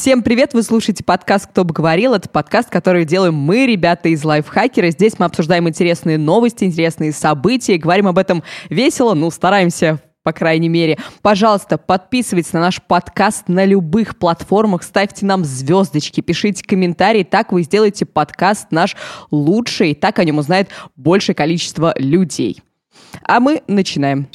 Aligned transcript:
Всем 0.00 0.22
привет! 0.22 0.54
Вы 0.54 0.62
слушаете 0.62 1.04
подкаст 1.04 1.48
«Кто 1.48 1.62
бы 1.62 1.74
говорил». 1.74 2.14
Это 2.14 2.26
подкаст, 2.26 2.70
который 2.70 3.04
делаем 3.04 3.34
мы, 3.34 3.66
ребята 3.66 4.08
из 4.08 4.24
Лайфхакера. 4.24 4.92
Здесь 4.92 5.18
мы 5.18 5.26
обсуждаем 5.26 5.68
интересные 5.68 6.16
новости, 6.16 6.64
интересные 6.64 7.12
события. 7.12 7.76
Говорим 7.76 8.06
об 8.06 8.16
этом 8.16 8.42
весело, 8.70 9.12
ну, 9.12 9.30
стараемся 9.30 10.00
по 10.22 10.32
крайней 10.32 10.70
мере. 10.70 10.96
Пожалуйста, 11.20 11.76
подписывайтесь 11.76 12.54
на 12.54 12.60
наш 12.60 12.80
подкаст 12.80 13.48
на 13.48 13.66
любых 13.66 14.16
платформах, 14.16 14.84
ставьте 14.84 15.26
нам 15.26 15.44
звездочки, 15.44 16.22
пишите 16.22 16.64
комментарии, 16.64 17.22
так 17.22 17.52
вы 17.52 17.62
сделаете 17.62 18.06
подкаст 18.06 18.68
наш 18.70 18.96
лучший, 19.30 19.94
так 19.94 20.18
о 20.18 20.24
нем 20.24 20.38
узнает 20.38 20.70
большее 20.96 21.34
количество 21.34 21.92
людей. 21.98 22.62
А 23.24 23.38
мы 23.38 23.60
начинаем. 23.66 24.28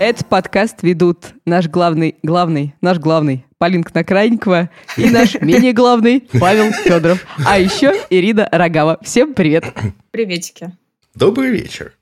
Этот 0.00 0.26
подкаст 0.28 0.82
ведут 0.82 1.34
наш 1.44 1.68
главный, 1.68 2.16
главный, 2.22 2.74
наш 2.80 2.96
главный 2.98 3.44
Полинка 3.58 3.90
Накрайникова 3.92 4.70
и 4.96 5.10
наш 5.10 5.34
менее 5.42 5.74
главный 5.74 6.22
Павел 6.40 6.72
Федоров. 6.72 7.22
А 7.46 7.58
еще 7.58 7.92
Ирина 8.08 8.48
Рогава. 8.50 8.98
Всем 9.02 9.34
привет. 9.34 9.64
Приветики. 10.10 10.72
Добрый 11.14 11.50
вечер. 11.50 11.92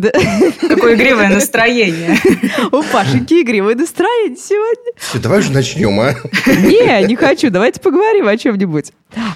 Да. 0.00 0.10
Какое 0.62 0.96
игривое 0.96 1.28
настроение. 1.32 2.18
У 2.72 2.82
Пашеньки 2.82 3.42
игривое 3.42 3.76
настроение 3.76 4.36
сегодня. 4.36 4.92
Все, 4.96 5.20
давай 5.20 5.40
же 5.40 5.52
начнем, 5.52 6.00
а? 6.00 6.14
Не, 6.48 7.06
не 7.06 7.14
хочу. 7.14 7.50
Давайте 7.50 7.80
поговорим 7.80 8.26
о 8.26 8.36
чем-нибудь. 8.36 8.90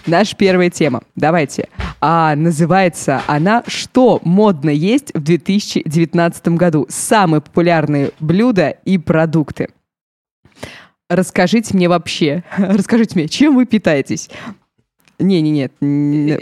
Наша 0.07 0.35
первая 0.35 0.71
тема. 0.71 1.03
Давайте. 1.15 1.69
А, 2.01 2.37
называется 2.37 3.23
она 3.27 3.65
«Что 3.67 4.21
модно 4.23 4.71
есть 4.71 5.13
в 5.15 5.21
2019 5.21 6.49
году? 6.49 6.87
Самые 6.89 7.41
популярные 7.41 8.13
блюда 8.21 8.71
и 8.85 8.99
продукты». 8.99 9.69
Расскажите 11.09 11.75
мне 11.75 11.89
вообще, 11.89 12.45
расскажите 12.57 13.15
мне, 13.15 13.29
чем 13.29 13.57
вы 13.57 13.67
питаетесь? 13.67 14.29
Не-не-нет. 15.19 15.73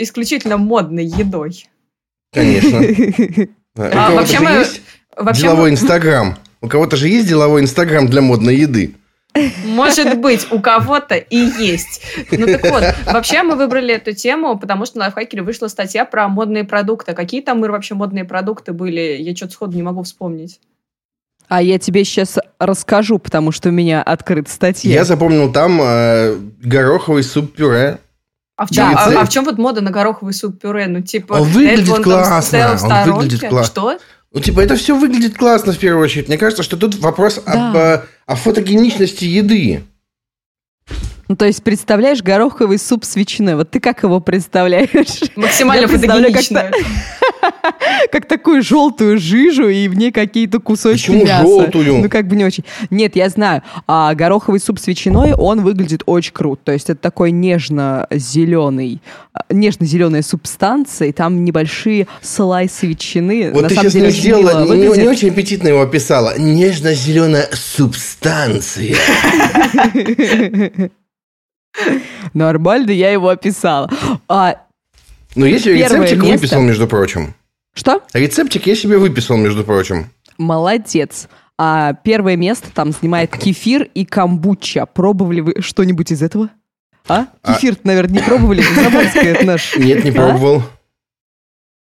Исключительно 0.00 0.56
модной 0.58 1.06
едой. 1.06 1.66
Конечно. 2.32 2.82
А, 3.78 4.10
у 4.10 4.14
вообще 4.14 4.40
мы... 4.40 4.50
есть 4.52 4.80
вообще 5.14 5.42
деловой 5.42 5.68
мы... 5.68 5.74
Инстаграм? 5.74 6.38
У 6.62 6.68
кого-то 6.68 6.96
же 6.96 7.08
есть 7.08 7.28
деловой 7.28 7.60
Инстаграм 7.60 8.06
для 8.06 8.22
модной 8.22 8.56
еды? 8.56 8.94
Может 9.64 10.18
быть, 10.18 10.46
у 10.50 10.60
кого-то 10.60 11.14
и 11.16 11.36
есть. 11.36 12.02
Ну 12.30 12.46
так 12.46 12.62
вот, 12.70 12.84
вообще 13.06 13.42
мы 13.42 13.56
выбрали 13.56 13.94
эту 13.94 14.12
тему, 14.12 14.58
потому 14.58 14.86
что 14.86 14.98
на 14.98 15.04
Лайфхакере 15.06 15.42
вышла 15.42 15.68
статья 15.68 16.04
про 16.04 16.28
модные 16.28 16.64
продукты. 16.64 17.14
Какие 17.14 17.42
там 17.42 17.60
вообще 17.60 17.94
модные 17.94 18.24
продукты 18.24 18.72
были? 18.72 19.16
Я 19.18 19.34
что-то 19.34 19.52
сходу 19.52 19.76
не 19.76 19.82
могу 19.82 20.02
вспомнить. 20.02 20.60
А 21.48 21.62
я 21.62 21.78
тебе 21.78 22.04
сейчас 22.04 22.38
расскажу, 22.58 23.18
потому 23.18 23.52
что 23.52 23.68
у 23.68 23.72
меня 23.72 24.02
открыта 24.02 24.50
статья. 24.50 24.92
Я 24.92 25.04
запомнил 25.04 25.52
там 25.52 25.80
э, 25.80 26.36
гороховый 26.60 27.22
суп-пюре. 27.22 27.98
А 28.56 28.66
в, 28.66 28.70
чем, 28.70 28.90
да. 28.90 29.04
а, 29.04 29.20
а 29.20 29.24
в 29.24 29.28
чем 29.28 29.44
вот 29.44 29.58
мода 29.58 29.82
на 29.82 29.90
гороховый 29.90 30.32
суп-пюре? 30.32 30.86
Ну, 30.86 31.02
типа, 31.02 31.34
он 31.34 31.48
выглядит 31.48 31.88
он 31.90 32.02
классно. 32.02 32.76
Он 32.82 33.12
выглядит 33.12 33.40
классно. 33.48 33.64
Что? 33.64 33.98
Ну, 34.36 34.42
типа, 34.42 34.60
это 34.60 34.76
все 34.76 34.94
выглядит 34.94 35.34
классно 35.34 35.72
в 35.72 35.78
первую 35.78 36.04
очередь. 36.04 36.28
Мне 36.28 36.36
кажется, 36.36 36.62
что 36.62 36.76
тут 36.76 36.96
вопрос 36.96 37.40
да. 37.46 37.70
об, 37.70 37.76
э, 37.76 38.04
о 38.26 38.36
фотогеничности 38.36 39.24
еды. 39.24 39.82
Ну, 41.26 41.36
то 41.36 41.46
есть, 41.46 41.62
представляешь 41.62 42.22
гороховый 42.22 42.78
суп 42.78 43.06
с 43.06 43.16
ветчиной. 43.16 43.56
Вот 43.56 43.70
ты 43.70 43.80
как 43.80 44.02
его 44.02 44.20
представляешь? 44.20 45.22
Максимально 45.36 45.88
фотогенично. 45.88 46.70
как 48.12 48.26
такую 48.26 48.62
желтую 48.62 49.18
жижу, 49.18 49.68
и 49.68 49.88
в 49.88 49.96
ней 49.96 50.12
какие-то 50.12 50.60
кусочки 50.60 51.06
Почему 51.06 51.24
мяса. 51.24 51.42
желтую? 51.42 51.98
Ну, 51.98 52.08
как 52.08 52.26
бы 52.26 52.36
не 52.36 52.44
очень. 52.44 52.64
Нет, 52.90 53.16
я 53.16 53.28
знаю. 53.28 53.62
А 53.86 54.14
гороховый 54.14 54.60
суп 54.60 54.78
с 54.78 54.86
ветчиной, 54.86 55.34
он 55.34 55.62
выглядит 55.62 56.02
очень 56.06 56.32
круто. 56.32 56.62
То 56.64 56.72
есть 56.72 56.90
это 56.90 57.00
такой 57.00 57.30
нежно-зеленый, 57.30 59.00
а, 59.32 59.40
нежно-зеленая 59.50 60.22
субстанция, 60.22 61.08
и 61.08 61.12
там 61.12 61.44
небольшие 61.44 62.06
слайсы 62.22 62.86
ветчины. 62.86 63.50
Вот 63.52 63.62
На 63.62 63.68
ты 63.68 63.76
сейчас 63.76 63.92
деле, 63.92 64.06
не 64.06 64.12
сделала, 64.12 64.74
не, 64.74 65.02
не 65.02 65.08
очень 65.08 65.30
аппетитно 65.30 65.68
его 65.68 65.82
описала. 65.82 66.38
Нежно-зеленая 66.38 67.48
субстанция. 67.52 68.96
Нормально 72.34 72.90
я 72.90 73.10
его 73.10 73.28
описала. 73.28 73.90
А, 74.28 74.56
ну, 75.36 75.46
себе 75.58 75.74
рецептик 75.74 76.16
место... 76.16 76.32
выписал, 76.32 76.62
между 76.62 76.86
прочим. 76.86 77.34
Что? 77.76 78.00
Рецептик 78.14 78.66
я 78.66 78.74
себе 78.74 78.96
выписал, 78.96 79.36
между 79.36 79.62
прочим. 79.62 80.06
Молодец. 80.38 81.28
А 81.58 81.92
первое 81.92 82.36
место 82.36 82.68
там 82.74 82.90
занимает 82.90 83.36
кефир 83.36 83.88
и 83.94 84.06
камбуча. 84.06 84.86
Пробовали 84.86 85.40
вы 85.40 85.54
что-нибудь 85.60 86.10
из 86.10 86.22
этого? 86.22 86.48
А? 87.06 87.26
а... 87.42 87.54
Кефир, 87.54 87.76
наверное, 87.84 88.20
не 88.20 88.22
пробовали? 88.24 88.62
Заморская 88.62 89.34
это 89.34 89.46
наш. 89.46 89.76
Нет, 89.76 90.04
не 90.04 90.10
пробовал. 90.10 90.62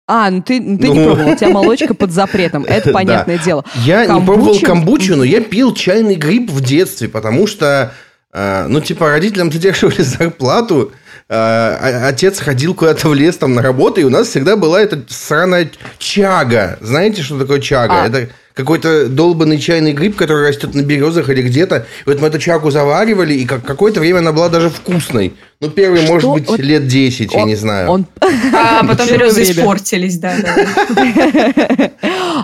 А, 0.05 0.29
ну 0.31 0.41
ты, 0.41 0.59
ну, 0.59 0.77
ты 0.77 0.87
ну... 0.87 0.93
не 0.93 1.05
пробовал, 1.05 1.31
у 1.31 1.35
тебя 1.35 1.49
молочка 1.49 1.93
под 1.93 2.11
запретом, 2.11 2.63
это 2.67 2.91
понятное 2.91 3.37
да. 3.37 3.43
дело. 3.43 3.65
Я 3.75 4.07
Камбуча... 4.07 4.19
не 4.19 4.25
пробовал 4.25 4.59
камбучу, 4.59 5.15
но 5.15 5.23
я 5.23 5.39
пил 5.39 5.73
чайный 5.75 6.15
гриб 6.15 6.49
в 6.49 6.61
детстве, 6.61 7.07
потому 7.07 7.45
что, 7.45 7.93
э, 8.33 8.65
ну, 8.67 8.81
типа, 8.81 9.11
родителям 9.11 9.51
задерживали 9.51 10.01
зарплату, 10.01 10.91
э, 10.91 10.95
отец 11.29 12.39
ходил 12.39 12.73
куда-то 12.73 13.07
в 13.07 13.13
лес 13.13 13.37
там 13.37 13.53
на 13.53 13.61
работу, 13.61 14.01
и 14.01 14.03
у 14.03 14.09
нас 14.09 14.29
всегда 14.29 14.55
была 14.55 14.81
эта 14.81 15.03
сраная 15.07 15.71
чага. 15.99 16.77
Знаете, 16.81 17.21
что 17.21 17.37
такое 17.37 17.59
чага? 17.59 18.03
А. 18.03 18.07
Это 18.07 18.29
какой-то 18.59 19.07
долбанный 19.07 19.57
чайный 19.57 19.93
гриб, 19.93 20.17
который 20.17 20.49
растет 20.49 20.75
на 20.75 20.81
березах 20.81 21.29
или 21.29 21.41
где-то. 21.41 21.85
И 22.05 22.09
вот 22.09 22.19
мы 22.19 22.27
эту 22.27 22.39
чагу 22.39 22.71
заваривали, 22.71 23.33
и 23.33 23.45
как, 23.45 23.63
какое-то 23.63 24.01
время 24.01 24.17
она 24.19 24.33
была 24.33 24.49
даже 24.49 24.69
вкусной. 24.69 25.33
Ну, 25.61 25.69
первый, 25.69 26.01
что? 26.01 26.13
может 26.13 26.29
быть, 26.31 26.49
вот 26.49 26.59
лет 26.59 26.87
10, 26.87 27.33
он, 27.33 27.39
я 27.39 27.45
не 27.45 27.55
знаю. 27.55 27.89
Он... 27.89 28.05
А 28.53 28.83
потом 28.87 29.07
березы 29.07 29.43
испортились, 29.43 30.17
да. 30.17 30.35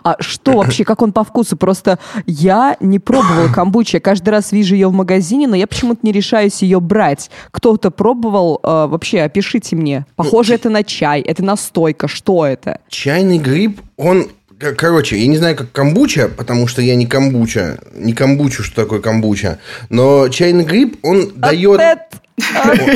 А 0.03 0.17
что 0.19 0.57
вообще, 0.57 0.83
как 0.83 1.01
он 1.01 1.13
по 1.13 1.23
вкусу? 1.23 1.57
Просто 1.57 1.97
я 2.27 2.75
не 2.79 2.99
пробовала 2.99 3.47
камбучи. 3.47 3.95
Я 3.95 3.99
каждый 3.99 4.29
раз 4.29 4.51
вижу 4.51 4.75
ее 4.75 4.89
в 4.89 4.93
магазине, 4.93 5.47
но 5.47 5.55
я 5.55 5.67
почему-то 5.67 6.01
не 6.03 6.11
решаюсь 6.11 6.61
ее 6.61 6.79
брать. 6.79 7.31
Кто-то 7.51 7.89
пробовал? 7.91 8.59
А, 8.61 8.87
вообще, 8.87 9.21
опишите 9.21 9.75
мне. 9.75 10.05
Похоже 10.15 10.51
ну, 10.51 10.55
это 10.55 10.69
на 10.69 10.83
чай, 10.83 11.21
это 11.21 11.43
настойка. 11.43 12.07
Что 12.07 12.45
это? 12.45 12.81
Чайный 12.89 13.39
гриб, 13.39 13.81
он 13.97 14.27
Короче, 14.59 15.17
я 15.17 15.27
не 15.27 15.37
знаю, 15.37 15.55
как 15.55 15.71
камбуча, 15.71 16.29
потому 16.29 16.67
что 16.67 16.81
я 16.81 16.95
не 16.95 17.05
камбуча, 17.05 17.79
не 17.93 18.13
камбучу, 18.13 18.63
что 18.63 18.83
такое 18.83 19.01
камбуча, 19.01 19.59
но 19.89 20.29
чайный 20.29 20.63
гриб, 20.63 20.97
он 21.01 21.33
дает... 21.35 21.79
Он, 21.79 22.89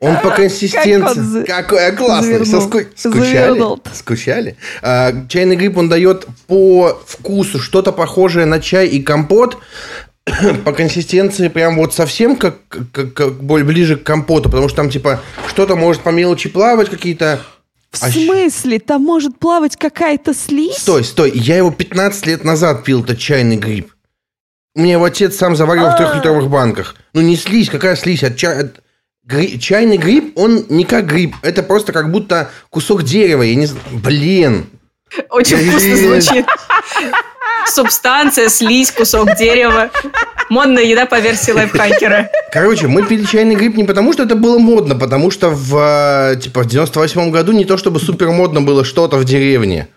он 0.00 0.20
по 0.20 0.30
консистенции... 0.30 1.44
Какой 1.44 1.92
классный. 1.92 2.44
Скучали? 2.46 3.62
Скучали? 3.94 4.56
А, 4.82 5.12
чайный 5.28 5.56
гриб, 5.56 5.76
он 5.76 5.88
дает 5.88 6.26
по 6.46 6.98
вкусу 7.06 7.60
что-то 7.60 7.92
похожее 7.92 8.46
на 8.46 8.60
чай 8.60 8.86
и 8.86 9.02
компот, 9.02 9.58
по 10.64 10.72
консистенции 10.72 11.48
прям 11.48 11.76
вот 11.76 11.94
совсем 11.94 12.36
как, 12.36 12.56
как, 12.92 13.14
как 13.14 13.42
ближе 13.42 13.96
к 13.96 14.02
компоту, 14.02 14.50
потому 14.50 14.68
что 14.68 14.76
там 14.76 14.90
типа 14.90 15.20
что-то 15.48 15.76
может 15.76 16.02
по 16.02 16.10
мелочи 16.10 16.48
плавать, 16.48 16.90
какие-то 16.90 17.40
в 17.98 18.02
а 18.04 18.10
смысле? 18.10 18.78
Там 18.78 19.02
может 19.02 19.38
плавать 19.38 19.76
какая-то 19.76 20.34
слизь? 20.34 20.76
Стой, 20.76 21.04
стой. 21.04 21.32
Я 21.34 21.56
его 21.56 21.70
15 21.70 22.26
лет 22.26 22.44
назад 22.44 22.84
пил, 22.84 23.02
это 23.02 23.16
чайный 23.16 23.56
гриб. 23.56 23.92
У 24.74 24.80
меня 24.80 24.94
его 24.94 25.04
отец 25.04 25.36
сам 25.36 25.56
заварил 25.56 25.84
в 25.84 25.94
а. 25.94 25.96
трехлитровых 25.96 26.50
банках. 26.50 26.96
Ну, 27.14 27.22
не 27.22 27.36
слизь, 27.36 27.70
какая 27.70 27.96
слизь? 27.96 28.22
От 28.22 28.36
чай... 28.36 28.60
от... 28.60 28.82
Гри... 29.24 29.58
Чайный 29.58 29.96
гриб, 29.96 30.38
он 30.38 30.66
не 30.68 30.84
как 30.84 31.06
гриб. 31.06 31.34
Это 31.42 31.62
просто 31.62 31.92
как 31.92 32.10
будто 32.10 32.50
кусок 32.70 33.02
дерева. 33.02 33.42
Я 33.42 33.54
не 33.54 33.66
знаю. 33.66 33.84
Блин. 33.92 34.66
Очень 35.30 35.56
вкусно 35.56 35.96
звучит. 35.96 36.46
Субстанция, 37.66 38.48
слизь, 38.48 38.92
кусок 38.92 39.34
дерева. 39.36 39.90
Модная 40.48 40.84
еда 40.84 41.06
по 41.06 41.18
версии 41.18 41.50
лайфхакера. 41.50 42.30
Короче, 42.52 42.86
мы 42.86 43.04
пили 43.04 43.24
чайный 43.24 43.56
гриб 43.56 43.76
не 43.76 43.84
потому, 43.84 44.12
что 44.12 44.22
это 44.22 44.36
было 44.36 44.58
модно, 44.58 44.94
потому 44.94 45.30
что 45.30 45.50
в, 45.50 46.32
э, 46.32 46.40
типа, 46.40 46.62
в 46.62 46.66
98 46.66 47.30
году 47.30 47.52
не 47.52 47.64
то, 47.64 47.76
чтобы 47.76 47.98
супер 47.98 48.30
модно 48.30 48.62
было 48.62 48.84
что-то 48.84 49.16
в 49.16 49.24
деревне, 49.24 49.88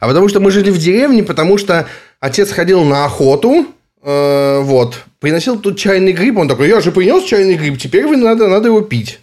а 0.00 0.08
потому 0.08 0.28
что 0.28 0.40
мы 0.40 0.50
жили 0.50 0.70
в 0.70 0.78
деревне, 0.78 1.22
потому 1.22 1.58
что 1.58 1.86
отец 2.20 2.50
ходил 2.50 2.84
на 2.84 3.04
охоту, 3.04 3.66
э, 4.02 4.60
вот, 4.62 5.02
приносил 5.20 5.58
тут 5.58 5.78
чайный 5.78 6.12
гриб, 6.12 6.38
он 6.38 6.48
такой, 6.48 6.68
я 6.68 6.80
же 6.80 6.90
принес 6.90 7.24
чайный 7.24 7.54
гриб, 7.54 7.78
теперь 7.78 8.06
вы 8.06 8.16
надо, 8.16 8.48
надо 8.48 8.68
его 8.68 8.80
пить. 8.80 9.20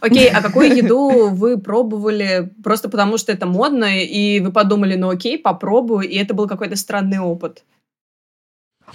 Окей, 0.00 0.28
а 0.28 0.42
какую 0.42 0.74
еду 0.76 1.28
вы 1.30 1.58
пробовали 1.58 2.50
просто 2.62 2.88
потому, 2.88 3.16
что 3.16 3.32
это 3.32 3.46
модно, 3.46 4.02
и 4.02 4.40
вы 4.40 4.52
подумали, 4.52 4.96
ну 4.96 5.08
окей, 5.10 5.38
попробую, 5.38 6.08
и 6.08 6.16
это 6.16 6.34
был 6.34 6.46
какой-то 6.46 6.76
странный 6.76 7.18
опыт? 7.18 7.62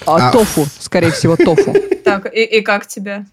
А, 0.05 0.29
а... 0.29 0.31
Тофу, 0.31 0.65
скорее 0.79 1.11
всего, 1.11 1.35
тофу. 1.35 1.73
Так, 2.03 2.33
и, 2.33 2.43
и 2.43 2.61
как 2.61 2.87
тебе? 2.87 3.25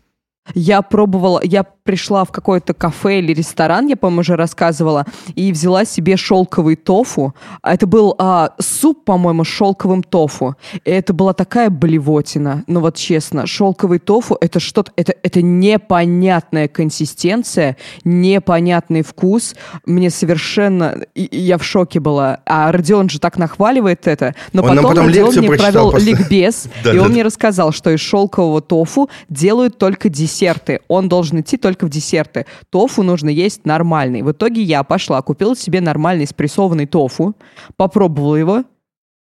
Я 0.55 0.83
пробовала, 0.83 1.41
я 1.43 1.65
пришла 1.87 2.25
в 2.25 2.33
какое-то 2.33 2.75
кафе 2.75 3.21
или 3.21 3.33
ресторан, 3.33 3.87
я, 3.87 3.97
по-моему, 3.97 4.21
уже 4.21 4.37
рассказывала, 4.37 5.07
и 5.35 5.53
взяла 5.53 5.85
себе 5.85 6.17
шелковый 6.17 6.77
тофу. 6.77 7.35
Это 7.63 7.87
был 7.87 8.15
а, 8.19 8.51
суп, 8.59 9.05
по-моему, 9.05 9.45
с 9.45 9.49
шелковым 9.49 10.03
тофу. 10.03 10.57
И 10.85 10.91
это 10.91 11.15
была 11.15 11.33
такая 11.33 11.71
блевотина. 11.71 12.65
Ну 12.67 12.81
вот 12.81 12.97
честно, 12.97 13.47
шелковый 13.47 14.01
тофу 14.01 14.37
это 14.41 14.61
что-то, 14.61 14.93
это, 14.97 15.15
это 15.23 15.41
непонятная 15.41 16.69
консистенция, 16.69 17.77
непонятный 18.05 19.03
вкус. 19.03 19.55
Мне 19.87 20.11
совершенно, 20.11 20.97
и, 21.15 21.25
и 21.25 21.41
я 21.41 21.57
в 21.57 21.65
шоке 21.65 22.01
была. 22.01 22.41
А 22.47 22.73
Родион 22.73 23.09
же 23.09 23.21
так 23.21 23.39
нахваливает 23.39 24.09
это. 24.09 24.35
Но 24.53 24.63
Он 24.63 24.71
потом, 24.71 24.85
потом 24.85 25.07
Родион 25.07 25.35
мне 25.37 25.49
провел 25.53 25.93
после. 25.93 26.13
ликбез, 26.13 26.69
и 26.85 26.99
он 26.99 27.11
мне 27.11 27.23
рассказал, 27.23 27.73
что 27.73 27.91
из 27.91 28.01
шелкового 28.01 28.61
тофу 28.61 29.09
делают 29.29 29.79
только 29.79 30.09
десерты. 30.37 30.81
Он 30.89 31.09
должен 31.09 31.41
идти 31.41 31.57
только 31.57 31.87
в 31.87 31.91
десерты. 31.91 32.47
Тофу 32.71 33.03
нужно 33.03 33.29
есть 33.29 33.65
нормальный. 33.65 34.23
В 34.23 34.33
итоге 34.33 34.63
я 34.63 34.83
пошла, 34.83 35.23
купила 35.23 35.57
себе 35.57 35.81
нормальный 35.81 36.27
спрессованный 36.27 36.87
тофу, 36.87 37.35
попробовала 37.77 38.37
его. 38.37 38.65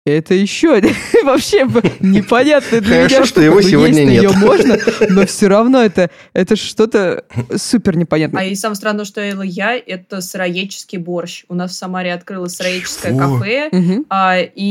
Это 0.05 0.35
еще 0.35 0.81
вообще 1.23 1.65
непонятно 2.01 2.81
для 2.81 2.97
Хорошо, 2.97 3.15
меня. 3.19 3.25
что 3.25 3.41
его 3.41 3.55
Ну, 3.57 3.63
сегодня 3.63 4.03
нет. 4.05 4.23
ее 4.25 4.31
можно, 4.33 4.77
но 5.11 5.25
все 5.27 5.47
равно 5.47 5.81
это, 5.81 6.11
это 6.33 6.57
что-то 6.57 7.25
супер 7.55 7.97
непонятное. 7.97 8.43
А 8.43 8.45
и 8.45 8.57
самое 8.57 8.75
странное, 8.75 9.05
что 9.05 9.21
ела 9.21 9.43
я, 9.43 9.77
это 9.77 10.21
сыроедческий 10.21 10.99
борщ. 10.99 11.45
У 11.49 11.55
нас 11.55 11.71
в 11.71 11.75
Самаре 11.75 12.13
открылось 12.13 12.57
сыроедческое 12.57 13.13
Фу. 13.13 13.19
кафе, 13.39 13.69
Мгм. 13.71 14.07
а, 14.11 14.39
и 14.41 14.65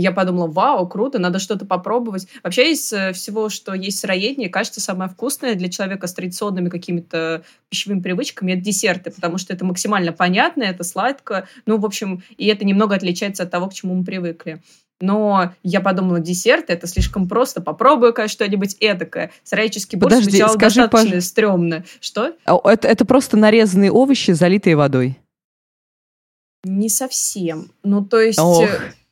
я 0.00 0.10
подумала, 0.10 0.46
вау, 0.46 0.88
круто, 0.88 1.18
надо 1.18 1.38
что-то 1.38 1.66
попробовать. 1.66 2.26
Вообще 2.42 2.72
из 2.72 2.90
э, 2.90 3.12
всего, 3.12 3.50
что 3.50 3.74
есть 3.74 3.98
в 3.98 4.00
сыроедении, 4.00 4.48
кажется, 4.48 4.80
самое 4.80 5.10
вкусное 5.10 5.54
для 5.54 5.68
человека 5.68 6.06
с 6.06 6.14
традиционными 6.14 6.70
какими-то 6.70 7.42
пищевыми 7.68 8.00
привычками, 8.00 8.52
это 8.52 8.62
десерты, 8.62 9.10
потому 9.10 9.36
что 9.36 9.52
это 9.52 9.66
максимально 9.66 10.12
понятно, 10.12 10.62
это 10.62 10.82
сладко, 10.82 11.46
ну, 11.66 11.76
в 11.76 11.84
общем, 11.84 12.22
и 12.38 12.46
это 12.46 12.64
немного 12.64 12.94
отличается 12.94 13.42
от 13.42 13.50
того, 13.50 13.66
к 13.68 13.74
чему 13.74 13.94
мы 13.94 14.04
привыкли. 14.04 14.62
Но 15.00 15.52
я 15.62 15.80
подумала, 15.80 16.18
десерт 16.18 16.70
это 16.70 16.86
слишком 16.88 17.28
просто. 17.28 17.60
Попробую-ка 17.60 18.26
что-нибудь 18.26 18.76
эдакое. 18.80 19.30
Сыроедческий 19.44 19.96
борщ 19.96 20.14
Подожди, 20.14 20.30
звучал 20.32 20.48
скажи, 20.54 20.80
достаточно 20.82 21.16
пож- 21.16 21.20
стрёмно. 21.20 21.84
Что? 22.00 22.32
А 22.44 22.58
Это, 22.64 22.88
это 22.88 23.04
просто 23.04 23.36
нарезанные 23.36 23.92
овощи, 23.92 24.32
залитые 24.32 24.74
водой. 24.74 25.18
Не 26.64 26.88
совсем. 26.88 27.70
Ну, 27.84 28.04
то 28.04 28.18
есть... 28.20 28.40
Ох. 28.40 28.68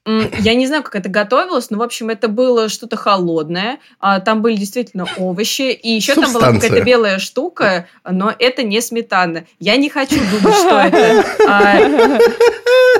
э, 0.07 0.31
Я 0.41 0.55
не 0.55 0.67
знаю, 0.67 0.83
как 0.83 0.97
это 0.97 1.09
готовилось, 1.09 1.71
но, 1.71 1.79
в 1.79 1.83
общем, 1.83 2.09
это 2.11 2.27
было 2.27 2.69
что-то 2.69 2.97
холодное. 2.97 3.79
а, 4.01 4.19
Там 4.19 4.43
были 4.43 4.57
действительно 4.57 5.07
овощи. 5.17 5.71
И 5.73 5.91
еще 5.91 6.15
там 6.15 6.25
была 6.25 6.33
Субстанция. 6.33 6.61
какая-то 6.69 6.85
белая 6.85 7.19
штука, 7.21 7.87
но 8.05 8.35
это 8.37 8.65
не 8.65 8.81
сметана. 8.81 9.45
Я 9.61 9.77
не 9.77 9.89
хочу 9.89 10.17
думать, 10.17 10.57
что 10.57 10.77
это. 10.81 12.19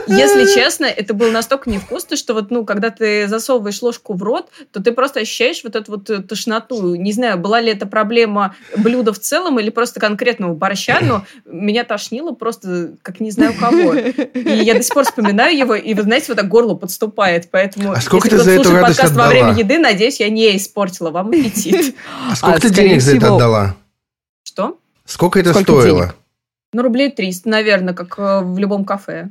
Если 0.07 0.45
честно, 0.55 0.85
это 0.85 1.15
было 1.15 1.31
настолько 1.31 1.69
невкусно, 1.71 2.17
что 2.17 2.35
вот, 2.35 2.51
ну, 2.51 2.65
когда 2.65 2.91
ты 2.91 3.27
засовываешь 3.29 3.81
ложку 3.83 4.15
в 4.15 4.23
рот, 4.23 4.49
то 4.73 4.83
ты 4.83 4.93
просто 4.93 5.21
ощущаешь 5.21 5.63
вот 5.65 5.75
эту 5.77 5.93
вот 5.93 6.11
э, 6.11 6.23
тошноту. 6.23 6.95
Не 6.95 7.13
знаю, 7.13 7.39
была 7.39 7.61
ли 7.61 7.71
это 7.73 7.87
проблема 7.87 8.55
блюда 8.77 9.13
в 9.13 9.19
целом 9.19 9.59
или 9.59 9.71
просто 9.71 10.01
конкретного 10.01 10.55
борща, 10.55 10.99
но 11.03 11.25
меня 11.45 11.85
тошнило 11.85 12.33
просто 12.33 12.93
как 13.03 13.21
не 13.21 13.31
знаю 13.31 13.55
кого. 13.59 13.95
И 13.95 14.59
я 14.65 14.75
до 14.75 14.83
сих 14.83 14.95
пор 14.95 15.05
вспоминаю 15.05 15.57
его, 15.57 15.75
и, 15.75 15.95
вы 15.95 16.03
знаете, 16.03 16.27
вот 16.29 16.37
так 16.37 16.49
горло 16.49 16.75
подступает. 16.75 17.51
Поэтому, 17.51 17.93
А 17.93 18.01
сколько 18.01 18.27
если 18.29 18.39
ты 18.39 18.45
за 18.45 18.51
эту 18.53 18.73
радость 18.73 18.99
подкаст 18.99 19.15
во 19.17 19.25
отдала? 19.27 19.29
время 19.45 19.59
еды, 19.59 19.79
надеюсь, 19.79 20.21
я 20.21 20.29
не 20.29 20.57
испортила 20.57 21.11
вам 21.11 21.29
аппетит. 21.29 21.95
А 22.31 22.37
сколько 22.37 22.57
А, 22.59 22.61
ты 22.61 22.71
денег 22.71 23.01
за 23.03 23.13
это 23.17 23.21
всего- 23.27 23.37
отдала? 23.37 23.77
Что? 24.45 24.79
Сколько 25.05 25.41
это 25.41 25.51
Сколько 25.51 25.73
стоило? 25.73 26.01
денег? 26.01 26.15
Ну, 26.73 26.83
рублей 26.83 27.11
300, 27.11 27.49
наверное, 27.49 27.95
как 27.95 28.19
э, 28.19 28.41
в 28.43 28.59
любом 28.59 28.85
кафе. 28.85 29.29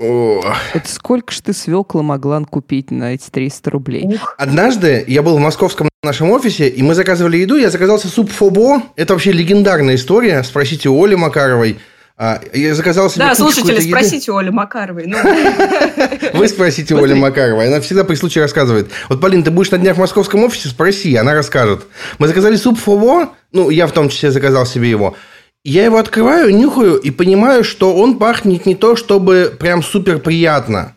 О. 0.00 0.42
Это 0.72 0.88
сколько 0.90 1.32
ж 1.32 1.40
ты 1.40 1.52
свекла 1.52 2.02
могла 2.02 2.42
купить 2.44 2.90
на 2.90 3.14
эти 3.14 3.28
300 3.30 3.70
рублей? 3.70 4.04
Ух. 4.06 4.34
Однажды 4.38 5.04
я 5.06 5.22
был 5.22 5.36
в 5.36 5.40
московском 5.40 5.90
нашем 6.02 6.30
офисе, 6.30 6.68
и 6.68 6.82
мы 6.82 6.94
заказывали 6.94 7.36
еду, 7.36 7.56
я 7.56 7.68
заказал 7.68 7.98
себе 7.98 8.10
суп 8.10 8.30
фобо. 8.30 8.82
Это 8.96 9.12
вообще 9.12 9.32
легендарная 9.32 9.96
история. 9.96 10.42
Спросите 10.42 10.88
у 10.88 11.04
Оли 11.04 11.16
Макаровой. 11.16 11.78
А, 12.16 12.38
Я 12.52 12.74
заказал 12.74 13.08
себе 13.08 13.24
Да, 13.26 13.34
слушатели, 13.34 13.72
еды. 13.80 13.88
спросите 13.88 14.30
у 14.32 14.36
Оли 14.36 14.50
Макаровой. 14.50 15.06
Ну, 15.06 15.16
Вы 16.34 16.48
спросите 16.48 16.94
Оли 16.94 17.14
Макаровой. 17.14 17.68
Она 17.68 17.80
всегда 17.80 18.04
при 18.04 18.14
случае 18.14 18.42
рассказывает. 18.44 18.90
Вот, 19.08 19.20
Полин, 19.20 19.42
ты 19.42 19.50
будешь 19.50 19.70
на 19.70 19.78
днях 19.78 19.96
в 19.96 20.00
московском 20.00 20.44
офисе, 20.44 20.68
спроси, 20.68 21.16
она 21.16 21.34
расскажет. 21.34 21.86
Мы 22.18 22.28
заказали 22.28 22.56
суп 22.56 22.78
фобо, 22.78 23.30
ну, 23.52 23.70
я 23.70 23.86
в 23.86 23.92
том 23.92 24.08
числе 24.08 24.30
заказал 24.30 24.64
себе 24.66 24.88
его. 24.90 25.16
Я 25.64 25.84
его 25.84 25.98
открываю, 25.98 26.54
нюхаю 26.56 26.96
и 26.96 27.10
понимаю, 27.10 27.64
что 27.64 27.94
он 27.94 28.18
пахнет 28.18 28.64
не 28.64 28.74
то, 28.74 28.96
чтобы 28.96 29.54
прям 29.58 29.82
супер 29.82 30.18
приятно. 30.18 30.96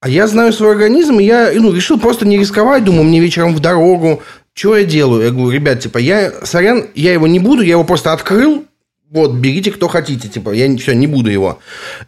А 0.00 0.08
я 0.08 0.26
знаю 0.26 0.52
свой 0.52 0.70
организм, 0.70 1.18
и 1.18 1.24
я 1.24 1.50
ну, 1.54 1.72
решил 1.72 1.98
просто 1.98 2.26
не 2.26 2.38
рисковать. 2.38 2.84
Думаю, 2.84 3.04
мне 3.04 3.20
вечером 3.20 3.54
в 3.54 3.60
дорогу. 3.60 4.22
Что 4.54 4.76
я 4.76 4.84
делаю? 4.84 5.24
Я 5.24 5.30
говорю, 5.30 5.50
ребят, 5.50 5.80
типа, 5.80 5.98
я, 5.98 6.32
сорян, 6.44 6.86
я 6.94 7.12
его 7.12 7.26
не 7.26 7.40
буду, 7.40 7.62
я 7.62 7.72
его 7.72 7.84
просто 7.84 8.12
открыл. 8.12 8.64
Вот, 9.10 9.32
берите, 9.32 9.70
кто 9.70 9.88
хотите, 9.88 10.28
типа, 10.28 10.50
я 10.50 10.74
все, 10.78 10.94
не 10.94 11.06
буду 11.06 11.30
его. 11.30 11.58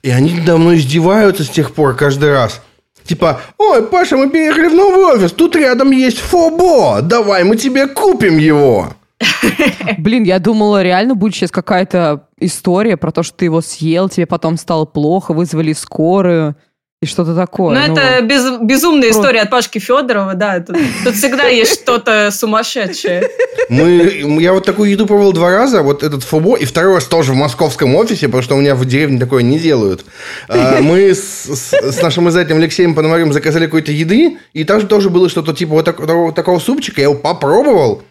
И 0.02 0.10
они 0.10 0.32
мной 0.32 0.76
издеваются 0.76 1.44
с 1.44 1.48
тех 1.48 1.72
пор 1.72 1.96
каждый 1.96 2.32
раз. 2.32 2.60
Типа, 3.04 3.40
ой, 3.58 3.82
Паша, 3.86 4.16
мы 4.16 4.30
переехали 4.30 4.68
в 4.68 4.74
новый 4.74 5.16
офис, 5.16 5.32
тут 5.32 5.56
рядом 5.56 5.90
есть 5.90 6.18
Фобо, 6.18 7.00
давай 7.02 7.44
мы 7.44 7.56
тебе 7.56 7.86
купим 7.86 8.38
его. 8.38 8.94
Блин, 9.98 10.24
я 10.24 10.38
думала, 10.38 10.82
реально 10.82 11.14
будет 11.14 11.34
сейчас 11.34 11.50
какая-то 11.50 12.26
история 12.38 12.96
про 12.96 13.12
то, 13.12 13.22
что 13.22 13.36
ты 13.36 13.44
его 13.46 13.60
съел, 13.60 14.08
тебе 14.08 14.26
потом 14.26 14.56
стало 14.56 14.84
плохо, 14.84 15.32
вызвали 15.32 15.72
скорую 15.72 16.56
и 17.02 17.06
что-то 17.06 17.34
такое. 17.34 17.88
ну, 17.88 17.94
это 17.96 18.22
без- 18.22 18.58
безумная 18.60 19.08
история 19.10 19.40
от 19.40 19.50
Пашки 19.50 19.78
Федорова, 19.78 20.34
да. 20.34 20.60
Тут, 20.60 20.76
тут 21.02 21.14
всегда 21.14 21.44
есть 21.46 21.72
что-то 21.80 22.30
сумасшедшее. 22.30 23.26
Мы, 23.70 24.38
я 24.42 24.52
вот 24.52 24.66
такую 24.66 24.90
еду 24.90 25.06
пробовал 25.06 25.32
два 25.32 25.50
раза, 25.50 25.82
вот 25.82 26.02
этот 26.02 26.24
Фобо, 26.24 26.56
и 26.56 26.66
второй 26.66 26.94
раз 26.96 27.04
тоже 27.04 27.32
в 27.32 27.36
московском 27.36 27.94
офисе, 27.96 28.26
потому 28.26 28.42
что 28.42 28.54
у 28.54 28.58
меня 28.58 28.74
в 28.74 28.84
деревне 28.84 29.18
такое 29.18 29.42
не 29.42 29.58
делают. 29.58 30.04
А, 30.48 30.82
Мы 30.82 31.14
с, 31.14 31.46
с- 31.46 31.72
с 31.72 32.02
нашим 32.02 32.28
издателем 32.28 32.58
Алексеем 32.58 32.94
Пономарем 32.94 33.32
заказали 33.32 33.64
какой-то 33.64 33.92
еды, 33.92 34.36
и 34.52 34.64
там 34.64 34.80
же 34.80 34.86
тоже 34.86 35.08
было 35.08 35.30
что-то 35.30 35.54
типа 35.54 35.72
вот 35.72 35.84
так- 35.86 35.96
такого, 36.00 36.32
такого 36.34 36.58
супчика, 36.58 37.00
я 37.00 37.04
его 37.08 37.14
попробовал, 37.14 38.02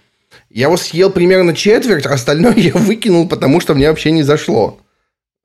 я 0.49 0.65
его 0.67 0.77
съел 0.77 1.09
примерно 1.11 1.55
четверть, 1.55 2.05
а 2.05 2.13
остальное 2.13 2.53
я 2.57 2.73
выкинул, 2.73 3.27
потому 3.27 3.59
что 3.61 3.75
мне 3.75 3.89
вообще 3.89 4.11
не 4.11 4.23
зашло. 4.23 4.79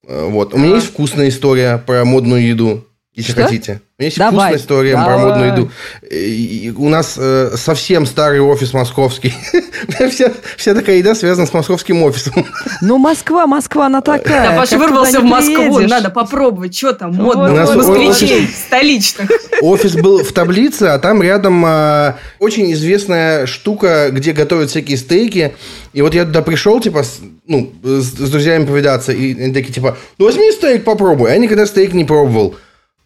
А, 0.06 0.26
Вот. 0.28 0.54
У 0.54 0.58
меня 0.58 0.72
А. 0.72 0.76
есть 0.76 0.88
вкусная 0.88 1.28
история 1.28 1.78
про 1.78 2.04
модную 2.04 2.46
еду, 2.46 2.86
если 3.14 3.32
Что? 3.32 3.42
хотите. 3.44 3.80
У 3.96 4.02
меня 4.02 4.06
есть 4.08 4.18
Давай. 4.18 4.32
вкусная 4.32 4.56
история 4.56 4.94
про 4.94 5.04
Давай. 5.04 5.18
модную 5.24 5.52
еду. 5.52 5.70
И- 6.10 6.72
У 6.76 6.88
нас 6.88 7.14
э, 7.16 7.52
совсем 7.56 8.06
старый 8.06 8.40
офис 8.40 8.72
московский. 8.72 9.32
вся, 10.10 10.32
вся 10.56 10.74
такая 10.74 10.96
еда 10.96 11.14
связана 11.14 11.46
с 11.46 11.52
московским 11.52 12.02
офисом. 12.02 12.44
Ну, 12.80 12.98
Москва, 12.98 13.46
Москва, 13.46 13.86
она 13.86 14.00
такая. 14.00 14.50
Да, 14.50 14.56
Паша 14.56 14.78
вырвался 14.78 15.20
в 15.20 15.24
Москву, 15.24 15.54
приедешь? 15.76 15.90
надо 15.90 16.10
попробовать, 16.10 16.76
что 16.76 16.92
там 16.92 17.14
модно 17.14 17.52
У 17.52 17.56
нас 17.56 17.72
москвичей 17.74 18.42
офис- 18.46 18.64
столичных. 18.66 19.30
Офис 19.60 19.94
был 19.94 20.24
в 20.24 20.32
таблице, 20.32 20.84
а 20.84 20.98
там 20.98 21.22
рядом 21.22 21.62
а, 21.64 22.16
очень 22.40 22.72
известная 22.72 23.46
штука, 23.46 24.08
где 24.10 24.32
готовят 24.32 24.70
всякие 24.70 24.96
стейки. 24.96 25.54
И 25.92 26.02
вот 26.02 26.14
я 26.14 26.24
туда 26.24 26.42
пришел, 26.42 26.80
типа, 26.80 27.04
с, 27.04 27.20
ну, 27.46 27.72
с, 27.84 28.06
с 28.06 28.30
друзьями 28.30 28.66
повидаться, 28.66 29.12
и 29.12 29.40
они 29.40 29.54
такие, 29.54 29.72
типа, 29.72 29.96
ну, 30.18 30.24
возьми 30.26 30.50
стейк, 30.50 30.82
попробуй. 30.82 31.30
Я 31.30 31.36
никогда 31.38 31.64
стейк 31.66 31.92
не 31.94 32.04
пробовал. 32.04 32.56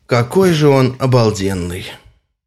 Какой 0.08 0.52
же 0.52 0.68
он 0.68 0.96
обалденный. 0.98 1.84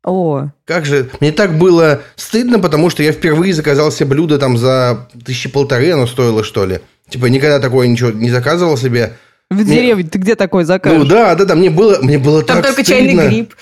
О, 0.04 0.48
Как 0.66 0.84
же... 0.88 1.12
Мне 1.20 1.32
так 1.32 1.60
было 1.60 2.02
стыдно, 2.16 2.58
потому 2.58 2.90
что 2.90 3.04
я 3.04 3.12
впервые 3.12 3.54
заказал 3.54 3.92
себе 3.92 4.08
блюдо 4.10 4.40
там 4.40 4.58
за 4.58 5.08
тысячи 5.24 5.48
полторы 5.48 5.92
оно 5.92 6.08
стоило, 6.08 6.44
что 6.44 6.66
ли. 6.66 6.80
Типа, 7.08 7.28
никогда 7.28 7.60
такое 7.60 7.86
ничего 7.88 8.10
не 8.10 8.32
заказывал 8.32 8.78
себе. 8.78 9.14
в 9.52 9.56
Мне- 9.56 9.66
деревне 9.76 10.04
ты 10.06 10.18
где 10.18 10.36
такой 10.36 10.64
Ну 10.64 10.68
закажешь? 10.68 11.08
да, 11.08 11.36
да, 11.36 11.46
да, 11.46 11.54
мне 11.56 11.70
было, 11.70 12.00
мне 12.02 12.18
было 12.18 12.42
Там 12.42 12.58
так 12.64 12.68
только 12.76 12.84
стыдно. 12.84 13.06
чайный 13.06 13.28
гриб. 13.30 13.54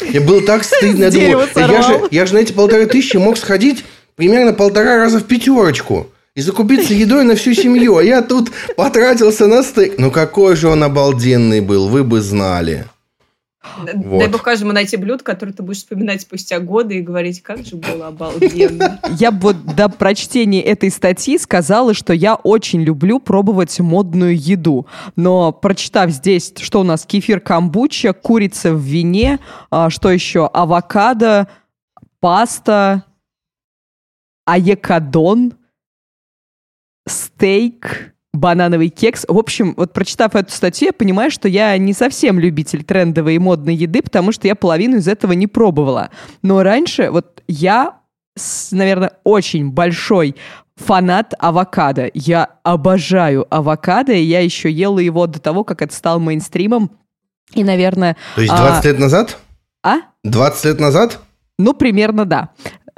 Мне 0.00 0.18
было 0.20 0.42
так 0.42 0.64
стыдно. 0.64 1.04
Я 1.04 1.10
думаю, 1.12 1.48
я 1.54 1.82
же, 1.82 2.00
я 2.10 2.26
же 2.26 2.34
на 2.34 2.38
эти 2.38 2.52
полторы 2.52 2.86
тысячи 2.86 3.16
мог 3.18 3.38
сходить 3.38 3.84
примерно 4.16 4.52
полтора 4.52 4.96
раза 4.96 5.20
в 5.20 5.24
пятерочку. 5.24 6.08
И 6.34 6.40
закупиться 6.40 6.92
едой 6.92 7.22
на 7.22 7.36
всю 7.36 7.54
семью. 7.54 7.98
А 7.98 8.02
я 8.02 8.20
тут 8.20 8.50
потратился 8.76 9.46
на 9.46 9.62
стейк. 9.62 9.94
Ну 9.98 10.10
какой 10.10 10.56
же 10.56 10.66
он 10.66 10.82
обалденный 10.82 11.60
был, 11.60 11.88
вы 11.88 12.02
бы 12.02 12.20
знали. 12.20 12.86
Вот. 13.76 14.18
Дай 14.18 14.28
бог 14.28 14.42
каждому 14.42 14.72
найти 14.72 14.96
блюдо, 14.96 15.24
которое 15.24 15.52
ты 15.52 15.62
будешь 15.62 15.78
вспоминать 15.78 16.20
спустя 16.20 16.60
годы 16.60 16.98
и 16.98 17.00
говорить, 17.00 17.42
как 17.42 17.64
же 17.64 17.76
было 17.76 18.08
обалденно. 18.08 19.00
Я 19.18 19.30
бы 19.30 19.40
вот 19.44 19.74
до 19.74 19.88
прочтения 19.88 20.62
этой 20.62 20.90
статьи 20.90 21.38
сказала, 21.38 21.94
что 21.94 22.12
я 22.12 22.34
очень 22.34 22.82
люблю 22.82 23.20
пробовать 23.20 23.78
модную 23.80 24.36
еду. 24.36 24.86
Но 25.16 25.52
прочитав 25.52 26.10
здесь, 26.10 26.52
что 26.58 26.80
у 26.80 26.84
нас 26.84 27.04
кефир 27.04 27.40
камбуча, 27.40 28.12
курица 28.12 28.72
в 28.72 28.80
вине, 28.80 29.38
а, 29.70 29.90
что 29.90 30.10
еще, 30.10 30.46
авокадо, 30.46 31.48
паста, 32.20 33.04
аекадон. 34.46 35.54
стейк, 37.06 38.13
банановый 38.34 38.88
кекс. 38.88 39.24
В 39.26 39.38
общем, 39.38 39.74
вот 39.76 39.92
прочитав 39.92 40.34
эту 40.34 40.52
статью, 40.52 40.88
я 40.88 40.92
понимаю, 40.92 41.30
что 41.30 41.48
я 41.48 41.78
не 41.78 41.92
совсем 41.92 42.38
любитель 42.38 42.82
трендовой 42.82 43.36
и 43.36 43.38
модной 43.38 43.74
еды, 43.74 44.02
потому 44.02 44.32
что 44.32 44.46
я 44.48 44.54
половину 44.54 44.96
из 44.96 45.08
этого 45.08 45.32
не 45.32 45.46
пробовала. 45.46 46.10
Но 46.42 46.62
раньше 46.62 47.10
вот 47.10 47.42
я, 47.46 48.00
наверное, 48.72 49.12
очень 49.22 49.70
большой 49.70 50.34
фанат 50.76 51.34
авокадо. 51.38 52.10
Я 52.12 52.58
обожаю 52.64 53.46
авокадо, 53.54 54.12
и 54.12 54.22
я 54.22 54.40
еще 54.40 54.70
ела 54.70 54.98
его 54.98 55.26
до 55.26 55.38
того, 55.38 55.62
как 55.62 55.80
это 55.80 55.94
стало 55.94 56.18
мейнстримом. 56.18 56.90
И, 57.52 57.62
наверное... 57.62 58.16
То 58.34 58.42
есть 58.42 58.52
20 58.52 58.84
а... 58.84 58.88
лет 58.88 58.98
назад? 58.98 59.38
А? 59.84 59.96
20 60.24 60.64
лет 60.64 60.80
назад? 60.80 61.20
Ну, 61.56 61.72
примерно, 61.72 62.24
да. 62.24 62.48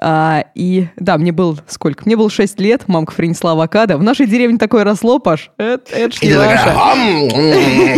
А, 0.00 0.44
и 0.54 0.88
да, 0.96 1.16
мне 1.16 1.32
было 1.32 1.56
сколько? 1.68 2.02
Мне 2.04 2.16
было 2.16 2.28
6 2.28 2.60
лет, 2.60 2.86
мамка 2.86 3.14
принесла 3.14 3.52
авокадо. 3.52 3.96
В 3.96 4.02
нашей 4.02 4.26
деревне 4.26 4.58
такое 4.58 4.84
росло, 4.84 5.18
Паш. 5.18 5.50
Это, 5.56 5.90
это 5.94 6.14
ж 6.14 6.22
не. 6.22 6.34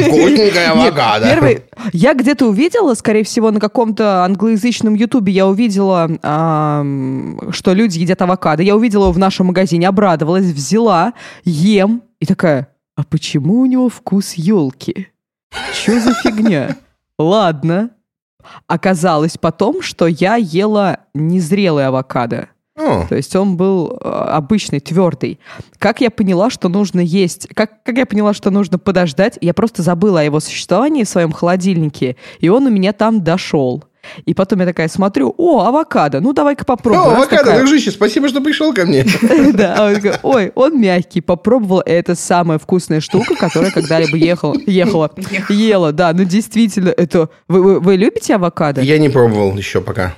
Вкусненькая 0.05 0.71
авокадо. 0.73 1.27
Первый, 1.27 1.65
я 1.93 2.15
где-то 2.15 2.47
увидела, 2.47 2.95
скорее 2.95 3.25
всего, 3.25 3.51
на 3.51 3.59
каком-то 3.59 4.25
англоязычном 4.25 4.95
ютубе 4.95 5.33
я 5.33 5.47
увидела, 5.47 6.09
а, 6.23 6.85
что 7.51 7.73
люди 7.73 7.99
едят 7.99 8.23
авокадо. 8.23 8.63
Я 8.63 8.77
увидела 8.77 9.05
его 9.05 9.13
в 9.13 9.19
нашем 9.19 9.47
магазине, 9.47 9.89
обрадовалась, 9.89 10.47
взяла, 10.47 11.15
ем 11.45 12.03
и 12.21 12.27
такая, 12.27 12.69
а 12.97 13.03
почему 13.05 13.61
у 13.61 13.67
него 13.67 13.89
вкус 13.89 14.35
елки? 14.35 15.09
Что 15.73 16.01
за 16.01 16.15
фигня? 16.15 16.77
Ладно, 17.19 17.91
Оказалось 18.67 19.39
потом, 19.39 19.83
что 19.83 20.07
я 20.07 20.37
ела 20.37 21.01
незрелый 21.15 21.87
авокадо. 21.87 22.49
Oh. 22.79 23.09
То 23.09 23.17
есть 23.17 23.35
он 23.35 23.57
был 23.57 23.99
э, 24.01 24.09
обычный, 24.09 24.79
твердый. 24.79 25.41
Как 25.79 26.01
я 26.01 26.11
поняла, 26.11 26.49
что 26.49 26.69
нужно 26.69 27.01
есть, 27.01 27.49
как, 27.55 27.83
как 27.83 27.97
я 27.97 28.07
поняла, 28.07 28.33
что 28.33 28.51
нужно 28.51 28.79
подождать, 28.79 29.37
я 29.41 29.53
просто 29.53 29.83
забыла 29.83 30.21
о 30.21 30.23
его 30.23 30.39
существовании 30.39 31.03
в 31.03 31.09
своем 31.09 31.33
холодильнике, 31.33 32.17
и 32.39 32.49
он 32.49 32.67
у 32.67 32.71
меня 32.71 32.93
там 32.93 33.25
дошел. 33.25 33.83
И 34.25 34.35
потом 34.35 34.61
я 34.61 34.67
такая 34.67 34.89
смотрю, 34.89 35.35
о, 35.37 35.65
авокадо, 35.65 36.21
ну 36.21 36.33
давай-ка 36.33 36.65
попробуем. 36.65 37.03
О, 37.03 37.15
авокадо, 37.15 37.43
такая... 37.43 37.59
дружище, 37.59 37.91
спасибо, 37.91 38.29
что 38.29 38.41
пришел 38.41 38.73
ко 38.73 38.85
мне. 38.85 39.05
Да, 39.53 39.93
ой, 40.23 40.53
он 40.55 40.81
мягкий, 40.81 41.21
попробовала, 41.21 41.83
это 41.85 42.15
самая 42.15 42.59
вкусная 42.59 43.01
штука, 43.01 43.35
которая 43.35 43.71
когда-либо 43.71 44.17
ехала, 44.17 44.55
ехала, 44.67 45.11
ела, 45.49 45.93
да, 45.93 46.13
ну 46.13 46.25
действительно, 46.25 46.91
это... 46.91 47.29
Вы 47.49 47.97
любите 47.97 48.35
авокадо? 48.35 48.81
Я 48.81 48.99
не 48.99 49.09
пробовал 49.09 49.57
еще 49.57 49.81
пока. 49.81 50.15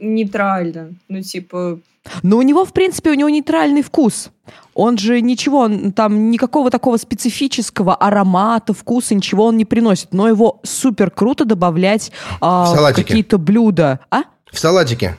Нейтрально, 0.00 0.94
ну 1.08 1.20
типа... 1.22 1.80
Но 2.22 2.36
у 2.36 2.42
него, 2.42 2.66
в 2.66 2.72
принципе, 2.72 3.10
у 3.10 3.14
него 3.14 3.30
нейтральный 3.30 3.82
вкус. 3.82 4.30
Он 4.74 4.98
же 4.98 5.22
ничего, 5.22 5.60
он, 5.60 5.92
там 5.92 6.30
никакого 6.30 6.70
такого 6.70 6.98
специфического 6.98 7.94
аромата, 7.94 8.74
вкуса, 8.74 9.14
ничего 9.14 9.46
он 9.46 9.56
не 9.56 9.64
приносит. 9.64 10.12
Но 10.12 10.28
его 10.28 10.60
супер 10.64 11.10
круто 11.10 11.44
добавлять 11.46 12.12
а, 12.40 12.74
в, 12.74 12.76
в 12.76 12.94
какие-то 12.94 13.38
блюда. 13.38 14.00
А? 14.10 14.24
В 14.50 14.58
салатике. 14.58 15.16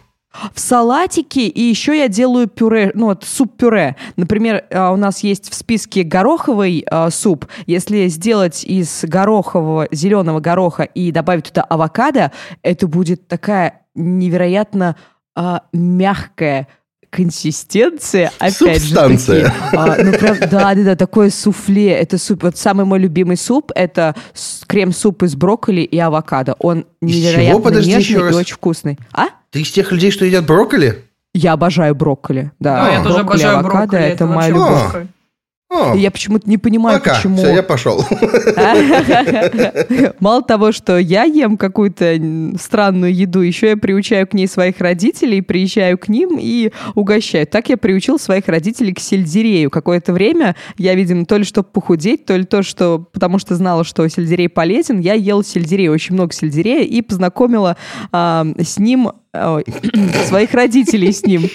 В 0.54 0.60
салатике, 0.60 1.48
и 1.48 1.62
еще 1.62 1.98
я 1.98 2.08
делаю 2.08 2.48
пюре, 2.48 2.92
ну 2.94 3.08
вот 3.08 3.24
суп-пюре. 3.24 3.96
Например, 4.16 4.64
а, 4.72 4.92
у 4.92 4.96
нас 4.96 5.24
есть 5.24 5.50
в 5.50 5.54
списке 5.54 6.04
гороховый 6.04 6.86
э, 6.90 7.10
суп. 7.10 7.46
Если 7.66 8.08
сделать 8.08 8.64
из 8.64 9.04
горохового, 9.04 9.88
зеленого 9.92 10.40
гороха 10.40 10.84
и 10.84 11.12
добавить 11.12 11.46
туда 11.46 11.62
авокадо, 11.64 12.32
это 12.62 12.88
будет 12.88 13.28
такая 13.28 13.82
невероятно 13.96 14.96
э, 15.36 15.60
мягкая 15.74 16.68
консистенция, 17.16 18.32
опять 18.40 18.82
Субстанция. 18.82 19.46
же 19.46 19.52
таки, 19.52 19.76
а, 19.78 20.04
ну 20.04 20.12
прям, 20.12 20.38
да, 20.52 20.76
да, 20.76 20.84
да, 20.84 20.96
такое 20.98 21.30
суфле, 21.30 21.92
это 21.92 22.18
суп, 22.18 22.44
вот 22.44 22.58
самый 22.58 22.86
мой 22.86 23.00
любимый 23.00 23.38
суп, 23.38 23.72
это 23.74 24.16
крем-суп 24.68 25.24
из 25.24 25.36
брокколи 25.36 25.82
и 25.82 25.98
авокадо, 25.98 26.56
он 26.60 26.86
невероятно 27.00 27.80
нежный 27.80 28.32
и 28.32 28.34
очень 28.34 28.56
вкусный. 28.56 29.00
А? 29.14 29.28
Ты 29.56 29.62
из 29.62 29.72
тех 29.72 29.90
людей, 29.94 30.12
что 30.12 30.26
едят 30.26 30.46
брокколи? 30.46 31.06
Я 31.34 31.54
обожаю 31.54 31.96
брокколи, 31.96 32.52
да. 32.60 32.88
А, 32.88 32.92
я 32.92 33.02
тоже 33.02 33.20
обожаю 33.20 33.60
авокадо, 33.60 33.78
брокколи, 33.78 34.04
это, 34.04 34.14
это 34.14 34.26
моя 34.26 34.50
любовь. 34.50 35.08
О, 35.70 35.96
я 35.96 36.12
почему-то 36.12 36.48
не 36.48 36.60
понимаю, 36.60 37.00
пока. 37.00 37.16
почему... 37.16 37.38
Все, 37.38 37.56
я 37.56 37.64
пошел. 37.64 38.06
Мало 40.20 40.44
того, 40.44 40.72
что 40.72 41.00
я 41.00 41.24
ем 41.24 41.58
какую-то 41.58 42.20
странную 42.60 43.14
еду, 43.14 43.42
еще 43.42 43.70
я 43.70 43.78
приучаю 43.78 44.28
к 44.28 44.34
ней 44.34 44.48
своих 44.48 44.80
родителей, 44.80 45.42
приезжаю 45.42 45.98
к 45.98 46.08
ним 46.08 46.38
и 46.40 46.72
угощаю. 46.94 47.48
Так 47.48 47.70
я 47.70 47.78
приучил 47.78 48.20
своих 48.20 48.48
родителей 48.48 48.94
к 48.94 49.00
сельдерею. 49.00 49.72
Какое-то 49.72 50.14
время 50.14 50.56
я, 50.78 50.94
видимо, 50.94 51.26
то 51.26 51.38
ли 51.38 51.44
чтобы 51.44 51.68
похудеть, 51.70 52.26
то 52.26 52.38
ли 52.38 52.44
то, 52.44 52.62
что 52.62 53.08
потому 53.12 53.40
что 53.40 53.56
знала, 53.56 53.84
что 53.84 54.08
сельдерей 54.08 54.50
полезен, 54.50 55.00
я 55.00 55.14
ел 55.14 55.44
сельдерей, 55.44 55.90
очень 55.90 56.14
много 56.14 56.32
сельдерея, 56.32 56.84
и 56.84 57.02
познакомила 57.02 57.76
а, 58.12 58.46
с 58.60 58.78
ним 58.78 59.12
своих 60.26 60.54
родителей 60.54 61.12
с 61.12 61.24
ним. 61.24 61.50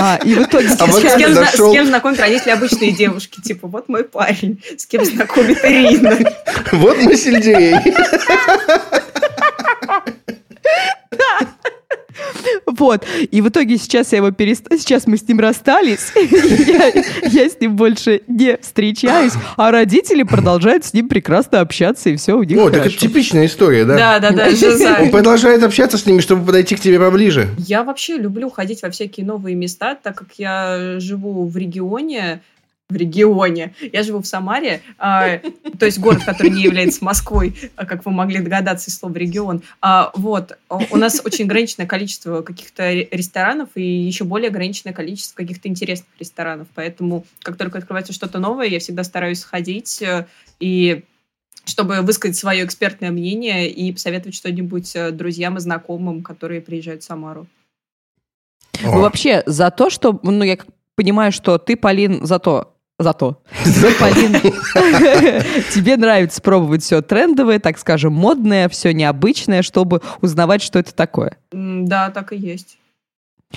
А, 0.00 0.20
и 0.24 0.34
в 0.34 0.42
итоге... 0.42 0.68
А 0.68 0.86
с, 0.86 1.16
кем, 1.16 1.34
зашел... 1.34 1.70
с 1.70 1.72
кем 1.72 1.86
знакомят 1.86 2.20
родители 2.20 2.50
обычные 2.50 2.92
девушки? 2.92 3.40
Типа, 3.40 3.66
вот 3.66 3.88
мой 3.88 4.04
парень, 4.04 4.62
с 4.76 4.86
кем 4.86 5.04
знакомит 5.04 5.58
Ирина. 5.64 6.16
Вот 6.72 6.98
мы 6.98 7.16
сельдерей. 7.16 7.74
Вот. 12.66 13.06
И 13.30 13.40
в 13.40 13.48
итоге 13.48 13.78
сейчас 13.78 14.12
я 14.12 14.18
его 14.18 14.30
перестал... 14.30 14.78
Сейчас 14.78 15.06
мы 15.06 15.16
с 15.16 15.26
ним 15.26 15.40
расстались. 15.40 16.12
я, 16.14 16.92
я 17.22 17.48
с 17.48 17.60
ним 17.60 17.76
больше 17.76 18.22
не 18.26 18.56
встречаюсь. 18.56 19.32
А 19.56 19.70
родители 19.70 20.22
продолжают 20.22 20.84
с 20.84 20.92
ним 20.92 21.08
прекрасно 21.08 21.60
общаться, 21.60 22.10
и 22.10 22.16
все 22.16 22.34
у 22.34 22.42
них 22.42 22.58
О, 22.58 22.70
так 22.70 22.86
это 22.86 22.96
типичная 22.96 23.46
история, 23.46 23.84
да? 23.84 24.18
Да, 24.18 24.30
да, 24.30 24.30
да. 24.30 24.98
Он 25.00 25.10
продолжает 25.10 25.62
общаться 25.62 25.98
с 25.98 26.06
ними, 26.06 26.20
чтобы 26.20 26.44
подойти 26.44 26.76
к 26.76 26.80
тебе 26.80 26.98
поближе. 26.98 27.48
Я 27.58 27.82
вообще 27.82 28.16
люблю 28.16 28.50
ходить 28.50 28.82
во 28.82 28.90
всякие 28.90 29.26
новые 29.26 29.56
места, 29.56 29.94
так 29.94 30.16
как 30.16 30.28
я 30.36 30.98
живу 30.98 31.46
в 31.46 31.56
регионе, 31.56 32.40
в 32.88 32.96
регионе. 32.96 33.74
Я 33.92 34.02
живу 34.02 34.22
в 34.22 34.26
Самаре, 34.26 34.80
а, 34.98 35.40
то 35.78 35.84
есть 35.84 35.98
город, 35.98 36.24
который 36.24 36.50
не 36.50 36.62
является 36.62 37.04
Москвой, 37.04 37.54
а, 37.76 37.84
как 37.84 38.06
вы 38.06 38.12
могли 38.12 38.40
догадаться 38.40 38.90
из 38.90 38.98
слова 38.98 39.14
регион. 39.14 39.62
А, 39.82 40.10
вот. 40.14 40.56
У 40.68 40.96
нас 40.96 41.20
очень 41.22 41.44
ограниченное 41.44 41.86
количество 41.86 42.40
каких-то 42.40 42.90
ресторанов 42.90 43.68
и 43.74 43.82
еще 43.82 44.24
более 44.24 44.48
ограниченное 44.48 44.94
количество 44.94 45.36
каких-то 45.36 45.68
интересных 45.68 46.08
ресторанов. 46.18 46.66
Поэтому, 46.74 47.26
как 47.42 47.58
только 47.58 47.78
открывается 47.78 48.14
что-то 48.14 48.38
новое, 48.38 48.68
я 48.68 48.78
всегда 48.78 49.04
стараюсь 49.04 49.40
сходить 49.40 50.00
э, 50.00 50.26
и 50.58 51.04
чтобы 51.66 52.00
высказать 52.00 52.38
свое 52.38 52.64
экспертное 52.64 53.10
мнение 53.10 53.68
и 53.68 53.92
посоветовать 53.92 54.34
что-нибудь 54.34 54.96
э, 54.96 55.10
друзьям 55.10 55.58
и 55.58 55.60
знакомым, 55.60 56.22
которые 56.22 56.62
приезжают 56.62 57.02
в 57.02 57.06
Самару. 57.06 57.46
Вы 58.80 59.02
вообще 59.02 59.42
за 59.44 59.70
то, 59.70 59.90
что, 59.90 60.18
ну, 60.22 60.42
я 60.42 60.56
понимаю, 60.94 61.32
что 61.32 61.58
ты, 61.58 61.76
Полин, 61.76 62.24
за 62.24 62.38
то, 62.38 62.77
Зато. 62.98 63.40
Полин, 64.00 64.32
тебе 65.72 65.96
нравится 65.96 66.42
пробовать 66.42 66.82
все 66.82 67.00
трендовое, 67.00 67.60
так 67.60 67.78
скажем, 67.78 68.12
модное, 68.12 68.68
все 68.68 68.92
необычное, 68.92 69.62
чтобы 69.62 70.02
узнавать, 70.20 70.62
что 70.62 70.80
это 70.80 70.92
такое. 70.92 71.36
Да, 71.52 72.10
так 72.10 72.32
и 72.32 72.36
есть. 72.36 72.78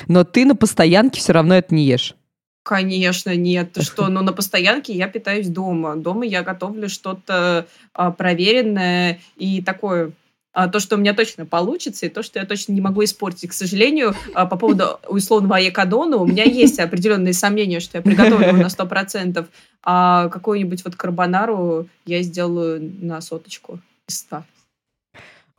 Но 0.08 0.24
ты 0.24 0.46
на 0.46 0.56
постоянке 0.56 1.20
все 1.20 1.34
равно 1.34 1.56
это 1.56 1.74
не 1.74 1.86
ешь. 1.86 2.16
Конечно, 2.64 3.36
нет. 3.36 3.78
что, 3.82 4.08
ну 4.10 4.22
на 4.22 4.32
постоянке 4.32 4.94
я 4.94 5.08
питаюсь 5.08 5.48
дома. 5.48 5.96
Дома 5.96 6.26
я 6.26 6.44
готовлю 6.44 6.88
что-то 6.88 7.66
а, 7.94 8.12
проверенное 8.12 9.20
и 9.38 9.64
такое 9.64 10.12
то, 10.54 10.80
что 10.80 10.96
у 10.96 11.00
меня 11.00 11.14
точно 11.14 11.46
получится, 11.46 12.06
и 12.06 12.10
то, 12.10 12.24
что 12.24 12.40
я 12.40 12.46
точно 12.46 12.74
не 12.74 12.82
могу 12.82 13.04
испортить. 13.04 13.50
К 13.50 13.54
сожалению, 13.54 14.16
а, 14.34 14.46
по 14.46 14.58
поводу 14.58 15.00
условного 15.08 15.58
якодона 15.58 16.18
у 16.18 16.26
меня 16.26 16.44
есть 16.44 16.80
определенные 16.80 17.34
сомнения, 17.34 17.80
что 17.80 17.98
я 17.98 18.02
приготовлю 18.02 18.48
его 18.48 18.58
на 18.58 18.70
100%, 18.70 19.46
а 19.84 20.30
какую-нибудь 20.30 20.84
вот 20.84 20.96
карбонару 20.96 21.88
я 22.06 22.22
сделаю 22.22 22.82
на 23.02 23.22
соточку 23.22 23.80
из 24.08 24.20
100. 24.20 24.44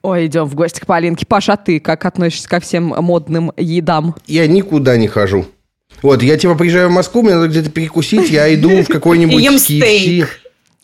Ой, 0.03 0.27
идем 0.27 0.45
в 0.45 0.55
гости 0.55 0.81
к 0.81 0.87
Полинке. 0.87 1.25
Паша, 1.27 1.55
а 1.55 1.57
ты 1.57 1.79
как 1.79 2.05
относишься 2.05 2.49
ко 2.49 2.61
всем 2.61 2.87
модным 2.87 3.53
едам? 3.57 4.17
Я 4.27 4.47
никуда 4.47 4.97
не 4.97 5.07
хожу. 5.09 5.47
Вот, 6.03 6.23
я 6.23 6.37
типа 6.37 6.57
приезжаю 6.57 6.89
в 6.89 6.93
Москву, 6.93 7.23
мне 7.23 7.35
надо 7.35 7.49
где-то 7.49 7.71
перекусить, 7.71 8.31
я 8.31 8.53
иду 8.53 8.83
в 8.83 8.89
какой-нибудь 8.89 9.45
KFC. 9.45 10.27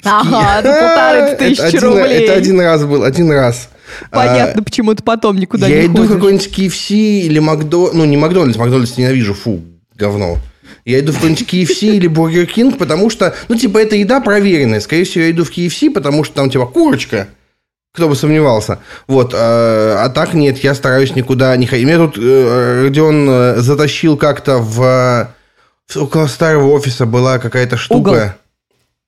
Ага, 0.05 0.63
полторы 0.63 1.37
тысячи 1.37 1.77
рублей. 1.77 2.25
Это 2.25 2.35
один 2.35 2.61
раз 2.61 2.85
был, 2.85 3.03
один 3.03 3.33
раз. 3.33 3.71
Понятно, 4.11 4.61
а, 4.61 4.65
почему 4.65 4.95
ты 4.95 5.03
потом 5.03 5.37
никуда 5.37 5.67
я 5.67 5.83
не 5.83 5.87
иду 5.87 6.05
в 6.05 6.09
какой-нибудь 6.09 6.49
KFC 6.49 6.95
или 7.21 7.39
Макдо... 7.39 7.91
Ну, 7.93 8.05
не 8.05 8.17
Макдональдс, 8.17 8.59
Макдональдс 8.59 8.97
ненавижу, 8.97 9.35
фу, 9.35 9.61
говно. 9.95 10.39
Я 10.85 11.01
иду 11.01 11.13
в 11.13 11.17
какой-нибудь 11.17 11.43
KFC 11.43 11.97
или 11.97 12.11
Burger 12.11 12.49
King, 12.53 12.77
потому 12.77 13.11
что, 13.11 13.35
ну, 13.49 13.57
типа, 13.57 13.79
это 13.79 13.97
еда 13.97 14.21
проверенная. 14.21 14.81
Скорее 14.81 15.05
всего, 15.05 15.25
я 15.25 15.31
иду 15.31 15.45
в 15.45 15.51
KFC, 15.51 15.91
потому 15.91 16.25
что 16.25 16.35
там, 16.35 16.51
типа, 16.51 16.67
курочка. 16.67 17.29
Кто 17.93 18.09
бы 18.09 18.15
сомневался. 18.15 18.79
Вот. 19.07 19.35
А, 19.35 20.05
а 20.05 20.09
так 20.09 20.35
нет, 20.35 20.59
я 20.59 20.75
стараюсь 20.75 21.17
никуда 21.17 21.57
не 21.57 21.67
ходить. 21.67 21.87
Меня 21.87 21.99
тут 21.99 22.17
э, 22.19 22.83
Родион 22.83 23.29
э, 23.29 23.57
затащил 23.59 24.17
как-то 24.17 24.59
в 24.59 25.35
около 25.97 26.27
старого 26.27 26.71
офиса 26.73 27.07
была 27.07 27.39
какая-то 27.39 27.77
штука. 27.77 28.09
Угол. 28.09 28.21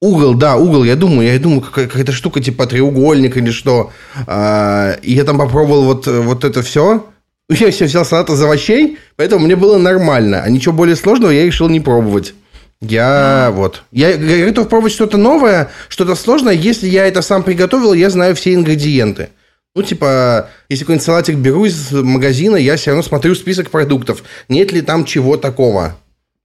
Угол, 0.00 0.34
да, 0.34 0.56
угол, 0.56 0.84
я 0.84 0.96
думаю, 0.96 1.30
я 1.30 1.38
думаю, 1.38 1.60
какая-то 1.60 2.12
штука 2.12 2.40
типа 2.40 2.66
треугольник 2.66 3.36
или 3.36 3.50
что. 3.50 3.92
А, 4.26 4.92
и 5.02 5.12
я 5.12 5.24
там 5.24 5.36
попробовал 5.36 5.84
вот, 5.84 6.06
вот 6.06 6.44
это 6.44 6.62
все. 6.62 7.06
Я 7.48 7.72
все 7.72 7.86
взял 7.86 8.04
салат 8.04 8.30
из 8.30 8.40
овощей, 8.40 8.98
поэтому 9.16 9.44
мне 9.44 9.56
было 9.56 9.76
нормально. 9.76 10.40
А 10.42 10.48
ничего 10.48 10.72
более 10.72 10.94
сложного 10.94 11.32
я 11.32 11.44
решил 11.44 11.68
не 11.68 11.80
пробовать. 11.80 12.32
Я 12.80 13.48
а. 13.48 13.50
вот. 13.50 13.82
Я, 13.90 14.10
я 14.10 14.46
готов 14.46 14.68
пробовать 14.68 14.92
что-то 14.92 15.16
новое, 15.16 15.68
что-то 15.88 16.14
сложное. 16.14 16.54
Если 16.54 16.86
я 16.86 17.06
это 17.06 17.22
сам 17.22 17.42
приготовил, 17.42 17.92
я 17.92 18.08
знаю 18.08 18.36
все 18.36 18.54
ингредиенты. 18.54 19.30
Ну, 19.74 19.82
типа, 19.82 20.48
если 20.68 20.84
какой-нибудь 20.84 21.04
салатик 21.04 21.36
беру 21.36 21.64
из 21.64 21.90
магазина, 21.92 22.56
я 22.56 22.76
все 22.76 22.90
равно 22.90 23.02
смотрю 23.02 23.34
список 23.34 23.70
продуктов. 23.70 24.22
Нет 24.48 24.72
ли 24.72 24.80
там 24.80 25.04
чего 25.04 25.36
такого? 25.36 25.96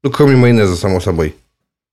Ну, 0.04 0.12
кроме 0.12 0.36
майонеза, 0.36 0.76
само 0.76 1.00
собой. 1.00 1.36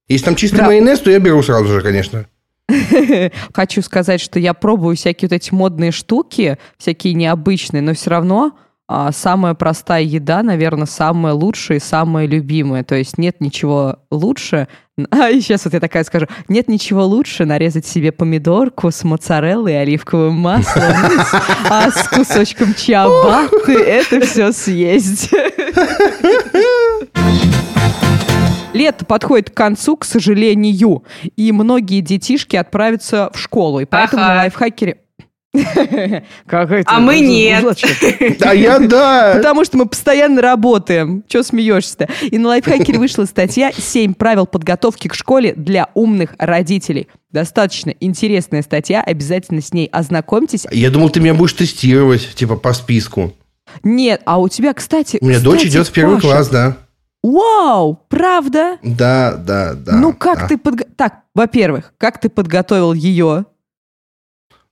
Если 0.09 0.25
там 0.25 0.37
чистый 0.37 0.59
да. 0.59 0.67
майонез, 0.67 1.01
то 1.01 1.11
я 1.11 1.19
беру 1.19 1.43
сразу 1.43 1.69
же, 1.69 1.81
конечно. 1.81 2.27
Хочу 3.55 3.83
сказать, 3.83 4.21
что 4.21 4.39
я 4.39 4.55
пробую 4.55 4.97
всякие 4.97 5.29
вот 5.29 5.35
эти 5.35 5.53
модные 5.53 5.91
штуки, 5.91 6.59
всякие 6.79 7.15
необычные, 7.15 7.83
но 7.83 7.95
все 7.95 8.11
равно 8.11 8.53
а, 8.89 9.11
самая 9.13 9.55
простая 9.55 10.03
еда, 10.03 10.43
наверное, 10.43 10.87
самая 10.87 11.33
лучшая 11.33 11.79
и 11.79 11.81
самая 11.81 12.27
любимая. 12.27 12.85
То 12.85 12.95
есть 12.95 13.17
нет 13.17 13.41
ничего 13.41 14.01
лучше. 14.11 14.69
А 15.11 15.31
сейчас 15.33 15.65
вот 15.65 15.73
я 15.73 15.81
такая 15.81 16.05
скажу. 16.05 16.27
Нет 16.49 16.69
ничего 16.69 17.07
лучше 17.07 17.45
нарезать 17.45 17.87
себе 17.87 18.13
помидорку 18.13 18.91
с 18.91 19.03
моцареллой 19.05 19.73
и 19.73 19.77
оливковым 19.77 20.35
маслом, 20.35 20.83
а 21.71 21.91
с 21.91 22.09
кусочком 22.09 22.75
чиабатты 22.75 23.73
это 23.81 24.21
все 24.21 24.53
съесть. 24.53 25.31
Лето 28.73 29.05
подходит 29.05 29.51
к 29.51 29.55
концу, 29.55 29.97
к 29.97 30.05
сожалению, 30.05 31.05
и 31.37 31.53
многие 31.53 32.01
детишки 32.01 32.57
отправятся 32.57 33.31
в 33.33 33.39
школу. 33.39 33.81
И 33.81 33.85
поэтому 33.85 34.23
ага. 34.23 34.35
на 34.35 34.41
лайфхакере 34.41 34.99
а 36.47 37.01
мы 37.01 37.21
нет. 37.21 37.65
А 38.41 38.55
я 38.55 38.79
да. 38.79 39.35
Потому 39.37 39.65
что 39.67 39.77
мы 39.77 39.87
постоянно 39.87 40.41
работаем. 40.41 41.25
Че 41.29 41.43
смеешься-то? 41.43 42.09
И 42.23 42.39
на 42.39 42.49
лайфхакере 42.49 42.99
вышла 42.99 43.27
статья 43.27 43.71
«7 43.71 44.15
правил 44.15 44.47
подготовки 44.47 45.09
к 45.09 45.15
школе 45.15 45.53
для 45.55 45.91
умных 45.95 46.35
родителей». 46.39 47.09
Достаточно 47.31 47.91
интересная 48.01 48.63
статья, 48.63 49.03
обязательно 49.03 49.61
с 49.61 49.75
ней 49.75 49.89
ознакомьтесь. 49.93 50.67
Я 50.71 50.91
думал, 50.91 51.11
ты 51.11 51.21
меня 51.21 51.35
будешь 51.35 51.53
тестировать, 51.53 52.35
типа 52.35 52.57
по 52.57 52.73
списку. 52.73 53.35
Нет, 53.83 54.23
а 54.25 54.39
у 54.39 54.49
тебя, 54.49 54.73
кстати... 54.73 55.19
У 55.21 55.27
меня 55.27 55.37
кстати, 55.37 55.57
дочь 55.57 55.67
идет 55.67 55.89
в 55.89 55.93
первый 55.93 56.17
Паша, 56.17 56.27
класс, 56.29 56.49
да. 56.49 56.77
Вау, 57.23 58.01
правда? 58.09 58.79
Да, 58.83 59.35
да, 59.37 59.75
да. 59.75 59.93
Ну 59.97 60.13
как 60.13 60.41
да. 60.41 60.49
ты 60.49 60.59
подго... 60.59 60.85
Так, 60.97 61.21
во-первых, 61.35 61.93
как 61.99 62.21
ты 62.21 62.29
подготовил 62.29 62.93
ее? 62.93 63.47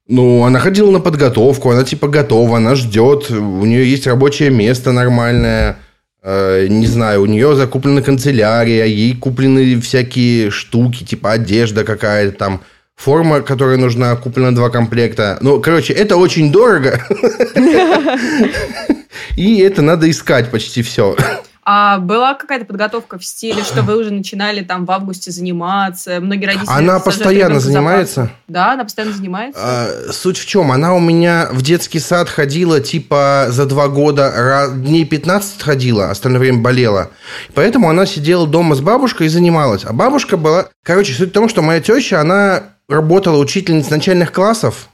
Ну, 0.08 0.42
она 0.42 0.58
ходила 0.58 0.90
на 0.90 0.98
подготовку, 0.98 1.70
она 1.70 1.84
типа 1.84 2.08
готова, 2.08 2.56
она 2.56 2.74
ждет, 2.74 3.30
у 3.30 3.64
нее 3.64 3.88
есть 3.88 4.08
рабочее 4.08 4.50
место 4.50 4.90
нормальное, 4.90 5.76
э, 6.24 6.66
не 6.68 6.88
знаю, 6.88 7.22
у 7.22 7.26
нее 7.26 7.54
закуплена 7.54 8.02
канцелярия, 8.02 8.86
ей 8.86 9.14
куплены 9.14 9.80
всякие 9.80 10.50
штуки, 10.50 11.04
типа 11.04 11.30
одежда 11.32 11.84
какая-то 11.84 12.36
там, 12.36 12.60
форма, 12.96 13.42
которая 13.42 13.76
нужна, 13.76 14.16
куплена 14.16 14.52
два 14.52 14.70
комплекта. 14.70 15.38
Ну, 15.40 15.60
короче, 15.60 15.92
это 15.92 16.16
очень 16.16 16.50
дорого. 16.50 17.00
И 19.36 19.58
это 19.58 19.82
надо 19.82 20.10
искать 20.10 20.50
почти 20.50 20.82
все. 20.82 21.16
А 21.62 21.98
была 21.98 22.34
какая-то 22.34 22.64
подготовка 22.64 23.18
в 23.18 23.24
стиле, 23.24 23.62
что 23.62 23.82
вы 23.82 23.96
уже 23.96 24.10
начинали 24.10 24.62
там 24.62 24.86
в 24.86 24.90
августе 24.90 25.30
заниматься? 25.30 26.20
Многие 26.20 26.46
родители... 26.46 26.68
Она 26.68 27.00
постоянно 27.00 27.60
занимается. 27.60 28.30
Да, 28.48 28.72
она 28.72 28.84
постоянно 28.84 29.14
занимается. 29.14 29.60
А, 29.62 30.12
суть 30.12 30.38
в 30.38 30.46
чем? 30.46 30.72
Она 30.72 30.94
у 30.94 31.00
меня 31.00 31.48
в 31.52 31.62
детский 31.62 32.00
сад 32.00 32.28
ходила 32.28 32.80
типа 32.80 33.46
за 33.50 33.66
два 33.66 33.88
года, 33.88 34.32
раз, 34.34 34.72
дней 34.72 35.04
15 35.04 35.62
ходила, 35.62 36.10
остальное 36.10 36.40
время 36.40 36.58
болела. 36.58 37.10
Поэтому 37.54 37.90
она 37.90 38.06
сидела 38.06 38.46
дома 38.46 38.74
с 38.74 38.80
бабушкой 38.80 39.26
и 39.26 39.30
занималась. 39.30 39.84
А 39.84 39.92
бабушка 39.92 40.36
была... 40.36 40.68
Короче, 40.82 41.12
суть 41.12 41.30
в 41.30 41.32
том, 41.32 41.48
что 41.48 41.62
моя 41.62 41.80
теща, 41.80 42.20
она 42.20 42.62
работала 42.88 43.38
учительницей 43.38 43.92
начальных 43.92 44.32
классов. 44.32 44.88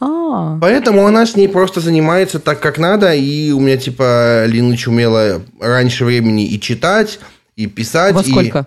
А. 0.00 0.58
Поэтому 0.60 1.06
она 1.06 1.26
с 1.26 1.34
ней 1.34 1.48
просто 1.48 1.80
занимается 1.80 2.38
так, 2.38 2.60
как 2.60 2.78
надо, 2.78 3.14
и 3.14 3.50
у 3.50 3.60
меня, 3.60 3.76
типа, 3.76 4.46
Линыч 4.46 4.86
умела 4.86 5.42
раньше 5.60 6.04
времени 6.04 6.46
и 6.46 6.60
читать, 6.60 7.18
и 7.56 7.66
писать. 7.66 8.14
Во 8.14 8.22
сколько? 8.22 8.66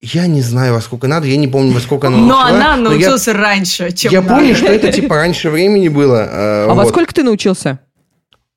И... 0.00 0.06
Я 0.06 0.26
не 0.26 0.42
знаю, 0.42 0.74
во 0.74 0.80
сколько 0.82 1.08
надо, 1.08 1.26
я 1.26 1.36
не 1.36 1.48
помню, 1.48 1.72
во 1.72 1.80
сколько 1.80 2.08
она 2.08 2.18
Но 2.18 2.40
она 2.40 2.76
научилась 2.76 3.26
раньше, 3.28 3.92
чем 3.92 4.12
Я 4.12 4.22
помню, 4.22 4.54
что 4.54 4.66
это, 4.66 4.92
типа, 4.92 5.16
раньше 5.16 5.50
времени 5.50 5.88
было. 5.88 6.28
Э, 6.30 6.66
а 6.70 6.74
во 6.74 6.86
сколько 6.86 7.14
ты 7.14 7.22
научился? 7.22 7.80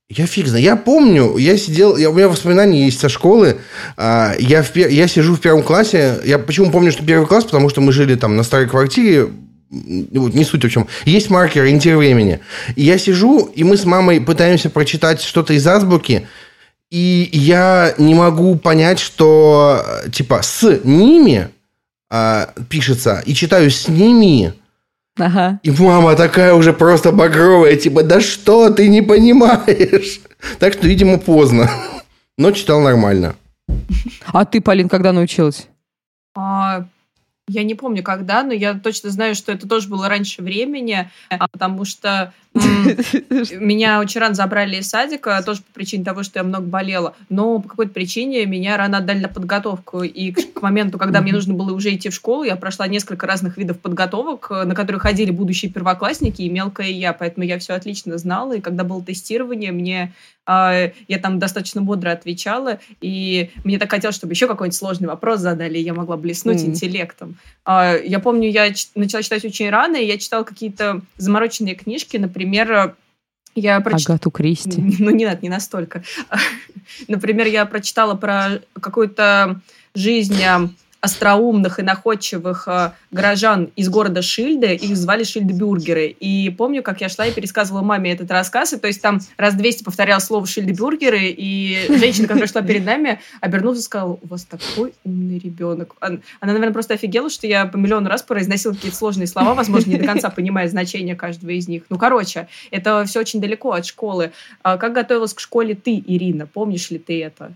Я 0.09 0.25
фиг 0.25 0.47
знаю. 0.47 0.63
Я 0.63 0.75
помню, 0.75 1.37
я 1.37 1.55
сидел, 1.55 1.95
я, 1.95 2.09
у 2.09 2.13
меня 2.13 2.27
воспоминания 2.27 2.85
есть 2.85 2.99
со 2.99 3.09
школы. 3.09 3.57
А, 3.95 4.33
я, 4.39 4.63
в, 4.63 4.75
я 4.75 5.07
сижу 5.07 5.35
в 5.35 5.39
первом 5.39 5.61
классе. 5.61 6.19
Я 6.25 6.39
почему 6.39 6.71
помню, 6.71 6.91
что 6.91 7.05
первый 7.05 7.27
класс? 7.27 7.43
Потому 7.45 7.69
что 7.69 7.79
мы 7.81 7.91
жили 7.91 8.15
там 8.15 8.35
на 8.35 8.41
старой 8.41 8.67
квартире 8.67 9.27
не 9.69 10.43
суть 10.43 10.63
в 10.63 10.69
чем. 10.69 10.87
Есть 11.05 11.29
маркер, 11.29 11.63
ориентир 11.63 11.97
времени. 11.97 12.39
И 12.75 12.83
я 12.83 12.97
сижу, 12.97 13.45
и 13.53 13.63
мы 13.63 13.77
с 13.77 13.85
мамой 13.85 14.21
пытаемся 14.21 14.69
прочитать 14.69 15.21
что-то 15.21 15.53
из 15.53 15.65
азбуки, 15.67 16.27
и 16.89 17.29
я 17.31 17.93
не 17.97 18.15
могу 18.15 18.55
понять, 18.55 18.99
что 18.99 19.83
типа 20.11 20.41
с 20.41 20.81
ними 20.83 21.49
а, 22.09 22.53
пишется, 22.69 23.21
и 23.25 23.33
читаю 23.33 23.69
с 23.69 23.87
ними. 23.87 24.53
Ага. 25.17 25.59
И 25.63 25.71
мама 25.71 26.15
такая 26.15 26.53
уже 26.53 26.73
просто 26.73 27.11
багровая, 27.11 27.75
типа, 27.75 28.03
да 28.03 28.21
что 28.21 28.69
ты 28.69 28.87
не 28.87 29.01
понимаешь? 29.01 30.21
Так 30.59 30.73
что, 30.73 30.87
видимо, 30.87 31.19
поздно. 31.19 31.69
Но 32.37 32.51
читал 32.51 32.79
нормально. 32.79 33.35
А 34.27 34.45
ты, 34.45 34.61
Полин, 34.61 34.87
когда 34.87 35.11
научилась? 35.11 35.67
А, 36.35 36.85
я 37.49 37.63
не 37.63 37.75
помню, 37.75 38.03
когда, 38.03 38.43
но 38.43 38.53
я 38.53 38.73
точно 38.75 39.09
знаю, 39.09 39.35
что 39.35 39.51
это 39.51 39.67
тоже 39.67 39.89
было 39.89 40.07
раньше 40.07 40.41
времени, 40.41 41.09
а, 41.29 41.47
потому 41.47 41.83
что 41.83 42.33
меня 42.53 43.99
очень 43.99 44.21
рано 44.21 44.33
забрали 44.33 44.77
из 44.77 44.89
садика, 44.89 45.41
тоже 45.45 45.61
по 45.61 45.73
причине 45.73 46.03
того, 46.03 46.23
что 46.23 46.39
я 46.39 46.43
много 46.43 46.65
болела, 46.65 47.15
но 47.29 47.59
по 47.59 47.69
какой-то 47.69 47.93
причине 47.93 48.45
меня 48.45 48.77
рано 48.77 48.99
отдали 48.99 49.19
на 49.19 49.29
подготовку, 49.29 50.03
и 50.03 50.31
к 50.31 50.61
моменту, 50.61 50.97
когда 50.97 51.21
мне 51.21 51.33
нужно 51.33 51.53
было 51.53 51.73
уже 51.73 51.93
идти 51.93 52.09
в 52.09 52.13
школу, 52.13 52.43
я 52.43 52.55
прошла 52.55 52.87
несколько 52.87 53.27
разных 53.27 53.57
видов 53.57 53.79
подготовок, 53.79 54.49
на 54.49 54.75
которые 54.75 54.99
ходили 54.99 55.31
будущие 55.31 55.71
первоклассники 55.71 56.41
и 56.41 56.49
мелкая 56.49 56.89
я, 56.89 57.13
поэтому 57.13 57.45
я 57.45 57.59
все 57.59 57.73
отлично 57.73 58.17
знала, 58.17 58.57
и 58.57 58.61
когда 58.61 58.83
было 58.83 59.03
тестирование, 59.03 59.71
мне 59.71 60.13
я 60.49 61.19
там 61.21 61.37
достаточно 61.37 61.81
бодро 61.81 62.11
отвечала, 62.11 62.79
и 63.01 63.51
мне 63.63 63.77
так 63.77 63.91
хотелось, 63.91 64.15
чтобы 64.15 64.33
еще 64.33 64.47
какой-нибудь 64.47 64.77
сложный 64.77 65.07
вопрос 65.07 65.41
задали, 65.41 65.77
и 65.77 65.83
я 65.83 65.93
могла 65.93 66.17
блеснуть 66.17 66.63
mm. 66.63 66.65
интеллектом. 66.65 67.37
А, 67.65 67.95
я 67.95 68.19
помню, 68.19 68.49
я 68.49 68.71
начала 68.95 69.21
читать 69.21 69.45
очень 69.45 69.69
рано, 69.69 69.95
и 69.95 70.05
я 70.05 70.17
читала 70.17 70.43
какие-то 70.43 71.01
замороченные 71.17 71.75
книжки, 71.75 72.17
например, 72.17 72.95
я 73.55 73.81
прочитала... 73.81 74.15
Агату 74.15 74.31
Кристи. 74.31 74.81
Ну, 74.99 75.11
не 75.11 75.25
надо, 75.25 75.39
не 75.41 75.49
настолько. 75.49 76.03
Например, 77.07 77.47
я 77.47 77.65
прочитала 77.65 78.15
про 78.15 78.61
какую-то 78.79 79.59
жизнь 79.95 80.41
остроумных 81.01 81.79
и 81.79 81.81
находчивых 81.81 82.67
э, 82.67 82.91
горожан 83.11 83.69
из 83.75 83.89
города 83.89 84.21
Шильды, 84.21 84.75
их 84.75 84.97
звали 84.97 85.23
Шильдбюргеры. 85.23 86.07
И 86.07 86.49
помню, 86.49 86.83
как 86.83 86.99
я 86.99 87.07
шла 87.07 87.25
и 87.25 87.31
пересказывала 87.31 87.81
маме 87.81 88.11
этот 88.11 88.29
рассказ, 88.31 88.73
и 88.73 88.77
то 88.77 88.87
есть 88.87 89.01
там 89.01 89.19
раз 89.37 89.53
200 89.55 89.83
повторял 89.83 90.19
слово 90.19 90.45
Шильдбюргеры, 90.45 91.27
и 91.29 91.85
женщина, 91.89 92.27
которая 92.27 92.49
шла 92.49 92.61
перед 92.61 92.85
нами, 92.85 93.21
обернулась 93.39 93.79
и 93.79 93.83
сказала, 93.83 94.19
у 94.21 94.27
вас 94.27 94.45
такой 94.45 94.93
умный 95.05 95.39
ребенок. 95.39 95.95
Она, 96.01 96.19
наверное, 96.41 96.73
просто 96.73 96.95
офигела, 96.95 97.29
что 97.29 97.47
я 97.47 97.65
по 97.65 97.77
миллиону 97.77 98.09
раз 98.09 98.21
произносила 98.21 98.73
какие-то 98.73 98.97
сложные 98.97 99.27
слова, 99.27 99.53
возможно, 99.53 99.91
не 99.91 99.97
до 99.97 100.05
конца 100.05 100.29
понимая 100.29 100.67
значение 100.67 101.15
каждого 101.15 101.51
из 101.51 101.67
них. 101.67 101.83
Ну, 101.89 101.97
короче, 101.97 102.49
это 102.71 103.05
все 103.05 103.21
очень 103.21 103.39
далеко 103.39 103.71
от 103.71 103.85
школы. 103.85 104.31
А 104.63 104.77
как 104.77 104.93
готовилась 104.93 105.33
к 105.33 105.39
школе 105.39 105.75
ты, 105.75 106.03
Ирина? 106.05 106.45
Помнишь 106.45 106.89
ли 106.89 106.99
ты 106.99 107.23
это? 107.23 107.53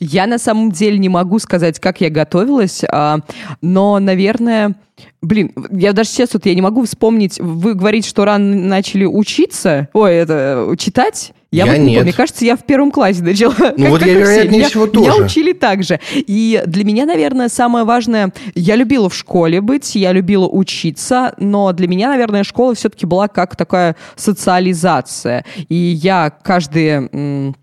Я 0.00 0.26
на 0.26 0.38
самом 0.38 0.72
деле 0.72 0.98
не 0.98 1.08
могу 1.08 1.38
сказать, 1.38 1.78
как 1.78 2.00
я 2.00 2.10
готовилась, 2.10 2.82
а, 2.90 3.20
но, 3.60 3.98
наверное, 3.98 4.74
блин, 5.22 5.52
я 5.70 5.92
даже 5.92 6.10
сейчас 6.10 6.34
вот 6.34 6.46
я 6.46 6.54
не 6.54 6.62
могу 6.62 6.84
вспомнить. 6.84 7.38
Вы 7.40 7.74
говорите, 7.74 8.08
что 8.08 8.24
рано 8.24 8.54
начали 8.56 9.04
учиться, 9.04 9.88
ой, 9.92 10.14
это 10.14 10.74
читать. 10.78 11.32
Я, 11.50 11.64
я 11.64 11.72
вот 11.72 11.78
не 11.78 11.84
нет. 11.84 11.86
помню. 11.86 12.02
Мне 12.02 12.12
кажется, 12.12 12.44
я 12.44 12.56
в 12.56 12.64
первом 12.64 12.90
классе 12.90 13.22
начала. 13.22 13.54
Ну 13.58 13.84
как, 13.84 13.88
вот 13.88 13.98
как 14.00 14.08
я, 14.08 14.14
вероятнее 14.14 14.64
всего, 14.64 14.86
тоже. 14.86 15.10
Меня 15.10 15.24
учили 15.24 15.52
так 15.54 15.82
же. 15.82 15.98
И 16.14 16.62
для 16.66 16.84
меня, 16.84 17.06
наверное, 17.06 17.48
самое 17.48 17.86
важное... 17.86 18.32
Я 18.54 18.76
любила 18.76 19.08
в 19.08 19.14
школе 19.14 19.62
быть, 19.62 19.94
я 19.94 20.12
любила 20.12 20.46
учиться, 20.46 21.34
но 21.38 21.72
для 21.72 21.88
меня, 21.88 22.08
наверное, 22.08 22.44
школа 22.44 22.74
все-таки 22.74 23.06
была 23.06 23.28
как 23.28 23.56
такая 23.56 23.96
социализация. 24.14 25.46
И 25.70 25.74
я 25.74 26.30
каждые 26.30 27.54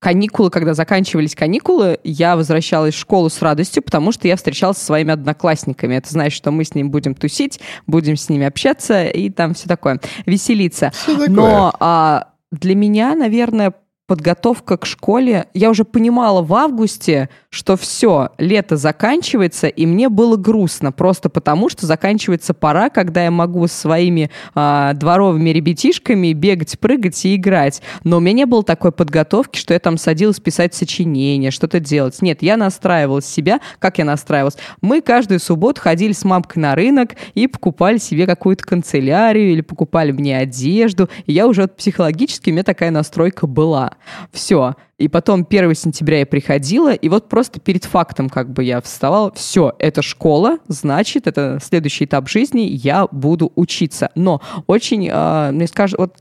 каникулы, 0.00 0.50
когда 0.50 0.74
заканчивались 0.74 1.34
каникулы, 1.34 2.00
я 2.02 2.34
возвращалась 2.34 2.94
в 2.94 2.98
школу 2.98 3.28
с 3.28 3.40
радостью, 3.40 3.82
потому 3.82 4.12
что 4.12 4.26
я 4.26 4.36
встречалась 4.36 4.78
со 4.78 4.86
своими 4.86 5.12
одноклассниками. 5.12 5.94
Это 5.94 6.10
значит, 6.10 6.36
что 6.36 6.50
мы 6.50 6.64
с 6.64 6.74
ними 6.74 6.88
будем 6.88 7.14
тусить, 7.14 7.60
будем 7.86 8.16
с 8.16 8.28
ними 8.28 8.46
общаться 8.46 9.04
и 9.04 9.30
там 9.30 9.54
все 9.54 9.68
такое, 9.68 10.00
веселиться. 10.26 10.90
Все 10.94 11.12
такое. 11.12 11.28
Но 11.28 11.74
а, 11.78 12.28
для 12.50 12.74
меня, 12.74 13.14
наверное, 13.14 13.74
подготовка 14.10 14.76
к 14.76 14.86
школе, 14.86 15.46
я 15.54 15.70
уже 15.70 15.84
понимала 15.84 16.42
в 16.42 16.52
августе, 16.52 17.28
что 17.48 17.76
все, 17.76 18.30
лето 18.38 18.76
заканчивается, 18.76 19.68
и 19.68 19.86
мне 19.86 20.08
было 20.08 20.34
грустно, 20.36 20.90
просто 20.90 21.28
потому 21.28 21.68
что 21.68 21.86
заканчивается 21.86 22.52
пора, 22.52 22.90
когда 22.90 23.22
я 23.22 23.30
могу 23.30 23.68
с 23.68 23.72
своими 23.72 24.28
э, 24.56 24.90
дворовыми 24.94 25.50
ребятишками 25.50 26.32
бегать, 26.32 26.76
прыгать 26.80 27.24
и 27.24 27.36
играть. 27.36 27.82
Но 28.02 28.16
у 28.16 28.20
меня 28.20 28.32
не 28.32 28.46
было 28.46 28.64
такой 28.64 28.90
подготовки, 28.90 29.56
что 29.56 29.74
я 29.74 29.78
там 29.78 29.96
садилась 29.96 30.40
писать 30.40 30.74
сочинения, 30.74 31.52
что-то 31.52 31.78
делать. 31.78 32.20
Нет, 32.20 32.42
я 32.42 32.56
настраивалась 32.56 33.26
себя. 33.26 33.60
Как 33.78 33.98
я 33.98 34.04
настраивалась? 34.04 34.56
Мы 34.80 35.02
каждую 35.02 35.38
субботу 35.38 35.80
ходили 35.80 36.12
с 36.12 36.24
мамкой 36.24 36.60
на 36.62 36.74
рынок 36.74 37.10
и 37.34 37.46
покупали 37.46 37.98
себе 37.98 38.26
какую-то 38.26 38.64
канцелярию 38.64 39.52
или 39.52 39.60
покупали 39.60 40.10
мне 40.10 40.36
одежду. 40.36 41.08
И 41.26 41.32
я 41.32 41.46
уже 41.46 41.68
психологически, 41.68 42.50
у 42.50 42.54
меня 42.54 42.64
такая 42.64 42.90
настройка 42.90 43.46
была. 43.46 43.92
Все. 44.32 44.74
И 45.00 45.08
потом 45.08 45.46
1 45.48 45.74
сентября 45.74 46.18
я 46.18 46.26
приходила, 46.26 46.92
и 46.92 47.08
вот 47.08 47.30
просто 47.30 47.58
перед 47.58 47.86
фактом 47.86 48.28
как 48.28 48.52
бы 48.52 48.62
я 48.62 48.82
вставала. 48.82 49.32
Все, 49.32 49.72
это 49.78 50.02
школа, 50.02 50.58
значит, 50.68 51.26
это 51.26 51.58
следующий 51.62 52.04
этап 52.04 52.28
жизни, 52.28 52.60
я 52.60 53.08
буду 53.10 53.50
учиться. 53.56 54.10
Но 54.14 54.42
очень, 54.66 55.08
э, 55.10 55.50
мне 55.52 55.66
скажут, 55.66 55.98
вот 55.98 56.16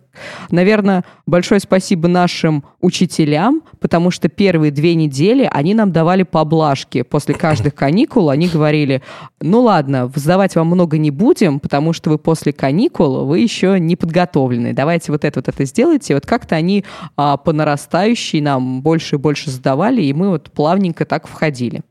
Наверное, 0.52 1.04
большое 1.26 1.60
спасибо 1.60 2.08
нашим 2.08 2.64
учителям, 2.82 3.62
потому 3.80 4.12
что 4.12 4.30
первые 4.30 4.72
две 4.72 4.96
недели 4.96 5.50
они 5.52 5.74
нам 5.74 5.92
давали 5.92 6.24
поблажки. 6.24 7.04
После 7.04 7.36
каждых 7.36 7.76
каникул 7.76 8.30
они 8.30 8.48
говорили, 8.48 9.02
ну 9.42 9.62
ладно, 9.62 10.12
сдавать 10.16 10.56
вам 10.56 10.68
много 10.68 10.98
не 10.98 11.12
будем, 11.12 11.60
потому 11.60 11.94
что 11.94 12.10
вы 12.10 12.18
после 12.18 12.54
каникул, 12.54 13.26
вы 13.26 13.40
еще 13.40 13.80
не 13.80 13.96
подготовлены. 13.96 14.74
Давайте 14.74 15.12
вот 15.12 15.24
это 15.24 15.40
вот 15.40 15.48
это 15.48 15.66
сделайте. 15.66 16.16
Вот 16.16 16.26
как-то 16.26 16.56
они 16.56 16.84
а, 17.16 17.38
по 17.38 17.54
нарастающей 17.54 18.42
нам 18.42 18.62
больше 18.82 19.16
и 19.16 19.20
больше 19.20 19.52
сдавали, 19.52 20.02
и 20.02 20.14
мы 20.14 20.30
вот 20.30 20.52
плавненько 20.52 21.06
так 21.06 21.28
входили. 21.28 21.82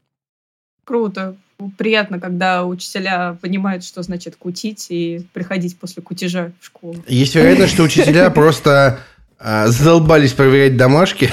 Круто 0.85 1.37
приятно, 1.77 2.21
когда 2.21 2.65
учителя 2.65 3.37
понимают, 3.41 3.85
что 3.85 4.03
значит 4.03 4.37
кутить 4.37 4.87
и 4.91 5.27
приходить 5.33 5.79
после 5.79 6.03
кутежа 6.03 6.53
в 6.61 6.67
школу. 6.67 6.97
Есть 7.09 7.35
вероятность, 7.35 7.75
что 7.75 7.83
учителя 7.83 8.31
просто 8.35 9.01
а, 9.39 9.67
задолбались 9.69 10.33
проверять 10.33 10.77
домашки. 10.77 11.31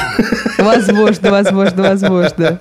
Возможно, 0.58 1.32
возможно, 1.32 1.84
возможно. 1.84 2.60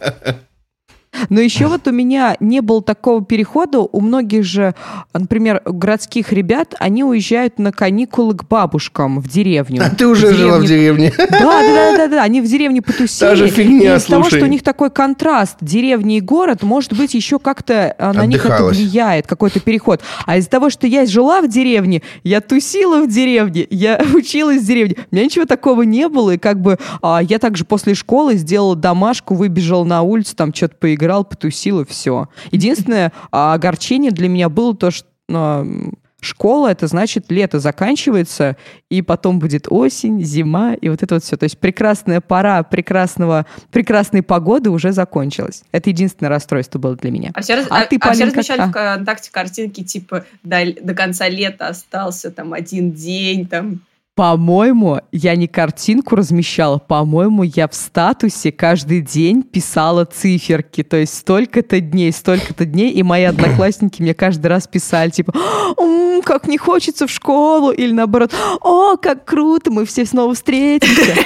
Но 1.28 1.40
еще 1.40 1.66
вот 1.66 1.86
у 1.86 1.92
меня 1.92 2.36
не 2.40 2.60
было 2.60 2.82
такого 2.82 3.24
перехода. 3.24 3.80
У 3.80 4.00
многих 4.00 4.44
же, 4.44 4.74
например, 5.12 5.62
городских 5.64 6.32
ребят, 6.32 6.74
они 6.78 7.04
уезжают 7.04 7.58
на 7.58 7.72
каникулы 7.72 8.34
к 8.34 8.44
бабушкам 8.44 9.20
в 9.20 9.28
деревню. 9.28 9.82
А 9.84 9.90
ты 9.90 10.06
уже 10.06 10.28
в 10.28 10.34
жила 10.34 10.58
в 10.58 10.64
деревне. 10.64 11.12
Да, 11.16 11.26
да, 11.28 11.60
да, 11.60 11.96
да, 11.96 12.08
да. 12.08 12.22
Они 12.22 12.40
в 12.40 12.46
деревне 12.46 12.82
потусили. 12.82 13.28
Та 13.28 13.36
же 13.36 13.48
фигня, 13.48 13.94
и 13.94 13.96
из 13.96 14.04
того, 14.04 14.24
что 14.24 14.42
у 14.42 14.48
них 14.48 14.62
такой 14.62 14.90
контраст 14.90 15.56
деревни 15.60 16.16
и 16.16 16.20
город, 16.20 16.62
может 16.62 16.92
быть, 16.94 17.14
еще 17.14 17.38
как-то 17.38 17.94
а, 17.98 18.12
на 18.12 18.26
них 18.26 18.44
это 18.44 18.64
влияет, 18.64 19.26
какой-то 19.26 19.60
переход. 19.60 20.00
А 20.26 20.36
из-за 20.38 20.50
того, 20.50 20.70
что 20.70 20.86
я 20.86 21.06
жила 21.06 21.40
в 21.40 21.48
деревне, 21.48 22.02
я 22.22 22.40
тусила 22.40 23.02
в 23.02 23.08
деревне, 23.08 23.66
я 23.70 24.00
училась 24.14 24.62
в 24.62 24.66
деревне, 24.66 24.96
у 25.10 25.14
меня 25.14 25.24
ничего 25.24 25.44
такого 25.44 25.82
не 25.82 26.08
было. 26.08 26.32
И 26.32 26.38
как 26.38 26.60
бы 26.60 26.78
а, 27.02 27.20
я 27.22 27.38
также 27.38 27.64
после 27.64 27.94
школы 27.94 28.34
сделала 28.34 28.76
домашку, 28.76 29.34
выбежала 29.34 29.84
на 29.84 30.02
улицу, 30.02 30.36
там 30.36 30.52
что-то 30.52 30.76
поиграла 30.76 31.03
поиграл, 31.04 31.24
потусил 31.24 31.80
и 31.80 31.84
все. 31.84 32.28
Единственное 32.50 33.12
а, 33.30 33.54
огорчение 33.54 34.10
для 34.10 34.28
меня 34.28 34.48
было 34.48 34.74
то, 34.74 34.90
что 34.90 35.08
ну, 35.28 35.92
школа, 36.20 36.68
это 36.68 36.86
значит 36.86 37.30
лето 37.30 37.60
заканчивается, 37.60 38.56
и 38.88 39.02
потом 39.02 39.38
будет 39.38 39.66
осень, 39.68 40.22
зима, 40.22 40.74
и 40.74 40.88
вот 40.88 41.02
это 41.02 41.16
вот 41.16 41.24
все. 41.24 41.36
То 41.36 41.44
есть 41.44 41.58
прекрасная 41.58 42.22
пора 42.22 42.62
прекрасного, 42.62 43.46
прекрасной 43.70 44.22
погоды 44.22 44.70
уже 44.70 44.92
закончилась. 44.92 45.64
Это 45.72 45.90
единственное 45.90 46.30
расстройство 46.30 46.78
было 46.78 46.96
для 46.96 47.10
меня. 47.10 47.30
А 47.34 47.42
все, 47.42 47.54
а, 47.54 47.82
а, 47.82 47.86
ты, 47.86 47.98
а 48.00 48.12
все 48.12 48.24
размещали 48.24 48.58
как... 48.58 48.68
в 48.68 48.70
ВКонтакте 48.70 49.30
картинки, 49.30 49.84
типа, 49.84 50.24
до, 50.42 50.72
до 50.80 50.94
конца 50.94 51.28
лета 51.28 51.68
остался 51.68 52.30
там 52.30 52.54
один 52.54 52.92
день, 52.92 53.46
там 53.46 53.80
по-моему, 54.14 55.00
я 55.10 55.34
не 55.34 55.48
картинку 55.48 56.14
размещала, 56.14 56.78
по-моему, 56.78 57.42
я 57.42 57.66
в 57.66 57.74
статусе 57.74 58.52
каждый 58.52 59.00
день 59.00 59.42
писала 59.42 60.04
циферки, 60.04 60.84
то 60.84 60.96
есть 60.96 61.18
столько-то 61.18 61.80
дней, 61.80 62.12
столько-то 62.12 62.64
дней, 62.64 62.92
и 62.92 63.02
мои 63.02 63.24
одноклассники 63.24 64.00
мне 64.00 64.14
каждый 64.14 64.46
раз 64.46 64.68
писали, 64.68 65.10
типа, 65.10 65.34
«М, 65.78 66.22
как 66.22 66.46
не 66.46 66.58
хочется 66.58 67.08
в 67.08 67.10
школу, 67.10 67.72
или 67.72 67.90
наоборот, 67.90 68.32
о, 68.60 68.96
как 68.96 69.24
круто, 69.24 69.72
мы 69.72 69.84
все 69.84 70.06
снова 70.06 70.34
встретимся. 70.34 71.16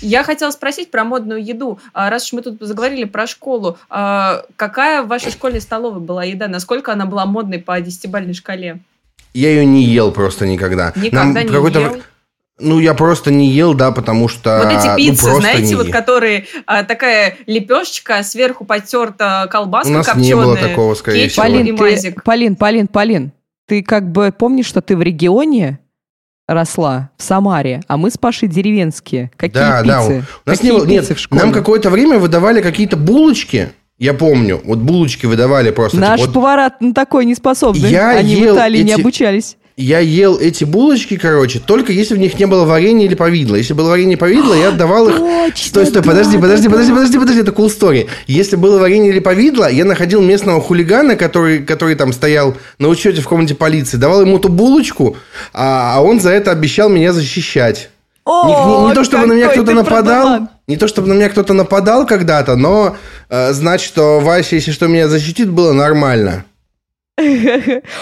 Я 0.00 0.22
хотела 0.22 0.52
спросить 0.52 0.92
про 0.92 1.02
модную 1.02 1.44
еду. 1.44 1.80
А, 1.92 2.08
раз 2.08 2.26
уж 2.26 2.32
мы 2.34 2.42
тут 2.42 2.58
заговорили 2.60 3.02
про 3.02 3.26
школу, 3.26 3.78
а, 3.90 4.44
какая 4.54 5.02
в 5.02 5.08
вашей 5.08 5.32
школе 5.32 5.60
столовой 5.60 6.00
была 6.00 6.22
еда? 6.22 6.46
Насколько 6.46 6.92
она 6.92 7.04
была 7.04 7.26
модной 7.26 7.58
по 7.58 7.80
десятибальной 7.80 8.34
шкале? 8.34 8.78
Я 9.34 9.50
ее 9.50 9.66
не 9.66 9.82
ел 9.82 10.12
просто 10.12 10.46
никогда. 10.46 10.92
Никогда 10.94 11.42
Нам 11.42 11.64
не 11.64 11.80
ел? 11.80 11.96
Ну, 12.60 12.80
я 12.80 12.94
просто 12.94 13.30
не 13.30 13.48
ел, 13.50 13.74
да, 13.74 13.92
потому 13.92 14.28
что... 14.28 14.62
Вот 14.64 14.72
эти 14.72 14.86
ну, 14.88 14.96
пиццы, 14.96 15.30
ну, 15.30 15.40
знаете, 15.40 15.76
вот 15.76 15.90
которые 15.90 16.46
а, 16.66 16.82
такая 16.82 17.36
лепешечка, 17.46 18.22
сверху 18.22 18.64
потерта 18.64 19.46
колбаска 19.50 19.90
У 19.90 19.92
нас 19.92 20.06
копченая, 20.06 20.26
не 20.26 20.34
было 20.34 20.56
такого, 20.56 20.94
скорее 20.94 21.28
всего. 21.28 21.44
Полин, 21.44 21.76
ты, 21.76 22.12
Полин, 22.24 22.56
Полин, 22.56 22.86
Полин, 22.88 23.32
ты 23.66 23.82
как 23.82 24.10
бы 24.10 24.34
помнишь, 24.36 24.66
что 24.66 24.80
ты 24.80 24.96
в 24.96 25.02
регионе 25.02 25.78
росла, 26.48 27.10
в 27.16 27.22
Самаре, 27.22 27.82
а 27.86 27.96
мы 27.96 28.10
с 28.10 28.18
Пашей 28.18 28.48
деревенские. 28.48 29.30
Какие 29.36 29.62
да, 29.62 29.82
пиццы? 29.82 29.86
Да, 29.86 30.00
у 30.08 30.50
нас 30.50 30.58
Какие 30.58 30.72
не 30.72 30.78
было... 30.78 30.86
Нет, 30.86 31.08
в 31.08 31.18
школе? 31.18 31.42
нам 31.42 31.52
какое-то 31.52 31.90
время 31.90 32.18
выдавали 32.18 32.62
какие-то 32.62 32.96
булочки, 32.96 33.68
я 33.98 34.14
помню, 34.14 34.60
вот 34.64 34.78
булочки 34.78 35.26
выдавали 35.26 35.70
просто. 35.70 35.98
Наш 35.98 36.20
типа, 36.20 36.26
вот... 36.26 36.34
повара 36.34 36.72
на 36.80 36.94
такой 36.94 37.24
не 37.24 37.34
способный. 37.34 37.90
Я 37.90 38.10
Они 38.10 38.36
в 38.36 38.54
Италии 38.54 38.80
эти... 38.80 38.86
не 38.86 38.92
обучались 38.94 39.57
я 39.78 40.00
ел 40.00 40.36
эти 40.38 40.64
булочки, 40.64 41.16
короче, 41.16 41.60
только 41.60 41.92
если 41.92 42.16
в 42.16 42.18
них 42.18 42.36
не 42.36 42.46
было 42.46 42.64
варенья 42.64 43.06
или 43.06 43.14
повидла. 43.14 43.54
Если 43.54 43.74
было 43.74 43.90
варенье 43.90 44.14
и 44.14 44.16
повидло, 44.16 44.52
я 44.54 44.70
отдавал 44.70 45.08
их... 45.08 45.18
Точно, 45.18 45.68
стой, 45.68 45.86
стой, 45.86 46.02
да, 46.02 46.08
подожди, 46.08 46.36
подожди, 46.36 46.66
да, 46.66 46.70
подожди, 46.70 46.90
да. 46.90 46.96
подожди, 46.96 47.18
подожди, 47.18 47.40
это 47.42 47.52
cool 47.52 47.68
story. 47.68 48.08
Если 48.26 48.56
было 48.56 48.80
варенье 48.80 49.10
или 49.10 49.20
повидло, 49.20 49.70
я 49.70 49.84
находил 49.84 50.20
местного 50.20 50.60
хулигана, 50.60 51.14
который, 51.14 51.60
который 51.60 51.94
там 51.94 52.12
стоял 52.12 52.56
на 52.80 52.88
учете 52.88 53.20
в 53.20 53.28
комнате 53.28 53.54
полиции, 53.54 53.96
давал 53.96 54.22
ему 54.22 54.40
ту 54.40 54.48
булочку, 54.48 55.16
а, 55.54 55.94
а 55.94 56.02
он 56.02 56.20
за 56.20 56.30
это 56.30 56.50
обещал 56.50 56.88
меня 56.88 57.12
защищать. 57.12 57.90
О, 58.24 58.82
не, 58.82 58.88
не, 58.88 58.94
то, 58.94 59.04
чтобы 59.04 59.26
на 59.26 59.34
меня 59.34 59.48
кто-то 59.48 59.72
нападал, 59.74 60.26
продуман. 60.26 60.48
не 60.66 60.76
то, 60.76 60.88
чтобы 60.88 61.06
на 61.06 61.12
меня 61.12 61.28
кто-то 61.28 61.52
нападал 61.52 62.04
когда-то, 62.04 62.56
но 62.56 62.96
э, 63.30 63.52
знать, 63.52 63.80
что 63.80 64.18
Вася, 64.18 64.56
если 64.56 64.72
что, 64.72 64.88
меня 64.88 65.06
защитит, 65.06 65.48
было 65.48 65.72
нормально. 65.72 66.44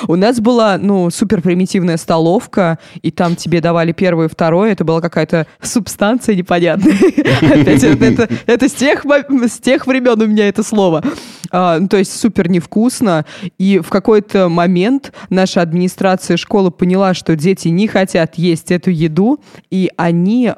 У 0.08 0.16
нас 0.16 0.40
была, 0.40 0.78
ну, 0.78 1.10
супер 1.10 1.40
примитивная 1.40 1.96
столовка, 1.96 2.78
и 3.02 3.10
там 3.10 3.36
тебе 3.36 3.60
давали 3.60 3.92
первое 3.92 4.26
и 4.26 4.28
второе. 4.28 4.72
Это 4.72 4.84
была 4.84 5.00
какая-то 5.00 5.46
субстанция 5.60 6.34
непонятная. 6.34 6.94
Опять 6.94 7.82
это, 7.82 8.28
это, 8.46 8.68
с, 8.68 8.72
тех, 8.72 9.04
с 9.04 9.58
тех 9.58 9.86
времен 9.86 10.20
у 10.20 10.26
меня 10.26 10.48
это 10.48 10.62
слово. 10.62 11.02
А, 11.50 11.78
ну, 11.78 11.88
то 11.88 11.96
есть 11.96 12.18
супер 12.18 12.48
невкусно. 12.48 13.24
И 13.58 13.78
в 13.78 13.88
какой-то 13.88 14.48
момент 14.48 15.12
наша 15.30 15.62
администрация 15.62 16.36
школы 16.36 16.70
поняла, 16.70 17.14
что 17.14 17.36
дети 17.36 17.68
не 17.68 17.88
хотят 17.88 18.36
есть 18.36 18.70
эту 18.70 18.90
еду, 18.90 19.40
и 19.70 19.90
они... 19.96 20.52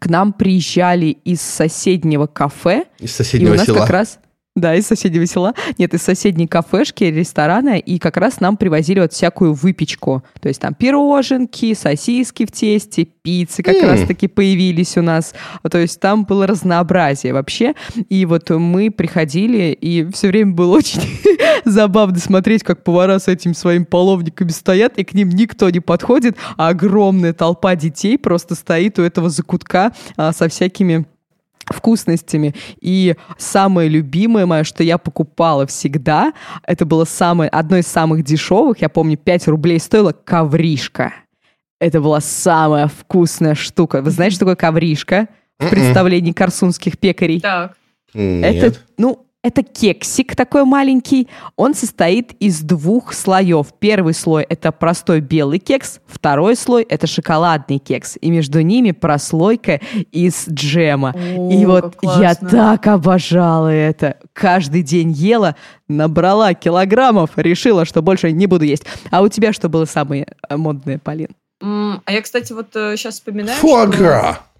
К 0.00 0.08
нам 0.08 0.32
приезжали 0.32 1.06
из 1.06 1.40
соседнего 1.40 2.26
кафе. 2.26 2.86
Из 2.98 3.14
соседнего 3.14 3.50
и 3.50 3.52
у 3.52 3.56
нас 3.58 3.66
села. 3.66 3.78
как 3.78 3.90
раз 3.90 4.18
да, 4.56 4.76
из 4.76 4.86
соседнего 4.86 5.26
села. 5.26 5.52
Нет, 5.78 5.94
из 5.94 6.02
соседней 6.02 6.46
кафешки, 6.46 7.02
ресторана. 7.02 7.76
И 7.76 7.98
как 7.98 8.16
раз 8.16 8.38
нам 8.38 8.56
привозили 8.56 9.00
вот 9.00 9.12
всякую 9.12 9.52
выпечку. 9.52 10.22
То 10.40 10.48
есть 10.48 10.60
там 10.60 10.74
пироженки, 10.74 11.74
сосиски 11.74 12.46
в 12.46 12.52
тесте, 12.52 13.04
пиццы 13.04 13.64
как 13.64 13.74
mm. 13.74 13.86
раз-таки 13.86 14.28
появились 14.28 14.96
у 14.96 15.02
нас. 15.02 15.34
То 15.68 15.78
есть 15.78 15.98
там 15.98 16.24
было 16.24 16.46
разнообразие 16.46 17.32
вообще. 17.32 17.74
И 18.08 18.24
вот 18.26 18.48
мы 18.50 18.92
приходили, 18.92 19.72
и 19.72 20.08
все 20.12 20.28
время 20.28 20.52
было 20.52 20.76
очень 20.76 21.02
забавно 21.64 22.18
смотреть, 22.20 22.62
как 22.62 22.84
повара 22.84 23.18
с 23.18 23.26
этими 23.26 23.54
своими 23.54 23.84
половниками 23.84 24.50
стоят, 24.50 24.98
и 24.98 25.04
к 25.04 25.14
ним 25.14 25.30
никто 25.30 25.68
не 25.70 25.80
подходит, 25.80 26.36
а 26.56 26.68
огромная 26.68 27.32
толпа 27.32 27.74
детей 27.74 28.18
просто 28.18 28.54
стоит 28.54 29.00
у 29.00 29.02
этого 29.02 29.30
закутка 29.30 29.92
а, 30.16 30.32
со 30.32 30.48
всякими 30.48 31.06
вкусностями. 31.66 32.54
И 32.80 33.16
самое 33.38 33.88
любимое 33.88 34.46
мое, 34.46 34.64
что 34.64 34.82
я 34.82 34.98
покупала 34.98 35.66
всегда, 35.66 36.32
это 36.66 36.84
было 36.84 37.04
самое, 37.04 37.50
одно 37.50 37.76
из 37.76 37.86
самых 37.86 38.22
дешевых, 38.24 38.80
я 38.80 38.88
помню, 38.88 39.16
5 39.16 39.48
рублей 39.48 39.78
стоила 39.78 40.12
ковришка. 40.12 41.14
Это 41.80 42.00
была 42.00 42.20
самая 42.20 42.88
вкусная 42.88 43.54
штука. 43.54 44.00
Вы 44.00 44.10
знаете, 44.10 44.36
что 44.36 44.46
такое 44.46 44.56
ковришка? 44.56 45.28
в 45.58 45.70
представлении 45.70 46.32
корсунских 46.32 46.98
пекарей? 46.98 47.40
Так. 47.40 47.76
Нет. 48.12 48.54
Это, 48.54 48.78
ну, 48.96 49.26
это 49.44 49.62
кексик 49.62 50.34
такой 50.34 50.64
маленький. 50.64 51.28
Он 51.54 51.74
состоит 51.74 52.32
из 52.40 52.62
двух 52.62 53.12
слоев. 53.12 53.66
Первый 53.78 54.14
слой– 54.14 54.42
это 54.48 54.72
простой 54.72 55.20
белый 55.20 55.58
кекс, 55.58 56.00
второй 56.06 56.56
слой– 56.56 56.82
это 56.88 57.06
шоколадный 57.06 57.78
кекс. 57.78 58.16
И 58.22 58.30
между 58.30 58.62
ними 58.62 58.92
прослойка 58.92 59.82
из 60.10 60.48
джема. 60.48 61.14
О, 61.14 61.52
И 61.52 61.66
вот 61.66 61.94
я 62.02 62.34
так 62.34 62.86
обожала 62.86 63.68
это. 63.68 64.16
Каждый 64.32 64.82
день 64.82 65.12
ела, 65.12 65.56
набрала 65.88 66.54
килограммов, 66.54 67.32
решила, 67.36 67.84
что 67.84 68.00
больше 68.00 68.32
не 68.32 68.46
буду 68.46 68.64
есть. 68.64 68.84
А 69.10 69.20
у 69.20 69.28
тебя 69.28 69.52
что 69.52 69.68
было 69.68 69.84
самое 69.84 70.26
э, 70.48 70.56
модное, 70.56 70.98
Полин? 70.98 71.28
А 71.60 72.00
я, 72.12 72.22
кстати, 72.22 72.54
вот 72.54 72.68
сейчас 72.72 73.14
вспоминаю, 73.14 73.58
Фуагра. 73.58 74.38
что... 74.40 74.53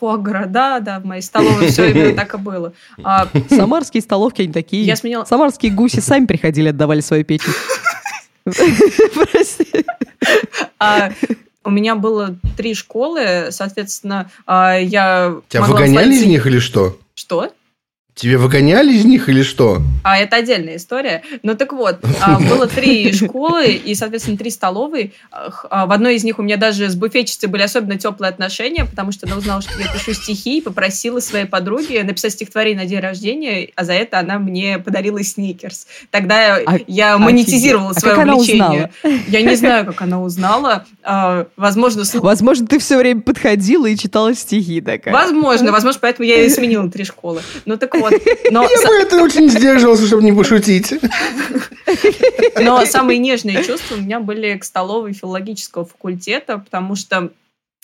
Фуагра, 0.00 0.46
да, 0.46 0.80
да, 0.80 0.98
в 0.98 1.04
моей 1.04 1.20
столовой 1.20 1.68
все 1.68 1.90
именно 1.90 2.16
так 2.16 2.34
и 2.34 2.38
было. 2.38 2.72
А, 3.04 3.28
Самарские 3.50 4.02
столовки, 4.02 4.40
они 4.42 4.52
такие. 4.52 4.82
Я 4.84 4.94
сменила- 4.96 5.26
Самарские 5.26 5.72
гуси 5.72 6.00
сами 6.00 6.24
приходили, 6.24 6.70
отдавали 6.70 7.00
свою 7.00 7.22
печень. 7.24 7.52
Прости. 8.44 9.66
а, 10.78 11.10
у 11.64 11.70
меня 11.70 11.94
было 11.94 12.36
три 12.56 12.74
школы, 12.74 13.48
соответственно, 13.50 14.30
а, 14.46 14.76
я 14.78 15.36
Тебя 15.50 15.62
выгоняли 15.64 16.14
из 16.14 16.24
них 16.24 16.46
или 16.46 16.58
что? 16.58 16.98
Что? 17.14 17.52
Тебе 18.20 18.36
выгоняли 18.36 18.92
из 18.92 19.06
них 19.06 19.30
или 19.30 19.42
что? 19.42 19.80
А 20.04 20.18
это 20.18 20.36
отдельная 20.36 20.76
история. 20.76 21.22
Ну 21.42 21.54
так 21.54 21.72
вот, 21.72 22.00
а, 22.20 22.38
было 22.38 22.66
три 22.66 23.14
школы 23.14 23.68
и, 23.68 23.94
соответственно, 23.94 24.36
три 24.36 24.50
столовые. 24.50 25.12
А, 25.30 25.86
В 25.86 25.90
одной 25.92 26.16
из 26.16 26.24
них 26.24 26.38
у 26.38 26.42
меня 26.42 26.58
даже 26.58 26.90
с 26.90 26.94
буфетчицей 26.94 27.48
были 27.48 27.62
особенно 27.62 27.96
теплые 27.96 28.28
отношения, 28.28 28.84
потому 28.84 29.10
что 29.12 29.26
она 29.26 29.38
узнала, 29.38 29.62
что 29.62 29.72
я 29.80 29.86
пишу 29.90 30.12
стихи, 30.12 30.58
и 30.58 30.60
попросила 30.60 31.20
своей 31.20 31.46
подруге 31.46 32.04
написать 32.04 32.32
стихотворение 32.34 32.82
на 32.82 32.86
день 32.86 33.00
рождения, 33.00 33.70
а 33.74 33.84
за 33.84 33.94
это 33.94 34.18
она 34.18 34.38
мне 34.38 34.78
подарила 34.78 35.24
сникерс. 35.24 35.86
Тогда 36.10 36.56
А- 36.56 36.78
я 36.88 37.16
монетизировала 37.16 37.92
А 37.92 38.00
свое 38.00 38.16
как 38.16 38.24
она 38.24 38.34
увлечение. 38.34 38.90
узнала? 39.02 39.20
Я 39.28 39.40
не 39.40 39.54
знаю, 39.54 39.86
как 39.86 40.02
она 40.02 40.20
узнала. 40.20 40.84
А, 41.02 41.46
Возможно, 41.56 42.02
Возможно, 42.14 42.66
ты 42.66 42.78
все 42.80 42.98
время 42.98 43.22
подходила 43.22 43.86
и 43.86 43.96
читала 43.96 44.34
стихи 44.34 44.82
такая. 44.82 45.14
Возможно, 45.14 45.72
возможно, 45.72 46.00
поэтому 46.02 46.28
я 46.28 46.44
и 46.44 46.50
сменила 46.50 46.90
три 46.90 47.04
школы. 47.04 47.40
Ну 47.64 47.78
так 47.78 47.94
вот. 47.94 48.09
Но 48.50 48.62
Я 48.62 48.88
бы 48.88 48.94
это 48.94 49.22
очень 49.22 49.48
сдерживался, 49.48 50.06
чтобы 50.06 50.22
не 50.22 50.32
пошутить. 50.32 50.94
Но 52.60 52.84
самые 52.86 53.18
нежные 53.18 53.64
чувства 53.64 53.96
у 53.96 53.98
меня 53.98 54.20
были 54.20 54.56
к 54.56 54.64
столовой 54.64 55.12
филологического 55.12 55.84
факультета, 55.84 56.58
потому 56.58 56.96
что 56.96 57.30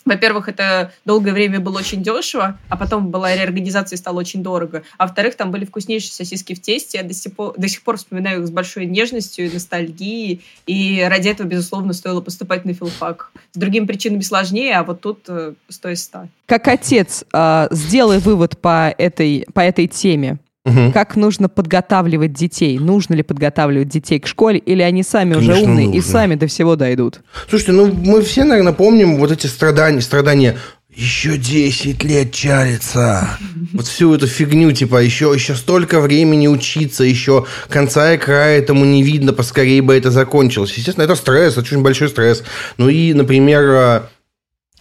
во-первых, 0.06 0.48
это 0.48 0.92
долгое 1.04 1.32
время 1.32 1.60
было 1.60 1.78
очень 1.78 2.02
дешево, 2.02 2.58
а 2.68 2.76
потом 2.76 3.10
была 3.10 3.34
реорганизация 3.34 3.96
и 3.96 3.98
стало 3.98 4.20
очень 4.20 4.42
дорого. 4.42 4.84
А 4.96 5.06
во-вторых, 5.06 5.34
там 5.34 5.50
были 5.50 5.64
вкуснейшие 5.64 6.12
сосиски 6.12 6.54
в 6.54 6.62
тесте. 6.62 6.98
Я 6.98 7.04
до 7.04 7.12
сих 7.12 7.34
пор, 7.34 7.54
до 7.56 7.68
сих 7.68 7.82
пор 7.82 7.96
вспоминаю 7.96 8.40
их 8.40 8.46
с 8.46 8.50
большой 8.50 8.86
нежностью 8.86 9.46
и 9.46 9.52
ностальгией. 9.52 10.42
И 10.66 11.04
ради 11.08 11.28
этого, 11.28 11.46
безусловно, 11.46 11.92
стоило 11.92 12.20
поступать 12.20 12.64
на 12.64 12.72
филфак. 12.72 13.32
С 13.52 13.58
другими 13.58 13.84
причинами 13.84 14.20
сложнее, 14.20 14.76
а 14.76 14.84
вот 14.84 15.00
тут 15.00 15.24
э, 15.28 15.54
стоит 15.68 15.98
ста. 15.98 16.28
Как 16.46 16.68
отец, 16.68 17.24
а, 17.32 17.66
сделай 17.72 18.18
вывод 18.18 18.58
по 18.58 18.94
этой, 18.96 19.46
по 19.52 19.60
этой 19.60 19.88
теме. 19.88 20.38
Мгм. 20.66 20.92
Как 20.92 21.14
нужно 21.14 21.48
подготавливать 21.48 22.32
детей? 22.32 22.78
Нужно 22.78 23.14
ли 23.14 23.22
подготавливать 23.22 23.88
детей 23.88 24.18
к 24.18 24.26
школе, 24.26 24.58
или 24.58 24.82
они 24.82 25.04
сами 25.04 25.34
уже 25.34 25.52
Конечно, 25.52 25.70
умные 25.70 25.86
и 25.86 25.96
нужно. 25.96 26.12
сами 26.12 26.34
до 26.34 26.48
всего 26.48 26.74
дойдут? 26.74 27.20
Слушайте, 27.48 27.72
ну 27.72 27.86
мы 27.86 28.20
все, 28.22 28.42
наверное, 28.42 28.72
помним 28.72 29.16
вот 29.18 29.30
эти 29.30 29.46
страдания, 29.46 30.00
страдания 30.00 30.56
еще 30.92 31.36
10 31.36 32.02
лет 32.02 32.32
чалится. 32.32 33.28
Вот 33.74 33.86
всю 33.86 34.12
эту 34.14 34.26
фигню, 34.26 34.72
типа, 34.72 35.02
еще, 35.02 35.30
еще 35.32 35.54
столько 35.54 36.00
времени 36.00 36.48
учиться, 36.48 37.04
еще 37.04 37.44
конца 37.68 38.14
и 38.14 38.18
края 38.18 38.58
этому 38.58 38.84
не 38.84 39.02
видно, 39.04 39.32
поскорее 39.32 39.82
бы 39.82 39.94
это 39.94 40.10
закончилось. 40.10 40.72
Естественно, 40.72 41.04
это 41.04 41.14
стресс, 41.14 41.52
это 41.52 41.60
очень 41.60 41.82
большой 41.82 42.08
стресс. 42.08 42.42
Ну 42.76 42.88
и, 42.88 43.12
например, 43.12 43.62
э, 43.62 44.00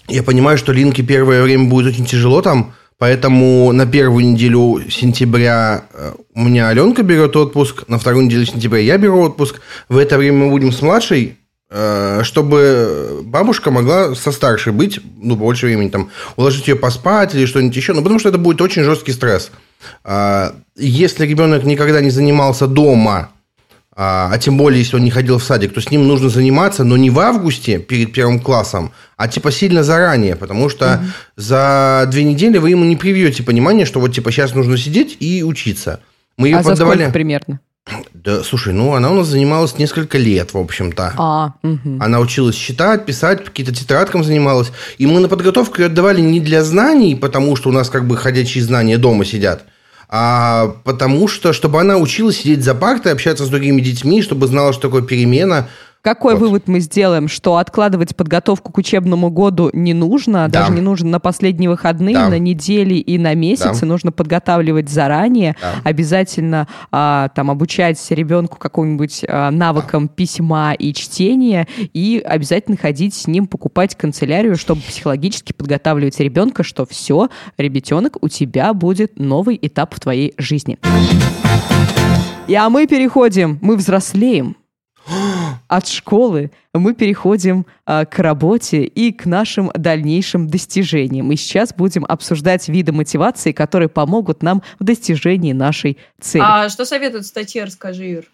я 0.07 0.23
понимаю, 0.23 0.57
что 0.57 0.71
Линке 0.71 1.03
первое 1.03 1.43
время 1.43 1.65
будет 1.65 1.93
очень 1.93 2.05
тяжело 2.05 2.41
там, 2.41 2.73
поэтому 2.97 3.71
на 3.71 3.85
первую 3.85 4.25
неделю 4.25 4.81
сентября 4.89 5.85
э, 5.93 6.13
у 6.33 6.41
меня 6.41 6.69
Аленка 6.69 7.03
берет 7.03 7.35
отпуск, 7.35 7.87
на 7.87 7.97
вторую 7.97 8.25
неделю 8.25 8.45
сентября 8.45 8.81
я 8.81 8.97
беру 8.97 9.21
отпуск. 9.21 9.61
В 9.89 9.97
это 9.97 10.17
время 10.17 10.45
мы 10.45 10.49
будем 10.49 10.71
с 10.71 10.81
младшей, 10.81 11.37
э, 11.69 12.21
чтобы 12.23 13.21
бабушка 13.23 13.71
могла 13.71 14.15
со 14.15 14.31
старшей 14.31 14.73
быть, 14.73 14.99
ну, 15.17 15.35
больше 15.35 15.65
времени, 15.65 15.89
там, 15.89 16.09
уложить 16.35 16.67
ее 16.67 16.75
поспать 16.75 17.35
или 17.35 17.45
что-нибудь 17.45 17.75
еще, 17.75 17.93
ну, 17.93 18.01
потому 18.01 18.19
что 18.19 18.29
это 18.29 18.37
будет 18.37 18.61
очень 18.61 18.83
жесткий 18.83 19.11
стресс. 19.11 19.51
А, 20.03 20.55
Если 20.75 21.25
ребенок 21.25 21.63
никогда 21.63 22.01
не 22.01 22.09
занимался 22.09 22.67
дома, 22.67 23.29
а, 23.97 24.29
а 24.31 24.37
тем 24.37 24.57
более, 24.57 24.79
если 24.79 24.97
он 24.97 25.05
не 25.05 25.11
ходил 25.11 25.37
в 25.37 25.43
садик, 25.43 25.73
то 25.73 25.79
с 25.79 25.89
ним 25.89 26.05
нужно 26.05 26.27
заниматься, 26.27 26.83
но 26.83 26.97
не 26.97 27.09
в 27.09 27.19
августе 27.19 27.79
перед 27.79 28.11
первым 28.11 28.41
классом, 28.41 28.91
а 29.15 29.29
типа 29.29 29.51
сильно 29.51 29.83
заранее, 29.83 30.35
потому 30.35 30.67
что 30.67 31.01
за 31.37 32.05
две 32.11 32.25
недели 32.25 32.57
вы 32.57 32.71
ему 32.71 32.83
не 32.83 32.97
привьете 32.97 33.41
понимание, 33.41 33.85
что 33.85 34.01
вот 34.01 34.13
типа 34.13 34.31
сейчас 34.31 34.53
нужно 34.53 34.77
сидеть 34.77 35.15
и 35.21 35.43
учиться. 35.43 36.01
Мы 36.37 36.49
ее 36.49 36.57
а 36.57 36.63
за 36.63 36.71
поддавали. 36.71 36.97
сколько 36.97 37.13
примерно? 37.13 37.59
Да, 38.13 38.43
слушай, 38.43 38.73
ну 38.73 38.95
она 38.95 39.11
у 39.11 39.13
нас 39.13 39.27
занималась 39.27 39.77
несколько 39.77 40.17
лет, 40.17 40.53
в 40.53 40.57
общем-то. 40.57 41.13
А, 41.17 41.53
мгм. 41.61 42.01
Она 42.01 42.19
училась 42.19 42.55
считать, 42.55 43.05
писать, 43.05 43.45
какие-то 43.45 43.73
тетрадкам 43.73 44.23
занималась. 44.23 44.71
И 44.97 45.05
мы 45.05 45.19
на 45.19 45.29
подготовку 45.29 45.79
ее 45.79 45.85
отдавали 45.85 46.19
не 46.19 46.39
для 46.39 46.63
знаний, 46.63 47.15
потому 47.15 47.55
что 47.55 47.69
у 47.69 47.71
нас 47.71 47.89
как 47.89 48.07
бы 48.07 48.17
ходячие 48.17 48.63
знания 48.63 48.97
дома 48.97 49.23
сидят, 49.23 49.65
а 50.07 50.75
потому 50.83 51.27
что, 51.27 51.53
чтобы 51.53 51.79
она 51.79 51.97
училась 51.97 52.37
сидеть 52.37 52.63
за 52.63 52.75
партой, 52.75 53.11
общаться 53.11 53.45
с 53.45 53.49
другими 53.49 53.81
детьми, 53.81 54.21
чтобы 54.21 54.47
знала, 54.47 54.73
что 54.73 54.83
такое 54.83 55.01
перемена. 55.01 55.67
Какой 56.05 56.35
Вот. 56.35 56.41
вывод 56.41 56.67
мы 56.67 56.81
сделаем? 56.81 57.27
Что 57.27 57.57
откладывать 57.57 58.15
подготовку 58.15 58.71
к 58.71 58.77
учебному 58.77 59.31
году 59.31 59.71
не 59.73 59.95
нужно, 59.95 60.47
Да. 60.47 60.59
даже 60.59 60.71
не 60.71 60.81
нужно 60.81 61.09
на 61.09 61.19
последние 61.19 61.67
выходные, 61.67 62.13
Да. 62.13 62.29
на 62.29 62.37
недели 62.37 62.93
и 62.93 63.17
на 63.17 63.33
месяцы, 63.33 63.81
Да. 63.81 63.87
нужно 63.87 64.11
подготавливать 64.11 64.87
заранее, 64.87 65.55
Да. 65.59 65.81
обязательно 65.83 66.67
а, 66.91 67.29
там 67.29 67.49
обучать 67.49 67.99
ребенку 68.11 68.59
какому-нибудь 68.59 69.25
а, 69.27 69.49
навыкам 69.49 70.07
письма 70.07 70.73
и 70.73 70.93
чтения, 70.93 71.67
и 71.91 72.21
обязательно 72.23 72.77
ходить 72.77 73.15
с 73.15 73.25
ним 73.25 73.47
покупать 73.47 73.95
канцелярию, 73.95 74.57
чтобы 74.57 74.81
психологически 74.81 75.53
подготавливать 75.53 76.19
ребенка, 76.19 76.61
что 76.61 76.85
все, 76.85 77.29
ребятенок, 77.57 78.17
у 78.21 78.29
тебя 78.29 78.75
будет 78.75 79.17
новый 79.17 79.57
этап 79.59 79.95
в 79.95 79.99
твоей 79.99 80.35
жизни. 80.37 80.77
И 82.47 82.53
а 82.53 82.69
мы 82.69 82.85
переходим, 82.85 83.57
мы 83.63 83.75
взрослеем. 83.75 84.55
От 85.67 85.87
школы 85.87 86.51
мы 86.73 86.93
переходим 86.93 87.65
а, 87.85 88.05
к 88.05 88.19
работе 88.19 88.83
и 88.83 89.11
к 89.11 89.25
нашим 89.25 89.71
дальнейшим 89.73 90.47
достижениям. 90.47 91.31
И 91.31 91.35
сейчас 91.35 91.73
будем 91.73 92.05
обсуждать 92.07 92.67
виды 92.67 92.91
мотивации, 92.91 93.51
которые 93.51 93.89
помогут 93.89 94.43
нам 94.43 94.61
в 94.79 94.83
достижении 94.83 95.53
нашей 95.53 95.97
цели. 96.19 96.43
А 96.45 96.69
что 96.69 96.85
советует 96.85 97.25
статья, 97.25 97.65
расскажи, 97.65 98.05
Ир. 98.05 98.25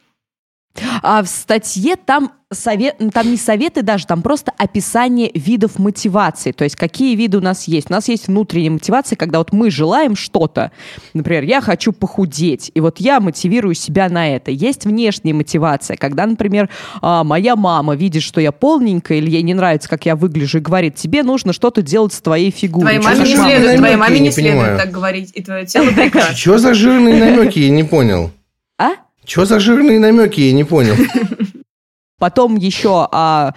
А 1.01 1.21
в 1.21 1.27
статье 1.27 1.95
там, 1.95 2.31
совет, 2.51 2.97
там 3.13 3.29
не 3.29 3.37
советы 3.37 3.81
даже, 3.81 4.07
там 4.07 4.21
просто 4.21 4.51
описание 4.57 5.31
видов 5.33 5.79
мотивации. 5.79 6.51
То 6.51 6.63
есть 6.63 6.75
какие 6.75 7.15
виды 7.15 7.37
у 7.37 7.41
нас 7.41 7.67
есть. 7.67 7.89
У 7.89 7.93
нас 7.93 8.07
есть 8.07 8.27
внутренняя 8.27 8.71
мотивация, 8.71 9.15
когда 9.15 9.39
вот 9.39 9.51
мы 9.51 9.69
желаем 9.69 10.15
что-то. 10.15 10.71
Например, 11.13 11.43
я 11.43 11.61
хочу 11.61 11.91
похудеть, 11.91 12.71
и 12.73 12.79
вот 12.79 12.99
я 12.99 13.19
мотивирую 13.19 13.75
себя 13.75 14.09
на 14.09 14.33
это. 14.35 14.51
Есть 14.51 14.85
внешняя 14.85 15.33
мотивация, 15.33 15.97
когда, 15.97 16.25
например, 16.25 16.69
а, 17.01 17.23
моя 17.23 17.55
мама 17.55 17.95
видит, 17.95 18.23
что 18.23 18.39
я 18.39 18.51
полненькая, 18.51 19.17
или 19.17 19.29
ей 19.29 19.43
не 19.43 19.53
нравится, 19.53 19.89
как 19.89 20.05
я 20.05 20.15
выгляжу, 20.15 20.59
и 20.59 20.61
говорит, 20.61 20.95
тебе 20.95 21.23
нужно 21.23 21.53
что-то 21.53 21.81
делать 21.81 22.13
с 22.13 22.21
твоей 22.21 22.51
фигурой. 22.51 22.99
Твоей 22.99 23.17
маме 23.17 23.29
не 23.29 23.35
следует, 23.35 23.77
твоей 23.77 23.95
маме 23.95 24.19
не 24.19 24.31
не 24.31 24.31
следует 24.31 24.77
так 24.77 24.91
говорить, 24.91 25.31
и 25.33 25.43
твое 25.43 25.65
тело 25.65 25.91
прекрасно. 25.91 26.35
Что 26.35 26.57
за 26.57 26.73
жирные 26.73 27.15
намеки, 27.15 27.59
я 27.59 27.69
не 27.69 27.83
понял. 27.83 28.31
Что 29.31 29.45
за 29.45 29.61
жирные 29.61 29.97
намеки, 29.97 30.41
я 30.41 30.51
не 30.51 30.65
понял. 30.65 30.93
Потом 32.19 32.57
еще 32.57 33.07
а, 33.13 33.53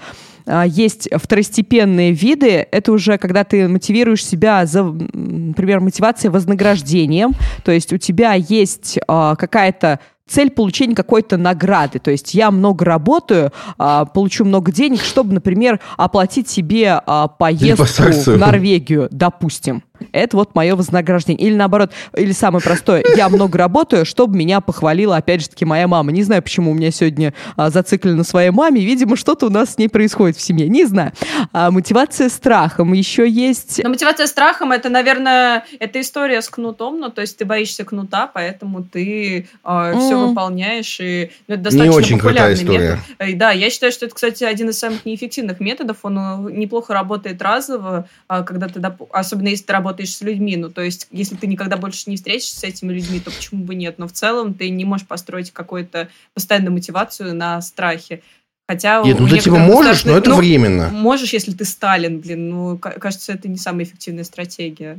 а, 0.46 0.64
есть 0.64 1.08
второстепенные 1.12 2.12
виды. 2.12 2.64
Это 2.70 2.92
уже 2.92 3.18
когда 3.18 3.42
ты 3.42 3.66
мотивируешь 3.66 4.24
себя 4.24 4.66
за, 4.66 4.84
например, 4.84 5.80
мотивацией 5.80 6.30
вознаграждением. 6.30 7.32
То 7.64 7.72
есть 7.72 7.92
у 7.92 7.98
тебя 7.98 8.34
есть 8.34 9.00
а, 9.08 9.34
какая-то 9.34 9.98
цель 10.28 10.50
получения 10.50 10.94
какой-то 10.94 11.36
награды. 11.36 11.98
То 11.98 12.10
есть 12.10 12.34
я 12.34 12.52
много 12.52 12.84
работаю, 12.84 13.52
а, 13.76 14.04
получу 14.04 14.44
много 14.44 14.70
денег, 14.70 15.02
чтобы, 15.02 15.34
например, 15.34 15.80
оплатить 15.96 16.48
себе 16.48 17.00
а, 17.04 17.26
поездку 17.26 17.84
в 17.84 18.38
Норвегию, 18.38 19.08
допустим. 19.10 19.82
Это 20.12 20.36
вот 20.36 20.54
мое 20.54 20.76
вознаграждение. 20.76 21.46
Или 21.46 21.54
наоборот, 21.54 21.92
или 22.16 22.32
самое 22.32 22.62
простое, 22.62 23.04
я 23.16 23.28
много 23.28 23.58
работаю, 23.58 24.04
чтобы 24.04 24.36
меня 24.36 24.60
похвалила, 24.60 25.16
опять 25.16 25.42
же 25.42 25.48
таки, 25.48 25.64
моя 25.64 25.88
мама. 25.88 26.12
Не 26.12 26.22
знаю, 26.22 26.42
почему 26.42 26.70
у 26.70 26.74
меня 26.74 26.90
сегодня 26.90 27.34
а, 27.56 27.70
зациклено 27.70 28.18
на 28.18 28.24
своей 28.24 28.50
маме, 28.50 28.80
видимо, 28.80 29.16
что-то 29.16 29.46
у 29.46 29.50
нас 29.50 29.74
с 29.74 29.78
ней 29.78 29.88
происходит 29.88 30.36
в 30.36 30.40
семье, 30.42 30.68
не 30.68 30.84
знаю. 30.84 31.12
А, 31.52 31.70
мотивация 31.70 32.28
страхом 32.28 32.92
еще 32.92 33.28
есть. 33.28 33.80
Но 33.82 33.90
мотивация 33.90 34.26
страхом, 34.26 34.72
это, 34.72 34.88
наверное, 34.88 35.64
это 35.78 36.00
история 36.00 36.42
с 36.42 36.48
кнутом, 36.48 37.00
ну, 37.00 37.10
то 37.10 37.20
есть 37.20 37.36
ты 37.36 37.44
боишься 37.44 37.84
кнута, 37.84 38.30
поэтому 38.32 38.82
ты 38.84 39.38
э, 39.38 39.44
mm. 39.64 39.98
все 39.98 40.18
выполняешь, 40.18 40.98
и 41.00 41.30
ну, 41.48 41.54
это 41.54 41.64
достаточно 41.64 41.90
не 41.90 41.96
очень 41.96 42.18
крутая 42.18 42.54
история. 42.54 42.98
метод. 43.18 43.38
Да, 43.38 43.50
я 43.50 43.70
считаю, 43.70 43.92
что 43.92 44.06
это, 44.06 44.14
кстати, 44.14 44.44
один 44.44 44.70
из 44.70 44.78
самых 44.78 45.04
неэффективных 45.04 45.60
методов, 45.60 45.98
он 46.02 46.18
э, 46.18 46.52
неплохо 46.52 46.94
работает 46.94 47.40
разово, 47.42 48.08
а, 48.28 48.42
когда 48.42 48.68
ты, 48.68 48.80
особенно 49.12 49.48
если 49.48 49.64
ты 49.64 49.72
работаешь 49.72 49.93
с 50.02 50.20
людьми, 50.20 50.56
ну, 50.56 50.70
то 50.70 50.82
есть, 50.82 51.06
если 51.10 51.36
ты 51.36 51.46
никогда 51.46 51.76
больше 51.76 52.10
не 52.10 52.16
встретишься 52.16 52.60
с 52.60 52.64
этими 52.64 52.92
людьми, 52.92 53.20
то 53.20 53.30
почему 53.30 53.64
бы 53.64 53.74
нет? 53.74 53.98
Но 53.98 54.08
в 54.08 54.12
целом 54.12 54.54
ты 54.54 54.70
не 54.70 54.84
можешь 54.84 55.06
построить 55.06 55.50
какую-то 55.50 56.08
постоянную 56.34 56.72
мотивацию 56.72 57.34
на 57.34 57.60
страхе. 57.62 58.22
Хотя 58.68 59.02
Нет, 59.02 59.20
ну 59.20 59.28
ты 59.28 59.38
типа 59.38 59.58
можешь, 59.58 60.04
но 60.04 60.16
это 60.16 60.30
ну, 60.30 60.36
временно. 60.36 60.88
Можешь, 60.88 61.32
если 61.32 61.52
ты 61.52 61.64
Сталин, 61.64 62.20
блин. 62.20 62.48
Ну, 62.48 62.78
кажется, 62.78 63.32
это 63.32 63.48
не 63.48 63.58
самая 63.58 63.84
эффективная 63.84 64.24
стратегия. 64.24 64.98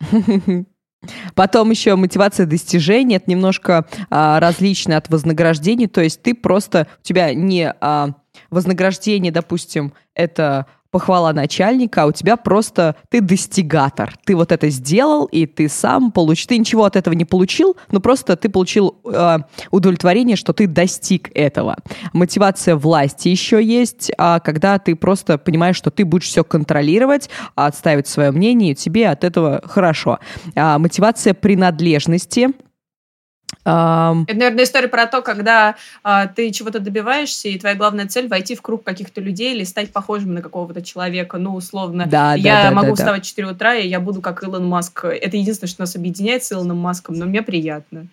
Потом 1.34 1.70
еще 1.70 1.96
мотивация 1.96 2.44
достижения 2.44 3.16
это 3.16 3.30
немножко 3.30 3.86
а, 4.10 4.38
различно 4.38 4.98
от 4.98 5.08
вознаграждений. 5.08 5.86
То 5.86 6.02
есть 6.02 6.20
ты 6.20 6.34
просто 6.34 6.86
у 7.00 7.02
тебя 7.02 7.32
не 7.32 7.72
а, 7.80 8.10
вознаграждение, 8.50 9.32
допустим, 9.32 9.94
это 10.14 10.66
похвала 10.90 11.32
начальника, 11.32 12.02
а 12.02 12.06
у 12.06 12.12
тебя 12.12 12.36
просто 12.36 12.96
ты 13.08 13.20
достигатор. 13.20 14.14
Ты 14.24 14.36
вот 14.36 14.52
это 14.52 14.68
сделал, 14.68 15.26
и 15.26 15.46
ты 15.46 15.68
сам 15.68 16.10
получил. 16.10 16.48
Ты 16.48 16.58
ничего 16.58 16.84
от 16.84 16.96
этого 16.96 17.14
не 17.14 17.24
получил, 17.24 17.76
но 17.90 18.00
просто 18.00 18.36
ты 18.36 18.48
получил 18.48 18.96
э, 19.04 19.38
удовлетворение, 19.70 20.36
что 20.36 20.52
ты 20.52 20.66
достиг 20.66 21.30
этого. 21.34 21.76
Мотивация 22.12 22.76
власти 22.76 23.28
еще 23.28 23.62
есть, 23.62 24.10
а 24.18 24.40
когда 24.40 24.78
ты 24.78 24.96
просто 24.96 25.38
понимаешь, 25.38 25.76
что 25.76 25.90
ты 25.90 26.04
будешь 26.04 26.26
все 26.26 26.44
контролировать, 26.44 27.30
отставить 27.54 28.08
свое 28.08 28.30
мнение, 28.30 28.72
и 28.72 28.74
тебе 28.74 29.08
от 29.08 29.24
этого 29.24 29.62
хорошо. 29.64 30.18
А, 30.54 30.78
мотивация 30.78 31.34
принадлежности. 31.34 32.48
Это, 34.26 34.38
наверное, 34.38 34.64
история 34.64 34.88
про 34.88 35.06
то, 35.06 35.22
когда 35.22 35.76
а, 36.02 36.26
ты 36.26 36.50
чего-то 36.50 36.80
добиваешься, 36.80 37.48
и 37.48 37.58
твоя 37.58 37.74
главная 37.74 38.08
цель 38.08 38.28
войти 38.28 38.54
в 38.54 38.62
круг 38.62 38.84
каких-то 38.84 39.20
людей 39.20 39.54
или 39.54 39.64
стать 39.64 39.92
похожим 39.92 40.34
на 40.34 40.42
какого-то 40.42 40.82
человека. 40.82 41.38
Ну, 41.38 41.54
условно, 41.54 42.06
да, 42.06 42.34
я 42.34 42.64
да, 42.64 42.70
да, 42.70 42.76
могу 42.76 42.88
да, 42.88 42.94
вставать 42.94 43.24
в 43.24 43.28
4 43.28 43.48
утра, 43.48 43.74
и 43.74 43.88
я 43.88 44.00
буду 44.00 44.20
как 44.20 44.42
Илон 44.42 44.66
Маск. 44.66 45.04
Это 45.04 45.36
единственное, 45.36 45.70
что 45.70 45.82
нас 45.82 45.96
объединяет 45.96 46.44
с 46.44 46.52
Илоном 46.52 46.78
Маском, 46.78 47.14
но 47.14 47.26
мне 47.26 47.42
приятно. 47.42 48.06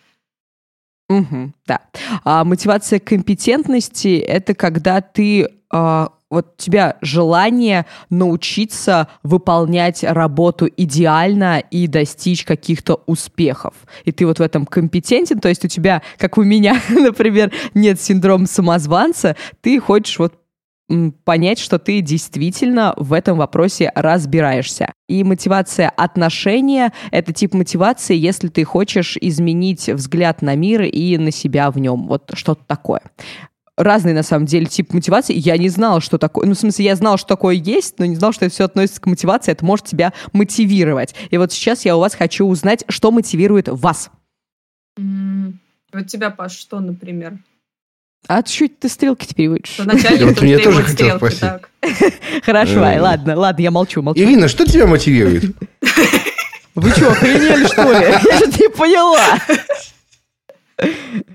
Угу, 1.09 1.51
да. 1.65 1.79
А 2.23 2.43
мотивация 2.43 2.99
компетентности 2.99 4.17
это 4.17 4.53
когда 4.53 5.01
ты 5.01 5.49
а, 5.69 6.09
вот 6.29 6.53
у 6.57 6.61
тебя 6.61 6.97
желание 7.01 7.85
научиться 8.09 9.07
выполнять 9.23 10.03
работу 10.03 10.69
идеально 10.75 11.59
и 11.59 11.87
достичь 11.87 12.43
каких-то 12.43 13.01
успехов. 13.05 13.73
И 14.03 14.11
ты 14.11 14.25
вот 14.25 14.39
в 14.39 14.41
этом 14.41 14.65
компетентен, 14.65 15.39
то 15.39 15.49
есть 15.49 15.63
у 15.63 15.67
тебя, 15.67 16.01
как 16.17 16.37
у 16.37 16.43
меня, 16.43 16.81
например, 16.89 17.51
нет 17.73 18.01
синдрома 18.01 18.47
самозванца, 18.47 19.35
ты 19.61 19.79
хочешь 19.79 20.19
вот 20.19 20.33
понять, 21.25 21.59
что 21.59 21.79
ты 21.79 21.99
действительно 21.99 22.93
в 22.95 23.11
этом 23.11 23.37
вопросе 23.37 23.91
разбираешься. 23.93 24.93
И 25.09 25.23
мотивация 25.23 25.89
отношения— 25.89 26.93
это 27.11 27.33
тип 27.33 27.53
мотивации, 27.53 28.15
если 28.15 28.47
ты 28.47 28.63
хочешь 28.63 29.17
изменить 29.19 29.89
взгляд 29.89 30.41
на 30.41 30.55
мир 30.55 30.83
и 30.83 31.17
на 31.17 31.31
себя 31.31 31.71
в 31.71 31.77
нем. 31.77 32.07
Вот 32.07 32.31
что-то 32.35 32.63
такое 32.65 33.01
разный, 33.77 34.13
на 34.13 34.23
самом 34.23 34.45
деле, 34.45 34.65
тип 34.65 34.93
мотивации. 34.93 35.33
Я 35.33 35.57
не 35.57 35.69
знала, 35.69 36.01
что 36.01 36.17
такое... 36.17 36.47
Ну, 36.47 36.53
в 36.53 36.57
смысле, 36.57 36.85
я 36.85 36.95
знала, 36.95 37.17
что 37.17 37.27
такое 37.27 37.55
есть, 37.55 37.99
но 37.99 38.05
не 38.05 38.15
знала, 38.15 38.33
что 38.33 38.45
это 38.45 38.53
все 38.53 38.65
относится 38.65 38.99
к 38.99 39.05
мотивации. 39.05 39.51
Это 39.51 39.63
может 39.63 39.85
тебя 39.85 40.13
мотивировать. 40.33 41.15
И 41.29 41.37
вот 41.37 41.51
сейчас 41.51 41.85
я 41.85 41.95
у 41.95 41.99
вас 41.99 42.15
хочу 42.15 42.45
узнать, 42.45 42.83
что 42.89 43.11
мотивирует 43.11 43.67
вас. 43.69 44.09
Mm, 44.99 45.53
вот 45.93 46.07
тебя, 46.07 46.31
Паш, 46.31 46.57
что, 46.57 46.79
например? 46.79 47.37
А 48.27 48.43
чуть 48.43 48.79
ты 48.79 48.89
стрелки 48.89 49.27
теперь 49.27 49.49
выйдешь? 49.49 49.75
Вначале 49.77 50.25
вот 50.25 50.41
мне 50.41 50.57
тоже 50.57 50.83
хотел 50.83 51.17
спросить. 51.17 51.43
Хорошо, 52.43 52.79
ладно, 52.79 53.37
ладно, 53.37 53.61
я 53.61 53.71
молчу, 53.71 54.01
молчу. 54.01 54.19
Ирина, 54.19 54.47
что 54.47 54.65
тебя 54.65 54.87
мотивирует? 54.87 55.55
Вы 56.75 56.91
что, 56.91 57.11
охренели, 57.11 57.65
что 57.65 57.91
ли? 57.91 58.05
Я 58.05 58.37
что-то 58.37 58.59
не 58.59 58.69
поняла. 58.69 59.39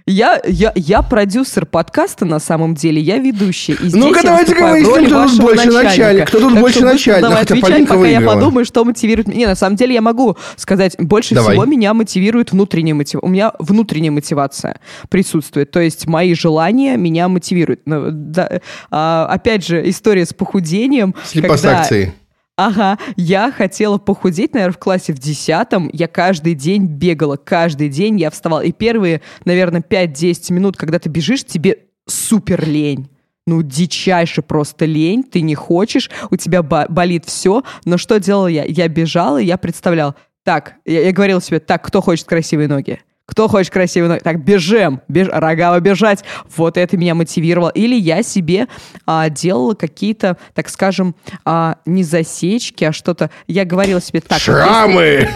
Я, 0.07 0.41
я, 0.45 0.73
я 0.77 1.03
продюсер 1.03 1.67
подкаста 1.67 2.25
на 2.25 2.39
самом 2.39 2.75
деле, 2.75 3.01
я 3.01 3.19
ведущая. 3.19 3.73
И 3.75 3.91
Ну-ка, 3.93 4.21
давайте 4.23 4.55
говорить, 4.55 4.87
кто 4.87 5.01
тут 5.01 5.41
больше 5.41 5.71
начальник. 5.71 6.29
Кто 6.29 6.41
тут 6.41 6.53
так 6.53 6.61
больше 6.61 6.85
начальник? 6.85 7.23
Давай 7.23 7.43
отвечай, 7.43 7.83
пока 7.83 7.97
выиграла. 7.97 8.21
я 8.21 8.21
подумаю, 8.21 8.65
что 8.65 8.85
мотивирует. 8.85 9.29
Не, 9.29 9.47
на 9.47 9.55
самом 9.57 9.77
деле 9.77 9.95
я 9.95 10.01
могу 10.01 10.37
сказать, 10.57 10.95
больше 10.99 11.35
Давай. 11.35 11.53
всего 11.53 11.65
меня 11.65 11.93
мотивирует 11.95 12.53
внутренняя 12.53 12.95
мотивация. 12.95 13.27
У 13.27 13.31
меня 13.31 13.53
внутренняя 13.59 14.13
мотивация 14.13 14.81
присутствует. 15.09 15.71
То 15.71 15.81
есть 15.81 16.07
мои 16.07 16.35
желания 16.35 16.97
меня 16.97 17.29
мотивируют. 17.29 17.81
Но, 17.85 18.11
да, 18.11 18.61
а, 18.91 19.27
опять 19.29 19.67
же, 19.67 19.89
история 19.89 20.25
с 20.25 20.33
похудением. 20.33 21.15
С 21.25 21.35
липосакцией. 21.35 22.07
Когда 22.07 22.22
Ага, 22.57 22.99
я 23.17 23.51
хотела 23.51 23.99
похудеть, 23.99 24.53
наверное, 24.53 24.75
в 24.75 24.79
классе 24.79 25.13
в 25.13 25.19
десятом. 25.19 25.89
Я 25.93 26.07
каждый 26.07 26.55
день 26.55 26.85
бегала, 26.85 27.37
каждый 27.37 27.89
день 27.89 28.21
я 28.21 28.31
вставала. 28.31 28.61
И 28.61 28.73
первые, 28.73 29.23
наверное, 29.45 29.81
5-10 29.81 30.53
минут, 30.53 30.77
когда 30.77 30.99
ты 30.99 31.09
бежишь, 31.09 31.45
тебе 31.45 31.79
супер 32.07 32.67
лень. 32.69 33.09
Ну, 33.47 33.63
дичайше 33.63 34.43
просто 34.43 34.85
лень, 34.85 35.25
ты 35.25 35.41
не 35.41 35.55
хочешь, 35.55 36.11
у 36.31 36.37
тебя 36.37 36.63
болит 36.63 37.25
все. 37.25 37.65
Но 37.85 37.97
что 37.97 38.21
делала 38.21 38.47
я? 38.47 38.65
Я 38.65 38.87
бежала, 38.87 39.39
я 39.39 39.57
представляла, 39.57 40.15
так, 40.45 40.75
я, 40.85 41.01
я 41.07 41.13
говорила 41.13 41.41
себе, 41.41 41.59
так, 41.59 41.83
кто 41.85 42.01
хочет 42.01 42.27
красивые 42.27 42.69
ноги? 42.69 43.01
Кто 43.33 43.49
хочет 43.49 43.73
красивый 43.73 44.11
ноги? 44.11 44.21
Так, 44.21 44.45
бежим, 44.45 45.01
беж, 45.09 45.27
рогава 45.33 45.81
бежать. 45.81 46.23
Вот 46.55 46.77
это 46.77 46.99
меня 46.99 47.15
мотивировало. 47.15 47.71
Или 47.71 47.95
я 47.95 48.23
себе 48.23 48.69
а, 49.07 49.31
делала 49.31 49.73
какие-то, 49.73 50.37
так 50.53 50.69
скажем, 50.69 51.15
а, 51.47 51.79
не 51.87 52.05
засечки, 52.05 52.85
а 52.85 52.93
что-то. 52.93 53.31
Я 53.47 53.65
говорила 53.65 54.03
себе 54.03 54.21
так. 54.21 54.39
Шрамы! 54.39 55.31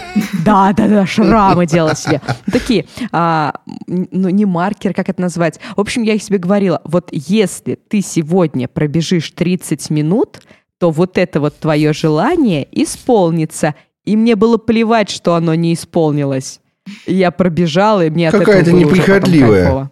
Да, 0.45 0.75
да, 0.75 0.89
да, 0.89 1.07
шрамы 1.07 1.65
делала 1.65 1.97
себе. 1.97 2.21
Такие, 2.53 2.85
а, 3.13 3.55
ну 3.87 4.29
не 4.29 4.45
маркер, 4.45 4.93
как 4.93 5.09
это 5.09 5.23
назвать. 5.23 5.59
В 5.75 5.81
общем, 5.81 6.03
я 6.03 6.19
себе 6.19 6.37
говорила, 6.37 6.83
вот 6.85 7.09
если 7.13 7.77
ты 7.77 8.03
сегодня 8.03 8.69
пробежишь 8.69 9.31
30 9.31 9.89
минут, 9.89 10.43
то 10.79 10.91
вот 10.91 11.17
это 11.17 11.41
вот 11.41 11.59
твое 11.59 11.95
желание 11.95 12.69
исполнится. 12.73 13.75
И 14.05 14.17
мне 14.17 14.37
было 14.37 14.59
плевать, 14.59 15.09
что 15.09 15.35
оно 15.35 15.55
не 15.55 15.73
исполнилось. 15.73 16.61
Я 17.07 17.31
пробежала, 17.31 18.05
и 18.05 18.11
мне 18.11 18.31
Какая-то 18.31 18.73
неприхотливая. 18.73 19.91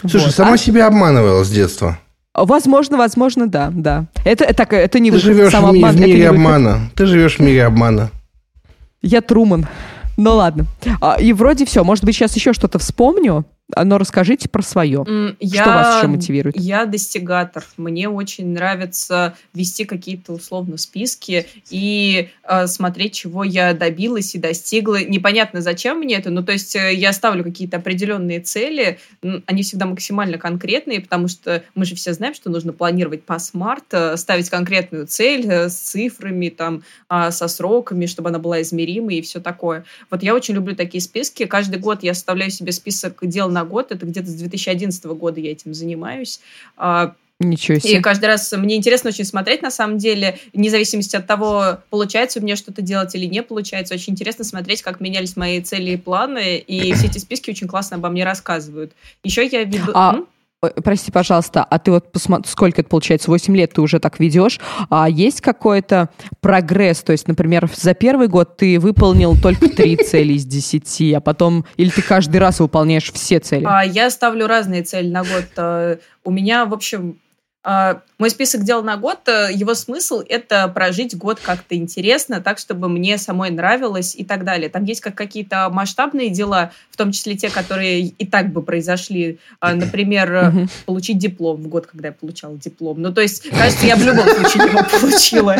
Слушай, 0.00 0.26
вот. 0.26 0.34
сама 0.34 0.54
а... 0.54 0.58
себя 0.58 0.86
обманывала 0.86 1.44
с 1.44 1.50
детства. 1.50 1.98
Возможно, 2.34 2.96
возможно, 2.96 3.46
да, 3.46 3.70
да. 3.72 4.06
Это, 4.24 4.44
это, 4.44 4.64
это 4.64 4.98
не 4.98 5.12
Ты 5.12 5.18
живешь 5.18 5.52
самообман. 5.52 5.94
в 5.94 6.00
мире 6.00 6.28
обмана. 6.28 6.90
Ты 6.96 7.06
живешь 7.06 7.36
в 7.36 7.40
мире 7.40 7.64
обмана. 7.64 8.10
Я 9.02 9.20
Труман. 9.20 9.68
Ну 10.16 10.34
ладно. 10.34 10.66
А, 11.00 11.16
и 11.20 11.32
вроде 11.32 11.64
все. 11.64 11.84
Может 11.84 12.04
быть, 12.04 12.16
сейчас 12.16 12.34
еще 12.34 12.52
что-то 12.52 12.78
вспомню. 12.78 13.44
Но 13.76 13.98
расскажите 13.98 14.48
про 14.48 14.62
свое. 14.62 15.04
Я, 15.40 15.62
что 15.62 15.70
вас 15.70 15.96
еще 15.98 16.06
мотивирует? 16.08 16.56
Я 16.58 16.86
достигатор. 16.86 17.64
Мне 17.76 18.08
очень 18.08 18.48
нравится 18.48 19.36
вести 19.52 19.84
какие-то 19.84 20.32
условно 20.32 20.76
списки 20.76 21.46
и 21.70 22.28
э, 22.42 22.66
смотреть, 22.66 23.14
чего 23.14 23.44
я 23.44 23.74
добилась 23.74 24.34
и 24.34 24.38
достигла. 24.38 25.02
Непонятно, 25.02 25.60
зачем 25.60 25.98
мне 25.98 26.16
это. 26.16 26.30
Ну, 26.30 26.42
то 26.42 26.52
есть 26.52 26.76
э, 26.76 26.94
я 26.94 27.12
ставлю 27.12 27.44
какие-то 27.44 27.78
определенные 27.78 28.40
цели. 28.40 28.98
Они 29.46 29.62
всегда 29.62 29.86
максимально 29.86 30.38
конкретные, 30.38 31.00
потому 31.00 31.28
что 31.28 31.62
мы 31.74 31.84
же 31.84 31.94
все 31.94 32.12
знаем, 32.12 32.34
что 32.34 32.50
нужно 32.50 32.72
планировать 32.72 33.24
по 33.24 33.38
смарт, 33.38 33.84
э, 33.92 34.16
ставить 34.16 34.50
конкретную 34.50 35.06
цель 35.06 35.46
э, 35.48 35.68
с 35.68 35.74
цифрами, 35.74 36.48
там, 36.48 36.82
э, 37.10 37.30
со 37.30 37.48
сроками, 37.48 38.06
чтобы 38.06 38.28
она 38.28 38.38
была 38.38 38.62
измеримой 38.62 39.16
и 39.16 39.22
все 39.22 39.40
такое. 39.40 39.84
Вот 40.10 40.22
я 40.22 40.34
очень 40.34 40.54
люблю 40.54 40.74
такие 40.74 41.00
списки. 41.00 41.44
Каждый 41.46 41.78
год 41.78 42.02
я 42.02 42.14
составляю 42.14 42.50
себе 42.50 42.72
список 42.72 43.18
дел 43.22 43.48
на 43.48 43.63
год. 43.64 43.92
Это 43.92 44.06
где-то 44.06 44.28
с 44.28 44.34
2011 44.34 45.04
года 45.04 45.40
я 45.40 45.52
этим 45.52 45.74
занимаюсь. 45.74 46.40
А, 46.76 47.14
Ничего 47.40 47.78
себе. 47.80 47.98
И 47.98 48.00
каждый 48.00 48.26
раз 48.26 48.52
мне 48.52 48.76
интересно 48.76 49.08
очень 49.10 49.24
смотреть, 49.24 49.60
на 49.60 49.70
самом 49.70 49.98
деле, 49.98 50.38
вне 50.52 50.70
зависимости 50.70 51.16
от 51.16 51.26
того, 51.26 51.78
получается 51.90 52.38
у 52.38 52.42
меня 52.42 52.54
что-то 52.54 52.80
делать 52.80 53.14
или 53.14 53.26
не 53.26 53.42
получается. 53.42 53.94
Очень 53.94 54.12
интересно 54.12 54.44
смотреть, 54.44 54.82
как 54.82 55.00
менялись 55.00 55.36
мои 55.36 55.60
цели 55.60 55.92
и 55.92 55.96
планы, 55.96 56.58
и 56.58 56.92
все 56.92 57.06
эти 57.08 57.18
списки 57.18 57.50
очень 57.50 57.66
классно 57.66 57.96
обо 57.96 58.08
мне 58.08 58.24
рассказывают. 58.24 58.92
Еще 59.24 59.46
я 59.46 59.64
веду... 59.64 59.92
А, 59.94 60.20
прости, 60.82 61.10
пожалуйста, 61.10 61.64
а 61.64 61.78
ты 61.78 61.90
вот 61.90 62.12
посмотри, 62.12 62.50
сколько 62.50 62.80
это 62.80 62.90
получается, 62.90 63.30
8 63.30 63.56
лет 63.56 63.72
ты 63.72 63.80
уже 63.80 63.98
так 63.98 64.20
ведешь, 64.20 64.60
а 64.90 65.08
есть 65.08 65.40
какой-то 65.40 66.10
прогресс? 66.40 67.02
То 67.02 67.12
есть, 67.12 67.28
например, 67.28 67.68
за 67.74 67.94
первый 67.94 68.28
год 68.28 68.56
ты 68.56 68.78
выполнил 68.78 69.36
только 69.40 69.68
три 69.68 69.96
цели 70.04 70.34
из 70.34 70.44
10, 70.44 71.14
а 71.14 71.20
потом, 71.20 71.64
или 71.76 71.90
ты 71.90 72.02
каждый 72.02 72.38
раз 72.38 72.60
выполняешь 72.60 73.12
все 73.12 73.38
цели? 73.38 73.64
А, 73.66 73.84
я 73.84 74.10
ставлю 74.10 74.46
разные 74.46 74.82
цели 74.82 75.08
на 75.08 75.22
год. 75.22 75.44
Э, 75.56 75.96
у 76.24 76.30
меня, 76.30 76.64
в 76.64 76.74
общем, 76.74 77.18
мой 77.64 78.30
список 78.30 78.62
дел 78.62 78.82
на 78.82 78.96
год, 78.96 79.20
э, 79.26 79.48
его 79.52 79.74
смысл– 79.74 80.22
это 80.28 80.68
прожить 80.68 81.16
год 81.16 81.40
как-то 81.42 81.74
интересно, 81.74 82.40
так, 82.40 82.58
чтобы 82.58 82.88
мне 82.88 83.16
самой 83.16 83.50
нравилось 83.50 84.14
и 84.14 84.24
так 84.24 84.44
далее. 84.44 84.68
Там 84.68 84.84
есть 84.84 85.00
как 85.00 85.14
какие-то 85.14 85.70
масштабные 85.70 86.28
дела, 86.28 86.72
в 86.90 86.96
том 86.96 87.10
числе 87.10 87.36
те, 87.36 87.48
которые 87.48 88.00
и 88.02 88.26
так 88.26 88.52
бы 88.52 88.62
произошли. 88.62 89.38
А, 89.60 89.74
например, 89.74 90.68
получить 90.86 91.18
диплом 91.18 91.56
в 91.56 91.68
год, 91.68 91.86
когда 91.86 92.08
я 92.08 92.12
получала 92.12 92.56
диплом. 92.56 93.00
Ну, 93.00 93.12
то 93.12 93.22
есть, 93.22 93.48
кажется, 93.48 93.86
я 93.86 93.96
в 93.96 94.02
любом 94.02 94.26
случае 94.28 94.68
его 94.68 94.84
получила. 94.84 95.56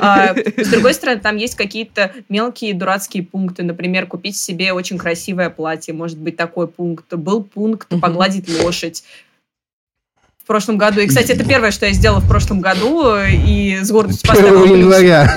А, 0.00 0.34
с 0.34 0.68
другой 0.68 0.94
стороны, 0.94 1.20
там 1.20 1.36
есть 1.36 1.54
какие-то 1.54 2.12
мелкие 2.28 2.74
дурацкие 2.74 3.22
пункты. 3.22 3.62
Например, 3.62 4.06
купить 4.06 4.36
себе 4.36 4.72
очень 4.72 4.98
красивое 4.98 5.50
платье. 5.50 5.94
Может 5.94 6.18
быть, 6.18 6.36
такой 6.36 6.68
пункт. 6.68 7.14
Был 7.14 7.44
пункт 7.44 7.88
погладить 8.00 8.48
лошадь 8.60 9.04
в 10.44 10.46
прошлом 10.46 10.76
году. 10.76 11.00
И, 11.00 11.06
кстати, 11.06 11.32
это 11.32 11.42
первое, 11.42 11.70
что 11.70 11.86
я 11.86 11.92
сделала 11.92 12.20
в 12.20 12.28
прошлом 12.28 12.60
году, 12.60 13.16
и 13.18 13.78
с 13.82 13.90
гордостью 13.90 14.28
поставила. 14.28 14.66
января. 14.66 15.34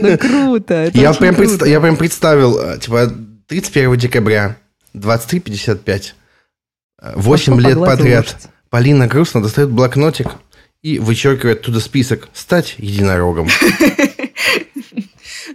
Ну, 0.00 0.18
круто. 0.18 0.90
Я 0.94 1.12
прям, 1.12 1.34
представ, 1.34 1.66
я 1.66 1.80
прям 1.80 1.96
представил, 1.96 2.56
э, 2.58 2.78
типа, 2.78 3.12
31 3.48 3.96
декабря, 3.96 4.56
23.55, 4.94 6.12
8 7.16 7.60
лет 7.60 7.78
подряд. 7.78 8.26
Лошадь. 8.26 8.50
Полина 8.70 9.08
грустно 9.08 9.42
достает 9.42 9.70
блокнотик 9.70 10.28
и 10.82 11.00
вычеркивает 11.00 11.62
туда 11.62 11.80
список 11.80 12.28
«Стать 12.32 12.76
единорогом». 12.78 13.48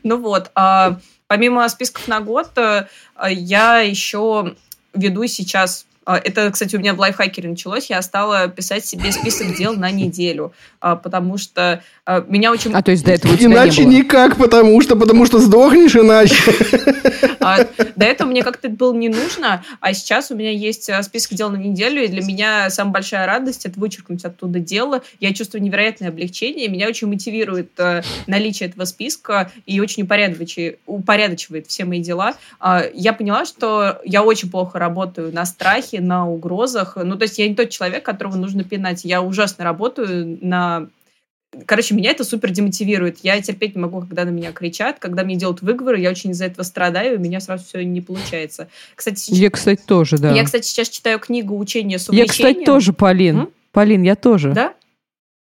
Ну 0.03 0.19
вот, 0.19 0.49
а 0.55 0.99
помимо 1.27 1.69
списков 1.69 2.07
на 2.07 2.21
год, 2.21 2.57
э, 2.57 2.87
я 3.29 3.79
еще 3.79 4.55
веду 4.95 5.27
сейчас 5.27 5.85
это, 6.05 6.49
кстати, 6.49 6.75
у 6.75 6.79
меня 6.79 6.93
в 6.95 6.99
лайфхакере 6.99 7.49
началось. 7.49 7.89
Я 7.89 8.01
стала 8.01 8.47
писать 8.47 8.85
себе 8.85 9.11
список 9.11 9.55
дел 9.55 9.73
на 9.73 9.91
неделю, 9.91 10.51
а, 10.79 10.95
потому 10.95 11.37
что 11.37 11.83
а, 12.05 12.25
меня 12.27 12.51
очень... 12.51 12.73
А, 12.73 12.81
то 12.81 12.89
есть 12.89 13.05
до 13.05 13.11
этого 13.11 13.35
Иначе 13.35 13.85
не 13.85 13.97
никак, 13.97 14.37
потому 14.37 14.81
что, 14.81 14.95
потому 14.95 15.25
что 15.27 15.39
сдохнешь 15.39 15.95
иначе. 15.95 16.35
До 17.95 18.05
этого 18.05 18.29
мне 18.29 18.43
как-то 18.43 18.67
это 18.67 18.75
было 18.75 18.93
не 18.93 19.09
нужно, 19.09 19.63
а 19.79 19.93
сейчас 19.93 20.31
у 20.31 20.35
меня 20.35 20.51
есть 20.51 20.89
список 21.03 21.33
дел 21.33 21.49
на 21.49 21.57
неделю, 21.57 22.03
и 22.03 22.07
для 22.07 22.23
меня 22.23 22.69
самая 22.69 22.93
большая 22.93 23.25
радость— 23.25 23.65
это 23.67 23.79
вычеркнуть 23.79 24.23
оттуда 24.25 24.59
дело. 24.59 25.01
Я 25.19 25.33
чувствую 25.33 25.61
невероятное 25.61 26.09
облегчение, 26.09 26.67
меня 26.67 26.87
очень 26.87 27.07
мотивирует 27.07 27.71
наличие 28.27 28.69
этого 28.69 28.85
списка 28.85 29.51
и 29.65 29.79
очень 29.79 30.03
упорядочивает 30.85 31.67
все 31.67 31.85
мои 31.85 32.01
дела. 32.01 32.35
Я 32.93 33.13
поняла, 33.13 33.45
что 33.45 33.99
я 34.05 34.23
очень 34.23 34.49
плохо 34.49 34.79
работаю 34.79 35.33
на 35.33 35.45
страхе, 35.45 35.90
страхе, 35.91 36.01
на 36.01 36.29
угрозах. 36.29 36.97
Ну, 37.01 37.17
то 37.17 37.23
есть 37.23 37.37
я 37.37 37.47
не 37.47 37.55
тот 37.55 37.69
человек, 37.69 38.03
которого 38.03 38.35
нужно 38.35 38.63
пинать. 38.63 39.05
Я 39.05 39.21
ужасно 39.21 39.63
работаю 39.63 40.37
на 40.41 40.87
Короче, 41.65 41.93
меня 41.93 42.11
это 42.11 42.23
супер 42.23 42.51
демотивирует. 42.51 43.17
Я 43.23 43.41
терпеть 43.41 43.75
не 43.75 43.81
могу, 43.81 43.99
когда 43.99 44.23
на 44.23 44.29
меня 44.29 44.53
кричат, 44.53 44.99
когда 44.99 45.25
мне 45.25 45.35
делают 45.35 45.61
выговоры, 45.61 45.99
я 45.99 46.09
очень 46.09 46.31
из-за 46.31 46.45
этого 46.45 46.63
страдаю, 46.63 47.15
и 47.15 47.17
у 47.17 47.19
меня 47.19 47.41
сразу 47.41 47.65
все 47.65 47.83
не 47.83 47.99
получается. 47.99 48.69
Кстати, 48.95 49.19
сейчас... 49.19 49.37
Я, 49.37 49.49
кстати, 49.49 49.81
тоже, 49.85 50.17
да. 50.17 50.33
Я, 50.33 50.45
кстати, 50.45 50.65
сейчас 50.65 50.87
читаю 50.87 51.19
книгу 51.19 51.57
«Учение 51.57 51.99
с 51.99 52.07
увлечением». 52.07 52.25
Я, 52.25 52.53
кстати, 52.53 52.65
тоже, 52.65 52.93
Полин. 52.93 53.37
М? 53.37 53.49
Полин, 53.73 54.01
я 54.03 54.15
тоже. 54.15 54.53
Да? 54.53 54.75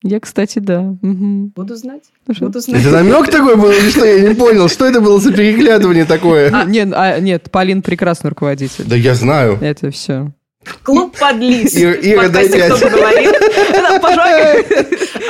Я, 0.02 0.20
кстати, 0.22 0.60
да. 0.60 0.80
Угу. 1.02 1.52
Буду 1.56 1.76
знать. 1.76 2.04
Что? 2.32 2.46
Буду 2.46 2.62
знать. 2.62 2.82
Это 2.82 2.92
намек 2.92 3.30
такой 3.30 3.58
был 3.58 3.70
или 3.70 3.90
что? 3.90 4.06
Я 4.06 4.30
не 4.30 4.36
понял. 4.36 4.70
Что 4.70 4.86
это 4.86 5.02
было 5.02 5.20
за 5.20 5.34
переглядывание 5.34 6.06
такое? 6.06 6.52
А, 6.54 6.64
нет, 6.64 6.90
а, 6.94 7.20
нет, 7.20 7.52
Полин 7.52 7.82
прекрасный 7.82 8.30
руководитель. 8.30 8.86
Да 8.86 8.96
я 8.96 9.14
знаю. 9.14 9.58
Это 9.60 9.92
все. 9.92 10.32
Клуб 10.84 11.18
подлиз. 11.18 11.76
Ира, 11.76 11.94
Ира 11.94 12.30
дай 12.30 12.50
пять. 12.52 12.82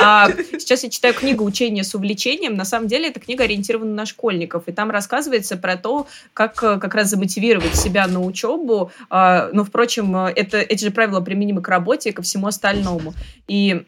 А, 0.00 0.28
сейчас 0.58 0.84
я 0.84 0.90
читаю 0.90 1.14
книгу 1.14 1.44
«Учение 1.44 1.84
с 1.84 1.94
увлечением». 1.94 2.54
На 2.54 2.64
самом 2.64 2.88
деле, 2.88 3.08
эта 3.08 3.20
книга 3.20 3.44
ориентирована 3.44 3.92
на 3.92 4.06
школьников. 4.06 4.64
И 4.66 4.72
там 4.72 4.90
рассказывается 4.90 5.56
про 5.56 5.76
то, 5.76 6.06
как 6.32 6.54
как 6.54 6.94
раз 6.94 7.10
замотивировать 7.10 7.74
себя 7.76 8.06
на 8.06 8.20
учебу. 8.20 8.92
А, 9.08 9.50
но, 9.52 9.64
впрочем, 9.64 10.16
это, 10.16 10.58
эти 10.58 10.84
же 10.84 10.90
правила 10.90 11.20
применимы 11.20 11.60
к 11.60 11.68
работе 11.68 12.10
и 12.10 12.12
ко 12.12 12.22
всему 12.22 12.46
остальному. 12.46 13.14
И 13.48 13.84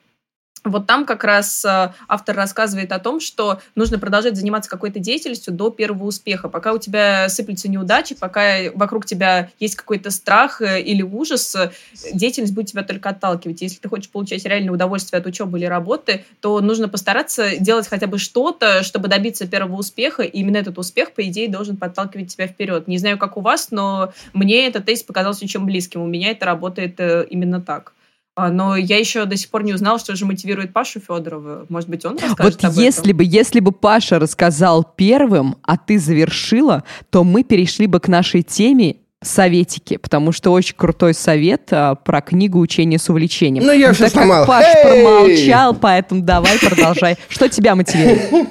вот 0.65 0.87
там 0.87 1.05
как 1.05 1.25
раз 1.25 1.65
э, 1.65 1.93
автор 2.07 2.37
рассказывает 2.37 2.93
о 2.93 2.99
том, 2.99 3.21
что 3.21 3.61
нужно 3.75 3.99
продолжать 3.99 4.37
заниматься 4.37 4.71
какой-то 4.71 5.01
деятельностью 5.01 5.53
до 5.53 5.71
первого 5.71 6.05
успеха. 6.05 6.49
Пока 6.49 6.73
у 6.73 6.79
тебя 6.79 7.29
сыплются 7.29 7.69
неудачи, 7.69 8.15
пока 8.15 8.71
вокруг 8.75 9.05
тебя 9.07 9.51
есть 9.59 9.75
какой-то 9.75 10.11
страх 10.11 10.63
э, 10.63 10.81
или 10.81 11.03
ужас, 11.03 11.55
э, 11.57 11.73
деятельность 12.13 12.55
будет 12.55 12.67
тебя 12.67 12.85
только 12.85 13.09
отталкивать. 13.09 13.61
Если 13.61 13.79
ты 13.79 13.89
хочешь 13.89 14.11
получать 14.11 14.45
реальное 14.45 14.73
удовольствие 14.73 15.19
от 15.19 15.27
учебы 15.27 15.59
или 15.59 15.67
работы, 15.67 16.25
то 16.41 16.61
нужно 16.61 16.89
постараться 16.89 17.57
делать 17.59 17.89
хотя 17.89 18.07
бы 18.07 18.19
что-то, 18.19 18.83
чтобы 18.85 19.09
добиться 19.09 19.49
первого 19.49 19.77
успеха. 19.77 20.23
И 20.23 20.39
именно 20.39 20.59
этот 20.59 20.79
успех, 20.79 21.13
по 21.13 21.23
идее, 21.23 21.49
должен 21.49 21.77
подталкивать 21.77 22.29
тебя 22.29 22.47
вперед. 22.47 22.87
Не 22.87 22.99
знаю, 22.99 23.19
как 23.19 23.37
у 23.37 23.41
вас, 23.41 23.71
но 23.71 24.13
мне 24.33 24.69
этот 24.69 24.85
тест 24.85 25.07
показался 25.07 25.45
очень 25.45 25.65
близким. 25.65 26.03
У 26.03 26.07
меня 26.07 26.31
это 26.31 26.47
работает 26.47 27.01
именно 27.01 27.61
так. 27.61 27.93
А, 28.35 28.49
но 28.51 28.76
я 28.76 28.99
еще 28.99 29.26
до 29.26 29.37
сих 29.37 29.51
пор 29.51 29.62
не 29.62 29.74
узнала, 29.74 29.99
что 29.99 30.16
же 30.16 30.24
мотивирует 30.24 30.72
Пашу 30.72 31.01
Федорова. 31.01 31.66
Может 31.68 31.91
быть, 31.91 32.05
он 32.07 32.14
расскажет 32.18 32.62
Вот 32.62 32.64
об 32.64 32.74
если 32.78 33.03
этом? 33.11 33.16
бы, 33.18 33.24
если 33.24 33.61
бы 33.61 33.72
Паша 33.72 34.18
рассказал 34.18 34.85
первым, 34.85 35.57
а 35.62 35.76
ты 35.76 35.99
завершила, 35.99 36.83
то 37.11 37.24
мы 37.24 37.43
перешли 37.45 37.87
бы 37.87 38.01
к 38.01 38.09
нашей 38.09 38.43
теме 38.43 38.97
советики, 39.22 39.99
потому 39.99 40.33
что 40.33 40.51
очень 40.51 40.74
крутой 40.76 41.12
совет 41.12 41.68
а, 41.72 41.95
про 41.95 42.22
книгу 42.22 42.59
«Учение 42.59 42.99
с 42.99 43.09
увлечением». 43.11 43.64
Ну, 43.66 43.72
я 43.72 43.89
Но 43.89 43.95
все 43.95 44.05
так 44.05 44.12
сломал. 44.14 44.47
Паш 44.47 44.64
промолчал, 44.83 45.74
поэтому 45.74 46.22
давай 46.22 46.59
продолжай. 46.59 47.18
Что 47.28 47.49
тебя 47.51 47.74
мотивирует? 47.74 48.49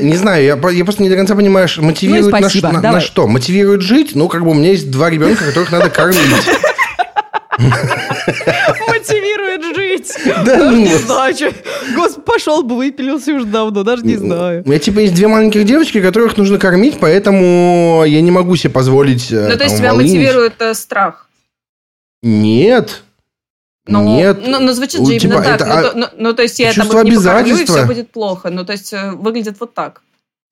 Не 0.00 0.16
знаю, 0.16 0.42
я, 0.44 0.70
я 0.70 0.84
просто 0.84 1.02
не 1.02 1.10
до 1.10 1.16
конца 1.16 1.34
понимаю, 1.34 1.68
мотивирует 1.78 2.32
Ну 2.32 2.70
на, 2.72 2.80
на- 2.80 2.92
на 2.92 3.00
что? 3.00 3.26
Мотивирует 3.26 3.82
жить? 3.82 4.12
Ну, 4.14 4.28
как 4.28 4.44
бы 4.44 4.50
у 4.52 4.54
меня 4.54 4.70
есть 4.70 4.90
два 4.90 5.10
ребенка, 5.10 5.44
которых 5.44 5.72
надо 5.72 5.90
кормить. 5.90 6.16
Мотивирует 8.88 9.76
жить. 9.76 10.12
Да 10.44 10.70
ну. 10.70 10.86
знаю, 10.98 11.34
что. 11.34 11.52
Господи, 11.94 12.24
пошел 12.24 12.62
бы, 12.62 12.76
выпилился 12.76 13.32
уже 13.32 13.46
давно, 13.46 13.82
даже 13.82 14.04
не 14.04 14.16
знаю. 14.16 14.62
У 14.64 14.68
меня 14.68 14.78
типа 14.78 15.00
есть 15.00 15.14
две 15.14 15.28
маленьких 15.28 15.64
девочки, 15.64 16.00
которых 16.00 16.36
нужно 16.36 16.58
кормить, 16.58 16.98
поэтому 17.00 18.04
я 18.06 18.20
не 18.20 18.30
могу 18.30 18.56
себе 18.56 18.70
позволить 18.70 19.30
э, 19.32 19.48
Ну, 19.50 19.56
то 19.56 19.64
есть 19.64 19.78
тебя 19.78 19.94
мотивирует 19.94 20.60
э, 20.60 20.74
страх. 20.74 21.28
Нет. 22.22 23.02
Ну, 23.86 24.04
Нет. 24.04 24.40
Ну, 24.46 24.60
ну, 24.60 24.72
звучит 24.72 25.00
Ну, 25.00 25.06
же 25.06 25.18
типа, 25.18 25.32
именно 25.32 25.42
так. 25.42 25.60
это, 25.60 25.66
ну, 25.66 25.74
а, 25.74 25.82
то- 25.82 25.98
ну, 25.98 26.06
ну, 26.18 26.32
то 26.34 26.42
есть 26.42 26.58
я 26.58 26.72
там 26.74 26.86
их 26.86 27.04
не 27.04 27.16
покормлю, 27.16 27.56
и 27.56 27.64
все 27.64 27.86
будет 27.86 28.10
плохо. 28.10 28.50
Ну, 28.50 28.64
то 28.64 28.72
есть 28.72 28.92
э, 28.92 29.12
выглядит 29.12 29.58
вот 29.60 29.72
так. 29.72 30.02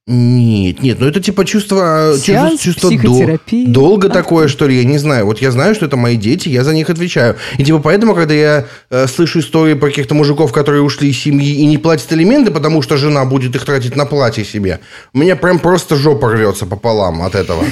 Нет, 0.08 0.84
нет, 0.84 1.00
ну 1.00 1.08
это 1.08 1.20
типа 1.20 1.44
чувство, 1.44 2.14
Сеанс 2.16 2.60
чувство, 2.60 2.92
чувство 2.92 3.40
до- 3.50 3.66
долго 3.66 4.08
такое, 4.08 4.46
что 4.46 4.68
ли, 4.68 4.76
я 4.76 4.84
не 4.84 4.98
знаю. 4.98 5.26
Вот 5.26 5.42
я 5.42 5.50
знаю, 5.50 5.74
что 5.74 5.86
это 5.86 5.96
мои 5.96 6.16
дети, 6.16 6.48
я 6.48 6.62
за 6.62 6.72
них 6.72 6.88
отвечаю. 6.90 7.34
И 7.58 7.64
типа 7.64 7.80
поэтому, 7.80 8.14
когда 8.14 8.32
я 8.32 8.66
э, 8.88 9.08
слышу 9.08 9.40
истории 9.40 9.74
про 9.74 9.88
каких-то 9.88 10.14
мужиков, 10.14 10.52
которые 10.52 10.82
ушли 10.82 11.10
из 11.10 11.18
семьи 11.18 11.56
и 11.56 11.66
не 11.66 11.76
платят 11.76 12.12
элементы, 12.12 12.52
потому 12.52 12.82
что 12.82 12.96
жена 12.96 13.24
будет 13.24 13.56
их 13.56 13.64
тратить 13.64 13.96
на 13.96 14.06
платье 14.06 14.44
себе, 14.44 14.78
у 15.12 15.18
меня 15.18 15.34
прям 15.34 15.58
просто 15.58 15.96
жопа 15.96 16.30
рвется 16.30 16.66
пополам 16.66 17.22
от 17.22 17.34
этого. 17.34 17.64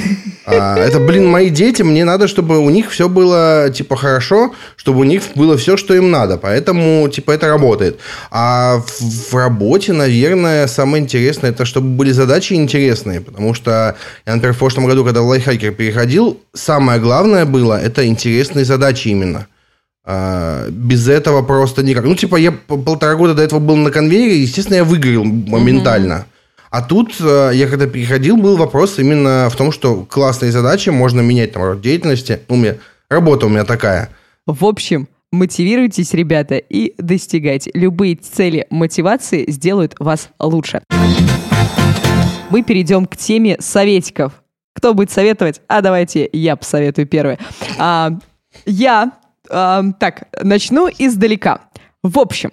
А, 0.47 0.77
это, 0.77 0.99
блин, 0.99 1.27
мои 1.27 1.51
дети, 1.51 1.83
мне 1.83 2.05
надо, 2.05 2.29
чтобы 2.29 2.59
у 2.59 2.69
них 2.69 2.91
все 2.91 3.09
было, 3.09 3.71
типа, 3.73 3.97
хорошо, 3.97 4.53
чтобы 4.77 5.01
у 5.01 5.05
них 5.05 5.23
было 5.35 5.57
все, 5.57 5.77
что 5.77 5.95
им 5.95 6.11
надо. 6.11 6.37
Поэтому, 6.37 7.09
типа, 7.09 7.31
это 7.31 7.49
работает. 7.49 7.99
А 8.31 8.79
в, 8.79 9.31
в 9.31 9.35
работе, 9.35 9.93
наверное, 9.93 10.67
самое 10.67 11.03
интересное, 11.03 11.51
это 11.51 11.65
чтобы 11.65 11.89
были 11.89 12.13
задачи 12.27 12.55
интересные. 12.55 13.21
Потому 13.21 13.55
что 13.55 13.97
я, 14.27 14.35
например, 14.35 14.55
в 14.55 14.59
прошлом 14.59 14.87
году, 14.87 15.05
когда 15.05 15.23
в 15.23 15.27
лайфхакер 15.27 15.73
переходил, 15.73 16.41
самое 16.53 17.01
главное 17.01 17.45
было, 17.45 17.81
это 17.81 18.07
интересные 18.07 18.65
задачи 18.65 19.09
именно. 19.09 19.47
А, 20.07 20.69
без 20.71 21.09
этого 21.09 21.43
просто 21.43 21.83
никак. 21.83 22.05
Ну, 22.05 22.15
типа, 22.15 22.37
я 22.37 22.53
полтора 22.53 23.15
года 23.15 23.35
до 23.35 23.43
этого 23.43 23.61
был 23.61 23.77
на 23.77 23.91
конвейере, 23.91 24.41
естественно, 24.41 24.77
я 24.77 24.85
выгорел 24.85 25.25
моментально. 25.25 26.27
А 26.71 26.83
тут 26.83 27.15
э, 27.21 27.53
я 27.55 27.69
когда 27.69 27.87
переходил, 27.87 28.37
был 28.37 28.57
вопрос 28.57 28.99
именно 28.99 29.49
в 29.49 29.55
том, 29.55 29.71
что 29.71 30.05
классные 30.05 30.51
задачи 30.51 30.91
можно 30.91 31.21
менять 31.21 31.53
там 31.53 31.63
род 31.63 31.81
деятельности. 31.81 32.41
Ну, 32.49 32.57
У 32.57 32.59
меня 32.59 32.75
работа 33.09 33.47
у 33.47 33.49
меня 33.49 33.65
такая. 33.65 34.11
В 34.45 34.65
общем, 34.65 35.07
мотивируйтесь, 35.31 36.13
ребята, 36.15 36.57
и 36.57 36.95
достигайте. 36.99 37.71
Любые 37.75 38.17
цели 38.17 38.67
мотивации 38.71 39.49
сделают 39.49 39.95
вас 40.01 40.31
лучше. 40.41 40.83
Мы 42.51 42.63
перейдем 42.63 43.07
к 43.07 43.17
теме 43.17 43.57
советиков. 43.61 44.33
Кто 44.75 44.95
будет 44.95 45.11
советовать? 45.11 45.61
А 45.69 45.81
давайте 45.81 46.29
я 46.33 46.57
посоветую 46.57 47.07
первое. 47.07 47.39
А, 47.79 48.11
я 48.67 49.13
э, 49.49 49.83
так, 49.99 50.29
начну 50.43 50.89
издалека. 50.89 51.61
В 52.03 52.19
общем, 52.19 52.53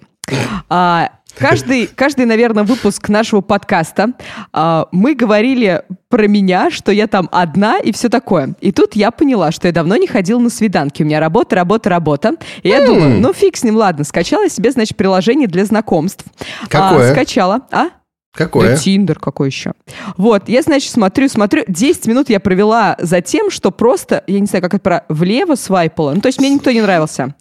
э, 0.70 1.06
Каждый, 1.38 1.86
каждый, 1.86 2.26
наверное, 2.26 2.64
выпуск 2.64 3.08
нашего 3.08 3.40
подкаста 3.40 4.12
э, 4.52 4.84
мы 4.92 5.14
говорили 5.14 5.82
про 6.08 6.26
меня, 6.28 6.70
что 6.70 6.92
я 6.92 7.06
там 7.06 7.28
одна 7.32 7.78
и 7.78 7.92
все 7.92 8.08
такое. 8.08 8.54
И 8.60 8.70
тут 8.70 8.94
я 8.96 9.10
поняла, 9.10 9.50
что 9.50 9.66
я 9.66 9.72
давно 9.72 9.96
не 9.96 10.06
ходила 10.06 10.38
на 10.38 10.50
свиданки. 10.50 11.02
У 11.02 11.06
меня 11.06 11.20
работа, 11.20 11.56
работа, 11.56 11.88
работа. 11.88 12.34
И 12.62 12.68
я 12.68 12.86
думаю, 12.86 13.20
ну 13.20 13.32
фиг 13.32 13.56
с 13.56 13.64
ним, 13.64 13.76
ладно. 13.76 14.04
Скачала 14.04 14.48
себе, 14.48 14.70
значит, 14.72 14.96
приложение 14.96 15.48
для 15.48 15.64
знакомств. 15.64 16.24
Какое? 16.68 17.10
А, 17.10 17.14
скачала. 17.14 17.62
А? 17.70 17.88
Какое? 18.32 18.78
Тиндер 18.78 19.18
какой 19.18 19.48
еще. 19.48 19.72
Вот, 20.16 20.48
я, 20.48 20.62
значит, 20.62 20.90
смотрю, 20.90 21.28
смотрю. 21.28 21.64
10 21.68 22.06
минут 22.06 22.30
я 22.30 22.40
провела 22.40 22.96
за 22.98 23.20
тем, 23.20 23.50
что 23.50 23.70
просто, 23.70 24.24
я 24.26 24.40
не 24.40 24.46
знаю, 24.46 24.62
как 24.62 24.72
это 24.72 24.82
про, 24.82 25.04
влево 25.10 25.54
свайпала. 25.54 26.12
Ну, 26.14 26.22
то 26.22 26.28
есть 26.28 26.38
мне 26.38 26.48
никто 26.48 26.70
не 26.70 26.80
нравился. 26.80 27.34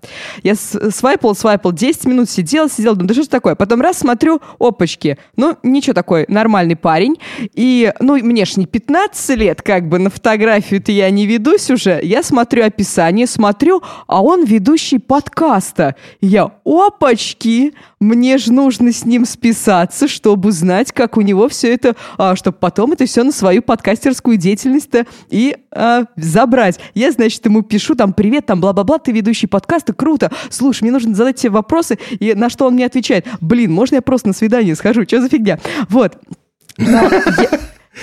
Я 0.43 0.55
свайпала, 0.55 1.33
свайпала, 1.33 1.73
10 1.73 2.05
минут 2.05 2.29
сидела, 2.29 2.69
сидела, 2.69 2.95
думаю, 2.95 3.07
да 3.07 3.13
что 3.13 3.23
ж 3.23 3.27
такое? 3.27 3.55
Потом 3.55 3.79
раз 3.79 3.99
смотрю, 3.99 4.41
опачки. 4.59 5.17
Ну, 5.37 5.57
ничего 5.63 5.93
такой, 5.93 6.25
нормальный 6.27 6.75
парень. 6.75 7.15
И, 7.53 7.93
ну, 8.01 8.17
мне 8.17 8.43
ж 8.43 8.57
не 8.57 8.65
15 8.65 9.37
лет, 9.37 9.61
как 9.61 9.87
бы, 9.87 9.97
на 9.97 10.09
фотографию-то 10.09 10.91
я 10.91 11.09
не 11.09 11.25
ведусь 11.25 11.69
уже. 11.69 12.01
Я 12.03 12.21
смотрю 12.21 12.65
описание, 12.65 13.27
смотрю, 13.27 13.81
а 14.07 14.21
он 14.21 14.43
ведущий 14.43 14.99
подкаста. 14.99 15.95
я, 16.19 16.51
опачки, 16.65 17.73
мне 18.01 18.39
же 18.39 18.51
нужно 18.51 18.91
с 18.91 19.05
ним 19.05 19.25
списаться, 19.25 20.07
чтобы 20.07 20.51
знать, 20.51 20.91
как 20.91 21.17
у 21.17 21.21
него 21.21 21.47
все 21.47 21.73
это, 21.73 21.95
а, 22.17 22.35
чтобы 22.35 22.57
потом 22.57 22.93
это 22.93 23.05
все 23.05 23.23
на 23.23 23.31
свою 23.31 23.61
подкастерскую 23.61 24.37
деятельность-то 24.37 25.05
и 25.29 25.55
а, 25.71 26.05
забрать. 26.15 26.79
Я, 26.95 27.11
значит, 27.11 27.45
ему 27.45 27.61
пишу 27.61 27.93
там 27.95 28.13
«Привет, 28.13 28.47
там 28.47 28.59
бла-бла-бла, 28.59 28.97
ты 28.97 29.11
ведущий 29.11 29.45
подкаста, 29.45 29.93
круто. 29.93 30.31
Слушай, 30.49 30.83
мне 30.83 30.91
нужно 30.91 31.13
задать 31.13 31.37
тебе 31.37 31.51
вопросы». 31.51 31.99
И 32.19 32.33
на 32.33 32.49
что 32.49 32.65
он 32.65 32.73
мне 32.73 32.87
отвечает 32.87 33.27
«Блин, 33.39 33.71
можно 33.71 33.95
я 33.95 34.01
просто 34.01 34.29
на 34.29 34.33
свидание 34.33 34.75
схожу? 34.75 35.03
Что 35.03 35.21
за 35.21 35.29
фигня?» 35.29 35.59
Вот. 35.87 36.17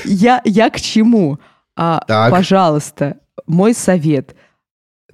Я 0.04 0.70
к 0.70 0.80
чему? 0.80 1.38
А, 1.76 2.30
пожалуйста, 2.30 3.18
мой 3.46 3.74
совет– 3.74 4.36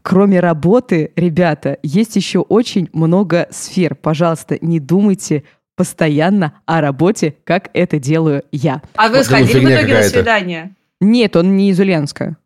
Кроме 0.04 0.38
работы, 0.40 1.12
ребята, 1.16 1.78
есть 1.82 2.14
еще 2.14 2.40
очень 2.40 2.90
много 2.92 3.48
сфер. 3.50 3.94
Пожалуйста, 3.94 4.58
не 4.60 4.78
думайте 4.78 5.44
постоянно 5.76 6.52
о 6.66 6.82
работе, 6.82 7.36
как 7.44 7.70
это 7.72 7.98
делаю 7.98 8.42
я. 8.52 8.82
А 8.96 9.08
вы 9.08 9.24
сходили 9.24 9.64
в 9.64 9.70
итоге 9.70 9.94
на 9.94 10.02
свидание? 10.02 10.74
Нет, 11.00 11.36
он 11.36 11.56
не 11.56 11.70
из 11.70 11.80
Ульяновска. 11.80 12.36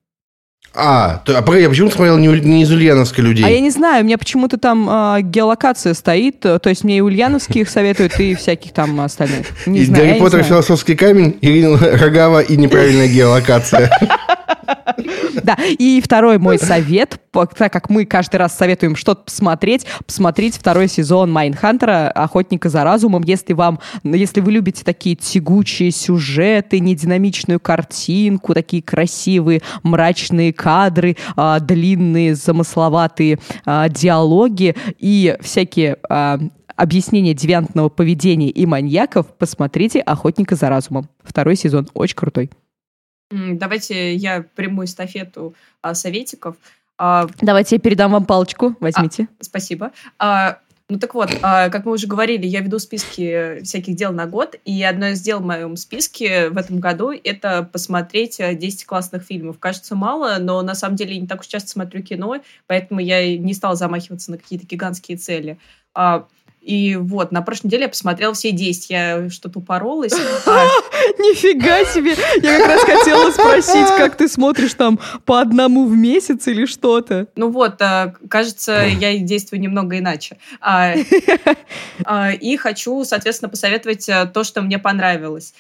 А, 0.73 1.21
то, 1.25 1.37
а 1.37 1.43
погоди, 1.43 1.65
я 1.65 1.69
почему 1.69 1.91
смотрел 1.91 2.17
не, 2.19 2.29
не 2.29 2.63
из 2.63 2.71
Ульяновска 2.71 3.23
людей? 3.23 3.45
А 3.45 3.49
я 3.49 3.59
не 3.59 3.71
знаю, 3.71 4.05
у 4.05 4.07
меня 4.07 4.19
почему-то 4.19 4.57
там 4.57 4.87
а, 4.89 5.21
геолокация 5.21 5.95
стоит, 5.95 6.39
то 6.39 6.61
есть 6.65 6.85
мне 6.85 6.99
и 6.99 7.01
ульяновских 7.01 7.69
советуют, 7.69 8.21
и 8.21 8.37
всяких 8.37 8.73
там 8.73 9.01
остальных. 9.01 9.67
Не 9.67 9.81
и 9.81 9.85
знаю, 9.85 10.07
Гарри 10.07 10.21
Поттер, 10.21 10.45
философский 10.45 10.95
камень, 10.95 11.37
Ирина 11.41 11.77
Рогава 11.77 12.41
и 12.41 12.57
неправильная 12.57 13.09
геолокация. 13.09 13.91
Да, 15.43 15.57
и 15.79 16.01
второй 16.03 16.39
мой 16.39 16.59
совет, 16.59 17.21
так 17.33 17.73
как 17.73 17.91
мы 17.91 18.05
каждый 18.05 18.37
раз 18.37 18.57
советуем 18.57 18.97
что-то 18.97 19.23
посмотреть, 19.25 19.87
посмотреть 20.07 20.57
второй 20.57 20.89
сезон 20.89 21.31
Mindhunter 21.31 22.04
а 22.04 22.11
«Охотника 22.11 22.69
за 22.69 22.85
разумом», 22.85 23.23
если 23.23 23.53
вам, 23.53 23.79
если 24.03 24.41
вы 24.41 24.53
любите 24.53 24.85
такие 24.85 25.17
тягучие 25.17 25.91
сюжеты, 25.91 26.81
нединамичную 26.81 27.61
картинку, 27.61 28.55
такие 28.55 28.83
красивые 28.83 29.63
мрачные 29.83 30.53
кадры, 30.53 31.17
а, 31.37 31.61
длинные, 31.61 32.35
замысловатые 32.35 33.39
а, 33.65 33.89
диалоги 33.89 34.75
и 34.99 35.37
всякие 35.41 35.97
а, 36.09 36.39
объяснения 36.77 37.35
девиантного 37.35 37.89
поведения 37.89 38.51
и 38.51 38.67
маньяков, 38.67 39.27
посмотрите 39.37 40.01
«Охотника 40.01 40.57
за 40.57 40.69
разумом». 40.69 41.09
Второй 41.25 41.57
сезон 41.57 41.89
очень 41.95 42.17
крутой. 42.17 42.51
Давайте 43.31 44.15
я 44.15 44.45
приму 44.55 44.85
эстафету 44.85 45.55
а, 45.83 45.95
советиков. 45.95 46.57
А, 46.97 47.27
Давайте 47.41 47.77
я 47.77 47.81
передам 47.81 48.13
вам 48.13 48.25
палочку, 48.25 48.75
возьмите. 48.81 49.29
А, 49.39 49.45
спасибо. 49.45 49.93
А, 50.19 50.59
ну 50.89 50.99
так 50.99 51.15
вот, 51.15 51.31
а, 51.43 51.69
как 51.69 51.85
мы 51.85 51.93
уже 51.93 52.07
говорили, 52.07 52.47
я 52.47 52.61
веду 52.61 52.79
списки 52.79 53.61
всяких 53.63 53.95
дел 53.95 54.13
на 54.13 54.27
год, 54.27 54.57
и 54.65 54.83
одно 54.83 55.09
из 55.09 55.21
дел 55.21 55.41
в 55.41 55.45
моем 55.45 55.77
списке 55.77 56.49
в 56.49 56.57
этом 56.57 56.81
году— 56.81 57.13
это 57.25 57.63
посмотреть 57.63 58.41
10 58.41 58.87
классных 58.87 59.23
фильмов. 59.23 59.59
Кажется, 59.59 59.95
мало, 59.95 60.39
но 60.41 60.63
на 60.63 60.75
самом 60.75 60.97
деле 60.97 61.15
я 61.15 61.21
не 61.21 61.27
так 61.27 61.41
уж 61.41 61.47
часто 61.47 61.69
смотрю 61.69 62.03
кино, 62.03 62.37
поэтому 62.67 63.01
я 63.01 63.37
не 63.37 63.53
стала 63.53 63.77
замахиваться 63.77 64.31
на 64.31 64.39
какие-то 64.39 64.67
гигантские 64.67 65.19
цели. 65.19 65.59
А, 65.95 66.27
и 66.69 66.97
вот, 66.97 67.33
на 67.33 67.41
прошлой 67.41 67.69
неделе 67.69 67.85
я 67.85 67.89
посмотрела 67.89 68.35
все 68.35 68.51
10. 68.51 68.91
Я 68.91 69.31
что-то 69.31 69.61
упоролась. 69.61 70.13
А 70.47 70.67
Нифига 71.19 71.85
себе! 71.85 72.15
Я 72.43 72.59
как 72.59 72.69
раз 72.69 72.83
хотела 72.83 73.31
спросить, 73.31 73.89
как 73.97 74.17
ты 74.17 74.29
смотришь 74.29 74.75
там 74.75 74.99
по 75.25 75.41
одному 75.41 75.87
в 75.87 75.97
месяц 75.97 76.47
или 76.47 76.67
что-то. 76.67 77.29
Ну 77.37 77.51
вот, 77.51 77.81
а, 77.81 78.13
кажется, 78.29 78.85
я 78.87 79.17
действую 79.19 79.61
немного 79.61 79.99
иначе. 79.99 80.37
А, 80.61 80.95
и 82.33 82.57
хочу, 82.59 83.05
соответственно, 83.05 83.49
посоветовать 83.49 84.07
то, 84.35 84.45
что 84.45 84.61
мне 84.61 84.79
понравилось. 84.79 85.55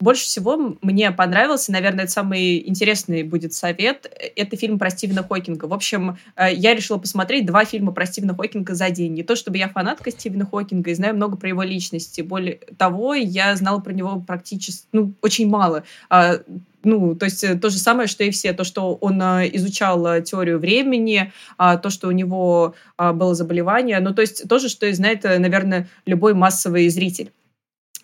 Больше 0.00 0.26
всего 0.26 0.76
мне 0.80 1.10
понравился, 1.10 1.72
наверное, 1.72 2.04
это 2.04 2.12
самый 2.12 2.68
интересный 2.68 3.24
будет 3.24 3.52
совет, 3.52 4.08
это 4.36 4.56
фильм 4.56 4.78
про 4.78 4.90
Стивена 4.90 5.24
Хокинга. 5.24 5.64
В 5.64 5.74
общем, 5.74 6.18
э, 6.36 6.54
я 6.54 6.76
решила 6.76 6.98
посмотреть 6.98 7.46
два 7.46 7.64
фильма 7.64 7.90
про 7.90 8.06
Стивена 8.06 8.32
Хокинга 8.32 8.74
за 8.74 8.90
день. 8.90 9.14
Не 9.14 9.24
то 9.24 9.34
чтобы 9.34 9.58
я 9.58 9.68
фанатка 9.68 10.12
Стивена 10.12 10.46
Хокинга 10.46 10.90
и 10.90 10.94
знаю 10.94 11.16
много 11.16 11.36
про 11.36 11.48
его 11.48 11.64
личности. 11.64 12.20
Более 12.20 12.60
того, 12.76 13.14
я 13.14 13.56
знала 13.56 13.80
про 13.80 13.92
него 13.92 14.20
практически, 14.24 14.86
ну, 14.92 15.14
очень 15.20 15.48
мало. 15.48 15.82
А, 16.08 16.42
ну, 16.84 17.16
то 17.16 17.24
есть 17.24 17.42
э, 17.42 17.56
то 17.56 17.68
же 17.68 17.78
самое, 17.78 18.06
что 18.06 18.22
и 18.22 18.30
все. 18.30 18.52
То, 18.52 18.62
что 18.62 18.94
он 18.94 19.20
э, 19.20 19.50
изучал 19.54 20.22
теорию 20.22 20.60
времени, 20.60 21.32
а, 21.56 21.76
то, 21.76 21.90
что 21.90 22.06
у 22.06 22.12
него 22.12 22.76
а, 22.96 23.12
было 23.12 23.34
заболевание. 23.34 23.98
Ну, 23.98 24.14
то 24.14 24.22
есть 24.22 24.48
то 24.48 24.60
же, 24.60 24.68
что 24.68 24.86
и 24.86 24.92
знает, 24.92 25.24
наверное, 25.24 25.88
любой 26.06 26.34
массовый 26.34 26.88
зритель. 26.88 27.32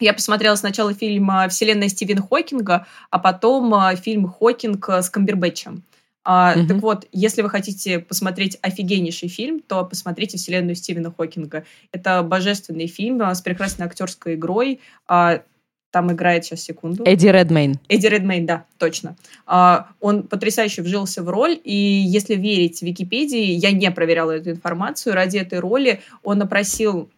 Я 0.01 0.12
посмотрела 0.12 0.57
сначала 0.57 0.92
фильм 0.95 1.30
«Вселенная 1.49 1.88
Стивена 1.88 2.22
Хокинга», 2.22 2.86
а 3.11 3.18
потом 3.18 3.72
а, 3.74 3.95
фильм 3.97 4.28
«Хокинг» 4.28 4.88
с 4.88 5.11
Камбербэтчем. 5.11 5.82
А, 6.24 6.55
mm-hmm. 6.57 6.66
Так 6.66 6.76
вот, 6.78 7.07
если 7.12 7.42
вы 7.42 7.51
хотите 7.51 7.99
посмотреть 7.99 8.59
офигеннейший 8.62 9.28
фильм, 9.28 9.61
то 9.61 9.84
посмотрите 9.84 10.38
«Вселенную 10.38 10.74
Стивена 10.74 11.12
Хокинга». 11.16 11.64
Это 11.92 12.22
божественный 12.22 12.86
фильм 12.86 13.20
а, 13.22 13.34
с 13.34 13.42
прекрасной 13.42 13.86
актерской 13.86 14.34
игрой. 14.34 14.80
А, 15.07 15.42
там 15.90 16.11
играет, 16.11 16.45
сейчас, 16.45 16.62
секунду. 16.62 17.05
Эдди 17.05 17.28
Редмейн. 17.28 17.78
Эдди 17.88 18.07
Редмейн, 18.07 18.47
да, 18.47 18.64
точно. 18.78 19.16
А, 19.47 19.90
он 20.01 20.24
потрясающе 20.24 20.82
вжился 20.82 21.22
в 21.22 21.28
роль, 21.28 21.61
и 21.62 21.72
если 21.72 22.34
верить 22.34 22.82
Википедии, 22.82 23.53
я 23.53 23.70
не 23.70 23.88
проверяла 23.92 24.32
эту 24.32 24.51
информацию, 24.51 25.14
ради 25.14 25.38
этой 25.38 25.61
роли 25.61 26.01
он 26.24 26.42
опросил 26.42 27.11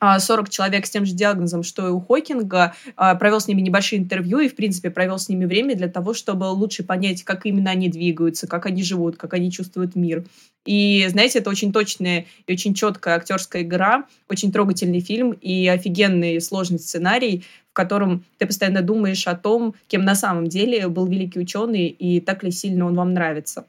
40 0.00 0.46
а, 0.46 0.50
человек 0.50 0.86
с 0.86 0.90
тем 0.90 1.04
же 1.04 1.12
диагнозом, 1.14 1.62
что 1.62 1.86
и 1.88 1.90
у 1.90 2.00
Хокинга, 2.00 2.74
а, 2.96 3.14
провел 3.14 3.40
с 3.40 3.48
ними 3.48 3.60
небольшие 3.60 4.00
интервью 4.00 4.38
и, 4.40 4.48
в 4.48 4.56
принципе, 4.56 4.90
провел 4.90 5.18
с 5.18 5.28
ними 5.28 5.44
время 5.44 5.76
для 5.76 5.88
того, 5.88 6.14
чтобы 6.14 6.44
лучше 6.44 6.84
понять, 6.84 7.22
как 7.24 7.46
именно 7.46 7.70
они 7.70 7.88
двигаются, 7.88 8.46
как 8.46 8.66
они 8.66 8.82
живут, 8.82 9.16
как 9.16 9.34
они 9.34 9.50
чувствуют 9.50 9.96
мир. 9.96 10.24
И, 10.64 11.06
знаете, 11.08 11.38
это 11.38 11.50
очень 11.50 11.72
точная 11.72 12.26
и 12.46 12.52
очень 12.52 12.74
четкая 12.74 13.16
актерская 13.16 13.62
игра, 13.62 14.04
очень 14.28 14.52
трогательный 14.52 15.00
фильм 15.00 15.32
и 15.32 15.66
офигенный 15.66 16.40
сложный 16.40 16.78
сценарий, 16.78 17.44
в 17.70 17.72
котором 17.72 18.24
ты 18.38 18.46
постоянно 18.46 18.82
думаешь 18.82 19.26
о 19.26 19.34
том, 19.34 19.74
кем 19.86 20.04
на 20.04 20.14
самом 20.14 20.48
деле 20.48 20.88
был 20.88 21.06
великий 21.06 21.40
ученый 21.40 21.86
и 21.86 22.20
так 22.20 22.42
ли 22.42 22.50
сильно 22.50 22.86
он 22.86 22.94
вам 22.94 23.14
нравится. 23.14 23.64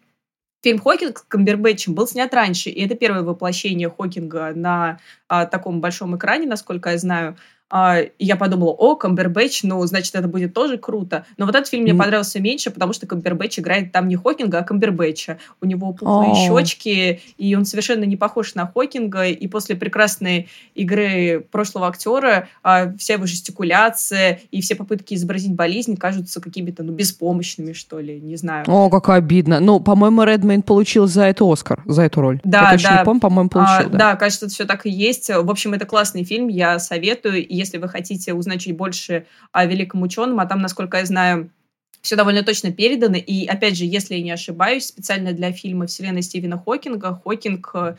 Фильм 0.62 0.80
«Хокинг» 0.80 1.20
с 1.20 1.22
Камбербэтчем 1.22 1.94
был 1.94 2.06
снят 2.06 2.34
раньше, 2.34 2.70
и 2.70 2.86
это 2.86 2.96
первое 2.96 3.24
воплощение 3.24 3.90
Хокинга 3.90 4.52
на 4.54 5.00
а, 5.28 5.46
таком 5.46 5.80
большом 5.80 6.18
экране, 6.18 6.48
насколько 6.48 6.90
я 6.90 6.98
знаю. 6.98 7.38
А, 7.70 8.00
и 8.00 8.26
я 8.26 8.36
подумала, 8.36 8.72
о, 8.72 8.96
Камбербэтч, 8.96 9.64
ну, 9.64 9.86
значит, 9.86 10.16
это 10.16 10.28
будет 10.28 10.54
тоже 10.54 10.78
круто. 10.78 11.26
Но 11.38 11.46
вот 11.46 11.56
этот 11.56 11.70
фильм 11.70 11.84
мне 11.84 11.94
понравился 11.94 12.40
меньше, 12.40 12.72
потому 12.72 12.94
что 12.94 13.06
Камбербэтч 13.06 13.60
играет 13.60 13.92
там 13.92 14.08
не 14.08 14.16
Хокинга, 14.16 14.60
а 14.60 14.64
Камбербэтча. 14.64 15.38
У 15.62 15.66
него 15.66 15.94
пухлые 15.94 16.36
щечки, 16.36 17.22
и 17.38 17.56
он 17.56 17.66
совершенно 17.66 18.04
не 18.06 18.18
похож 18.18 18.56
на 18.56 18.66
Хокинга. 18.66 19.26
И 19.26 19.48
после 19.48 19.76
прекрасной 19.76 20.50
игры 20.74 21.46
прошлого 21.52 21.88
актера 21.88 22.48
а, 22.64 22.92
вся 22.98 23.16
его 23.16 23.26
жестикуляция 23.26 24.42
и 24.52 24.62
все 24.62 24.76
попытки 24.76 25.14
изобразить 25.14 25.54
болезнь 25.54 25.96
кажутся 25.96 26.42
какими-то, 26.42 26.84
ну, 26.84 26.94
беспомощными, 26.94 27.74
что 27.74 28.00
ли, 28.00 28.20
не 28.20 28.36
знаю. 28.36 28.66
О, 28.68 28.90
как 28.90 29.10
обидно. 29.10 29.60
Ну, 29.60 29.80
по-моему, 29.80 30.24
Редмейн 30.24 30.62
получил 30.64 31.08
за 31.08 31.24
это 31.24 31.50
Оскар, 31.52 31.84
за 31.86 32.04
эту 32.04 32.22
роль. 32.22 32.40
Да, 32.44 32.72
я 32.72 32.78
да. 32.78 32.98
не 33.00 33.06
помню, 33.06 33.22
по-моему, 33.22 33.50
получил. 33.50 33.88
А, 33.88 33.90
да. 33.90 33.98
да, 33.98 34.16
кажется, 34.16 34.48
все 34.48 34.66
так 34.66 34.86
и 34.86 34.90
есть. 34.90 35.30
В 35.30 35.50
общем, 35.50 35.74
это 35.74 35.86
классный 35.86 36.24
фильм, 36.24 36.48
я 36.48 36.80
советую 36.80 37.46
если 37.60 37.78
вы 37.78 37.88
хотите 37.88 38.34
узнать 38.34 38.62
чуть 38.62 38.76
больше 38.76 39.26
о 39.52 39.66
великом 39.66 40.02
ученом, 40.02 40.40
а 40.40 40.46
там, 40.46 40.62
насколько 40.62 40.98
я 40.98 41.06
знаю, 41.06 41.52
все 42.02 42.16
довольно 42.16 42.44
точно 42.44 42.72
передано. 42.72 43.18
И, 43.18 43.46
опять 43.46 43.78
же, 43.78 43.86
если 43.86 44.16
я 44.16 44.24
не 44.24 44.32
ошибаюсь, 44.32 44.86
специально 44.86 45.34
для 45.34 45.52
фильма 45.52 45.88
«Вселенная 45.88 46.22
Стивена 46.22 46.58
Хокинга» 46.58 47.20
Хокинг 47.24 47.72
э, 47.74 47.96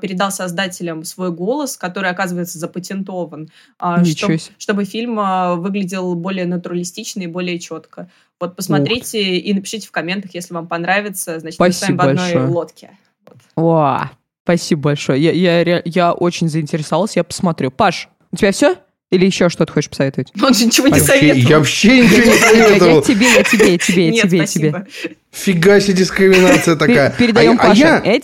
передал 0.00 0.30
создателям 0.30 1.04
свой 1.04 1.32
голос, 1.32 1.76
который, 1.76 2.10
оказывается, 2.10 2.58
запатентован, 2.58 3.50
э, 3.80 4.04
чтоб, 4.04 4.32
чтобы 4.58 4.84
фильм 4.84 5.18
э, 5.18 5.56
выглядел 5.56 6.14
более 6.14 6.46
натуралистично 6.46 7.22
и 7.22 7.26
более 7.26 7.58
четко. 7.58 8.10
Вот 8.38 8.54
посмотрите 8.54 9.18
Ух. 9.18 9.44
и 9.44 9.54
напишите 9.54 9.88
в 9.88 9.92
комментах, 9.92 10.34
если 10.34 10.54
вам 10.54 10.68
понравится. 10.68 11.40
Значит, 11.40 11.54
Спасибо 11.54 11.64
мы 11.64 11.72
с 11.72 11.82
вами 11.82 11.96
в 11.96 12.00
одной 12.00 12.32
большое. 12.32 12.46
лодке. 12.46 12.90
Вот. 13.24 13.38
О, 13.56 14.10
спасибо 14.44 14.82
большое. 14.82 15.22
Я, 15.22 15.62
я, 15.62 15.82
я 15.84 16.12
очень 16.12 16.48
заинтересовалась, 16.48 17.16
я 17.16 17.24
посмотрю. 17.24 17.70
Паш, 17.70 18.08
у 18.30 18.36
тебя 18.36 18.52
все? 18.52 18.76
Или 19.10 19.24
еще 19.24 19.48
что-то 19.48 19.72
хочешь 19.72 19.88
посоветовать? 19.88 20.32
Он 20.42 20.52
же 20.52 20.66
ничего 20.66 20.88
не 20.88 21.00
советовал. 21.00 21.48
Я 21.48 21.58
вообще 21.58 22.00
ничего 22.00 22.32
не 22.32 22.38
советовал. 22.38 22.96
Я 22.96 23.02
тебе, 23.02 23.26
я 23.32 23.42
тебе, 23.42 23.72
я 23.72 23.78
тебе, 23.78 24.08
я 24.08 24.22
тебе, 24.22 24.46
тебе. 24.46 24.86
Фига 25.32 25.80
себе 25.80 25.94
дискриминация 25.94 26.76
такая. 26.76 27.10
Передаем 27.16 27.58
а, 27.58 27.68
Паше. 27.68 27.84
А 27.84 28.02
я, 28.04 28.20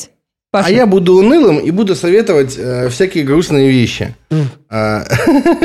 Паша. 0.50 0.68
А 0.68 0.70
я 0.70 0.86
буду 0.86 1.14
унылым 1.16 1.58
и 1.58 1.70
буду 1.70 1.96
советовать 1.96 2.54
э, 2.58 2.88
всякие 2.88 3.24
грустные 3.24 3.70
вещи. 3.70 4.14
А, 4.68 5.04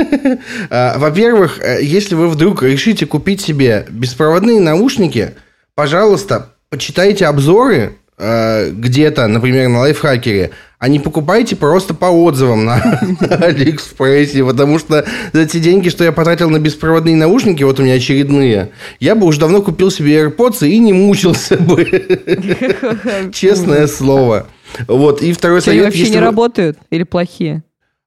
а, 0.69 0.97
во-первых, 0.97 1.59
э, 1.61 1.79
если 1.83 2.15
вы 2.15 2.29
вдруг 2.29 2.63
решите 2.63 3.05
купить 3.05 3.41
себе 3.41 3.85
беспроводные 3.89 4.59
наушники, 4.59 5.35
пожалуйста, 5.75 6.55
почитайте 6.69 7.27
обзоры 7.27 7.97
э, 8.17 8.71
где-то, 8.71 9.27
например, 9.27 9.67
на 9.69 9.81
лайфхакере, 9.81 10.51
а 10.79 10.87
не 10.87 10.99
покупайте 10.99 11.57
просто 11.57 11.93
по 11.93 12.05
отзывам 12.05 12.63
на, 12.63 12.75
Алиэкспрессе, 13.19 14.45
потому 14.45 14.79
что 14.79 15.05
за 15.33 15.45
те 15.45 15.59
деньги, 15.59 15.89
что 15.89 16.05
я 16.05 16.13
потратил 16.13 16.49
на 16.49 16.57
беспроводные 16.57 17.17
наушники, 17.17 17.63
вот 17.63 17.79
у 17.79 17.83
меня 17.83 17.95
очередные, 17.95 18.71
я 19.01 19.15
бы 19.15 19.27
уже 19.27 19.41
давно 19.41 19.61
купил 19.61 19.91
себе 19.91 20.23
AirPods 20.23 20.67
и 20.67 20.79
не 20.79 20.93
мучился 20.93 21.57
бы. 21.57 21.83
Честное 23.33 23.87
слово. 23.87 24.47
Вот, 24.87 25.21
и 25.21 25.33
второй 25.33 25.61
совет... 25.61 25.81
Они 25.81 25.85
вообще 25.85 26.09
не 26.09 26.19
работают 26.19 26.77
или 26.89 27.03
плохие? 27.03 27.63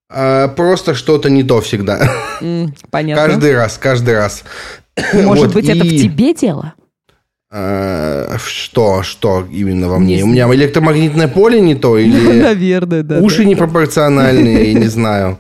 А, 0.09 0.49
просто 0.49 0.95
что-то 0.95 1.29
не 1.29 1.43
то 1.43 1.61
всегда. 1.61 2.11
понятно. 2.91 3.27
Каждый 3.27 3.55
раз, 3.55 3.77
каждый 3.77 4.15
раз. 4.15 4.45
Может 5.13 5.53
быть, 5.53 5.69
это 5.69 5.85
в 5.85 5.89
тебе 5.89 6.33
дело? 6.33 6.73
А, 7.55 8.39
что, 8.43 9.03
что 9.03 9.47
именно 9.53 9.89
во 9.89 9.99
мне? 9.99 10.25
У 10.25 10.27
меня 10.27 10.53
электромагнитное 10.55 11.29
поле 11.29 11.61
не 11.61 11.75
то 11.75 11.99
или 11.99 12.41
Наверное, 12.43 13.03
да. 13.03 13.19
Уши 13.19 13.45
непропорциональные, 13.45 14.73
я 14.73 14.79
не 14.79 14.87
знаю. 14.89 15.39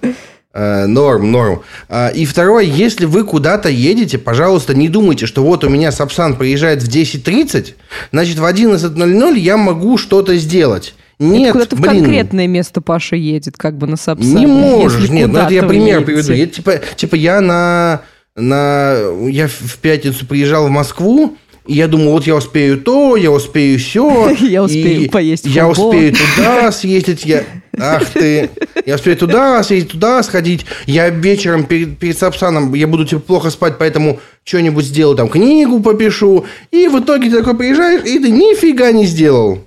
Э, 0.52 0.84
норм, 0.84 1.32
норм. 1.32 1.62
А, 1.88 2.08
и 2.08 2.26
второе, 2.26 2.64
если 2.64 3.06
вы 3.06 3.24
куда-то 3.24 3.70
едете, 3.70 4.18
пожалуйста, 4.18 4.74
не 4.74 4.90
думайте, 4.90 5.24
что 5.24 5.42
вот 5.42 5.64
у 5.64 5.70
меня 5.70 5.90
Сапсан 5.90 6.36
приезжает 6.36 6.82
в 6.82 6.88
10.30, 6.94 7.74
значит, 8.12 8.38
в 8.38 8.44
11.00 8.44 9.38
я 9.38 9.56
могу 9.56 9.96
что-то 9.96 10.36
сделать. 10.36 10.94
Нет, 11.18 11.44
это 11.44 11.52
куда-то 11.52 11.76
блин. 11.76 11.92
в 11.92 11.96
конкретное 12.04 12.46
место 12.46 12.82
Паша 12.82 13.16
едет, 13.16 13.56
как 13.56 13.78
бы 13.78 13.86
на 13.86 13.96
Сапсане. 13.96 14.34
Не 14.34 14.46
можешь, 14.46 15.08
нет, 15.08 15.32
ну 15.32 15.38
это 15.38 15.54
я 15.54 15.62
пример 15.62 16.00
едете. 16.00 16.04
приведу. 16.04 16.32
Я, 16.34 16.46
типа, 16.46 16.80
типа 16.94 17.14
я 17.14 17.40
на, 17.40 18.02
на... 18.36 18.98
Я 19.28 19.48
в 19.48 19.78
пятницу 19.78 20.26
приезжал 20.26 20.66
в 20.66 20.70
Москву, 20.70 21.38
и 21.66 21.74
я 21.74 21.86
думаю, 21.86 22.10
вот 22.10 22.26
я 22.26 22.34
успею 22.34 22.80
то, 22.80 23.16
я 23.16 23.30
успею 23.30 23.78
все. 23.78 24.30
Я 24.40 24.64
успею 24.64 25.10
поесть 25.10 25.46
Я 25.46 25.68
успею 25.68 26.12
туда 26.12 26.72
съездить. 26.72 27.24
Я... 27.24 27.44
Ах 27.78 28.04
ты. 28.10 28.50
Я 28.84 28.96
успею 28.96 29.16
туда 29.16 29.62
съездить, 29.62 29.92
туда 29.92 30.22
сходить. 30.24 30.66
Я 30.86 31.08
вечером 31.10 31.64
перед, 31.64 31.98
перед 31.98 32.18
Сапсаном, 32.18 32.74
я 32.74 32.86
буду 32.88 33.04
типа 33.04 33.20
плохо 33.20 33.50
спать, 33.50 33.74
поэтому 33.78 34.18
что-нибудь 34.44 34.84
сделаю, 34.84 35.16
там 35.16 35.28
книгу 35.28 35.80
попишу. 35.80 36.46
И 36.72 36.88
в 36.88 36.98
итоге 36.98 37.30
ты 37.30 37.38
такой 37.38 37.56
приезжаешь, 37.56 38.04
и 38.04 38.18
ты 38.18 38.30
нифига 38.30 38.90
не 38.90 39.06
сделал. 39.06 39.60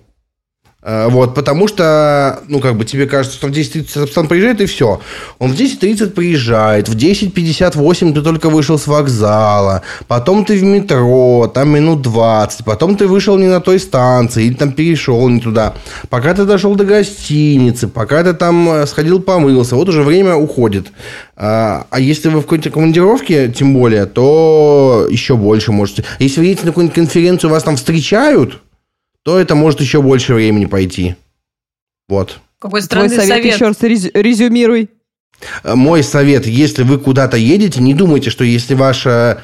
Э, 0.87 1.07
вот, 1.09 1.33
потому 1.33 1.67
что, 1.67 2.41
ну, 2.47 2.59
как 2.59 2.77
бы 2.77 2.85
тебе 2.85 3.07
кажется, 3.07 3.37
что 3.37 3.47
в 3.47 3.51
10.30 3.51 3.89
Сапсан 3.89 4.27
приезжает, 4.27 4.61
и 4.61 4.67
все. 4.67 5.01
Он 5.39 5.51
в 5.51 5.59
10.30 5.59 6.11
приезжает, 6.11 6.87
в 6.87 6.95
10.58 6.95 8.13
ты 8.13 8.21
только 8.21 8.49
вышел 8.49 8.77
с 8.77 8.85
вокзала, 8.85 9.81
потом 10.07 10.45
ты 10.45 10.59
в 10.59 10.63
метро, 10.63 11.51
там 11.51 11.69
минут 11.69 12.03
20, 12.03 12.63
потом 12.65 12.97
ты 12.97 13.07
вышел 13.07 13.35
не 13.39 13.47
на 13.47 13.61
той 13.61 13.79
станции, 13.79 14.45
или 14.45 14.53
там 14.53 14.73
перешел 14.73 15.27
не 15.27 15.39
туда, 15.39 15.73
пока 16.09 16.35
ты 16.35 16.45
дошел 16.45 16.75
до 16.75 16.85
гостиницы, 16.85 17.87
пока 17.87 18.23
ты 18.23 18.33
там 18.33 18.69
э, 18.69 18.85
сходил 18.85 19.19
помылся, 19.19 19.75
вот 19.75 19.89
уже 19.89 20.03
время 20.03 20.35
уходит. 20.35 20.91
А, 21.35 21.87
а 21.89 21.99
если 21.99 22.29
вы 22.29 22.41
в 22.41 22.43
какой-то 22.43 22.69
командировке, 22.69 23.49
тем 23.49 23.73
более, 23.73 24.05
то 24.05 25.07
еще 25.09 25.35
больше 25.35 25.71
можете. 25.71 26.03
Если 26.19 26.39
вы 26.39 26.45
едете 26.45 26.65
на 26.65 26.71
какую-нибудь 26.71 26.95
конференцию, 26.95 27.49
вас 27.49 27.63
там 27.63 27.75
встречают, 27.75 28.61
то 29.25 29.39
это 29.39 29.55
может 29.55 29.81
еще 29.81 30.03
больше 30.03 30.35
времени 30.35 30.65
пойти. 30.65 31.15
Вот. 32.07 32.39
Какой 32.59 32.83
странный 32.83 33.09
Твой 33.09 33.25
совет, 33.25 33.37
совет. 33.37 33.55
еще 33.55 33.65
раз 33.65 33.81
резюмируй. 33.81 34.89
Э, 35.63 35.73
мой 35.73 36.03
совет, 36.03 36.45
если 36.45 36.83
вы 36.83 36.99
куда-то 36.99 37.35
едете, 37.35 37.81
не 37.81 37.95
думайте, 37.95 38.29
что 38.29 38.43
если 38.43 38.75
ваше 38.75 39.41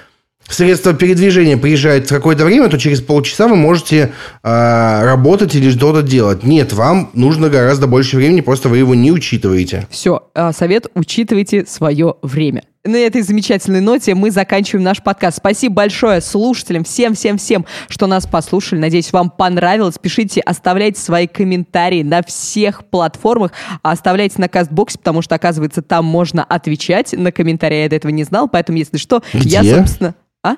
средство 0.47 0.93
передвижения 0.93 1.57
приезжает 1.57 2.05
в 2.05 2.09
какое-то 2.13 2.45
время, 2.45 2.69
то 2.69 2.77
через 2.77 3.01
полчаса 3.01 3.47
вы 3.47 3.55
можете 3.55 4.11
э, 4.43 5.03
работать 5.03 5.55
или 5.55 5.71
что-то 5.71 6.03
делать. 6.03 6.43
Нет, 6.43 6.73
вам 6.73 7.09
нужно 7.15 7.49
гораздо 7.49 7.87
больше 7.87 8.17
времени, 8.17 8.41
просто 8.41 8.69
вы 8.69 8.77
его 8.77 8.93
не 8.93 9.11
учитываете. 9.11 9.87
Все, 9.89 10.29
э, 10.35 10.51
совет, 10.53 10.91
учитывайте 10.93 11.65
свое 11.65 12.15
время. 12.21 12.63
На 12.83 12.95
этой 12.95 13.21
замечательной 13.21 13.79
ноте 13.79 14.15
мы 14.15 14.31
заканчиваем 14.31 14.83
наш 14.83 15.03
подкаст. 15.03 15.37
Спасибо 15.37 15.75
большое 15.75 16.19
слушателям, 16.19 16.83
всем-всем-всем, 16.83 17.67
что 17.87 18.07
нас 18.07 18.25
послушали. 18.25 18.79
Надеюсь, 18.79 19.13
вам 19.13 19.29
понравилось. 19.29 19.99
Пишите, 20.01 20.41
оставляйте 20.41 20.99
свои 20.99 21.27
комментарии 21.27 22.01
на 22.01 22.23
всех 22.23 22.85
платформах. 22.85 23.51
Оставляйте 23.83 24.41
на 24.41 24.49
Кастбоксе, 24.49 24.97
потому 24.97 25.21
что, 25.21 25.35
оказывается, 25.35 25.83
там 25.83 26.05
можно 26.05 26.43
отвечать 26.43 27.13
на 27.13 27.31
комментарии. 27.31 27.83
Я 27.83 27.89
до 27.89 27.97
этого 27.97 28.11
не 28.11 28.23
знал, 28.23 28.49
поэтому, 28.49 28.79
если 28.79 28.97
что, 28.97 29.21
Где? 29.31 29.59
я, 29.61 29.77
собственно... 29.77 30.15
А? 30.43 30.55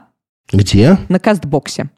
Где? 0.49 0.97
На 1.09 1.19
Кастбоксе. 1.19 1.89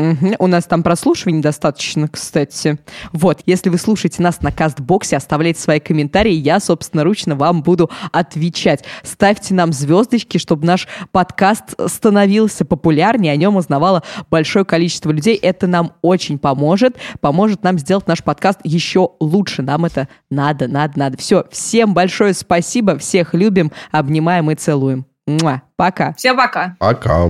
Угу. 0.00 0.36
У 0.38 0.46
нас 0.46 0.64
там 0.64 0.82
прослушиваний 0.82 1.42
достаточно, 1.42 2.08
кстати. 2.08 2.78
Вот, 3.12 3.42
если 3.44 3.68
вы 3.68 3.76
слушаете 3.76 4.22
нас 4.22 4.40
на 4.40 4.50
кастбоксе, 4.50 5.16
оставляйте 5.16 5.60
свои 5.60 5.78
комментарии, 5.78 6.32
я, 6.32 6.58
собственно, 6.58 7.04
ручно 7.04 7.36
вам 7.36 7.62
буду 7.62 7.90
отвечать. 8.10 8.84
Ставьте 9.02 9.52
нам 9.52 9.72
звездочки, 9.72 10.38
чтобы 10.38 10.66
наш 10.66 10.88
подкаст 11.12 11.74
становился 11.86 12.64
популярнее, 12.64 13.32
о 13.32 13.36
нем 13.36 13.56
узнавало 13.56 14.02
большое 14.30 14.64
количество 14.64 15.10
людей. 15.10 15.36
Это 15.36 15.66
нам 15.66 15.92
очень 16.00 16.38
поможет, 16.38 16.96
поможет 17.20 17.62
нам 17.62 17.78
сделать 17.78 18.06
наш 18.06 18.22
подкаст 18.22 18.60
еще 18.64 19.10
лучше. 19.20 19.62
Нам 19.62 19.84
это 19.84 20.08
надо, 20.30 20.66
надо, 20.66 20.98
надо. 20.98 21.18
Все, 21.18 21.44
всем 21.50 21.92
большое 21.92 22.32
спасибо, 22.32 22.96
всех 22.96 23.34
любим, 23.34 23.70
обнимаем 23.90 24.50
и 24.50 24.54
целуем. 24.54 25.04
Муа. 25.26 25.62
Пока. 25.76 26.14
Всем 26.14 26.36
пока. 26.36 26.76
Пока. 26.78 27.28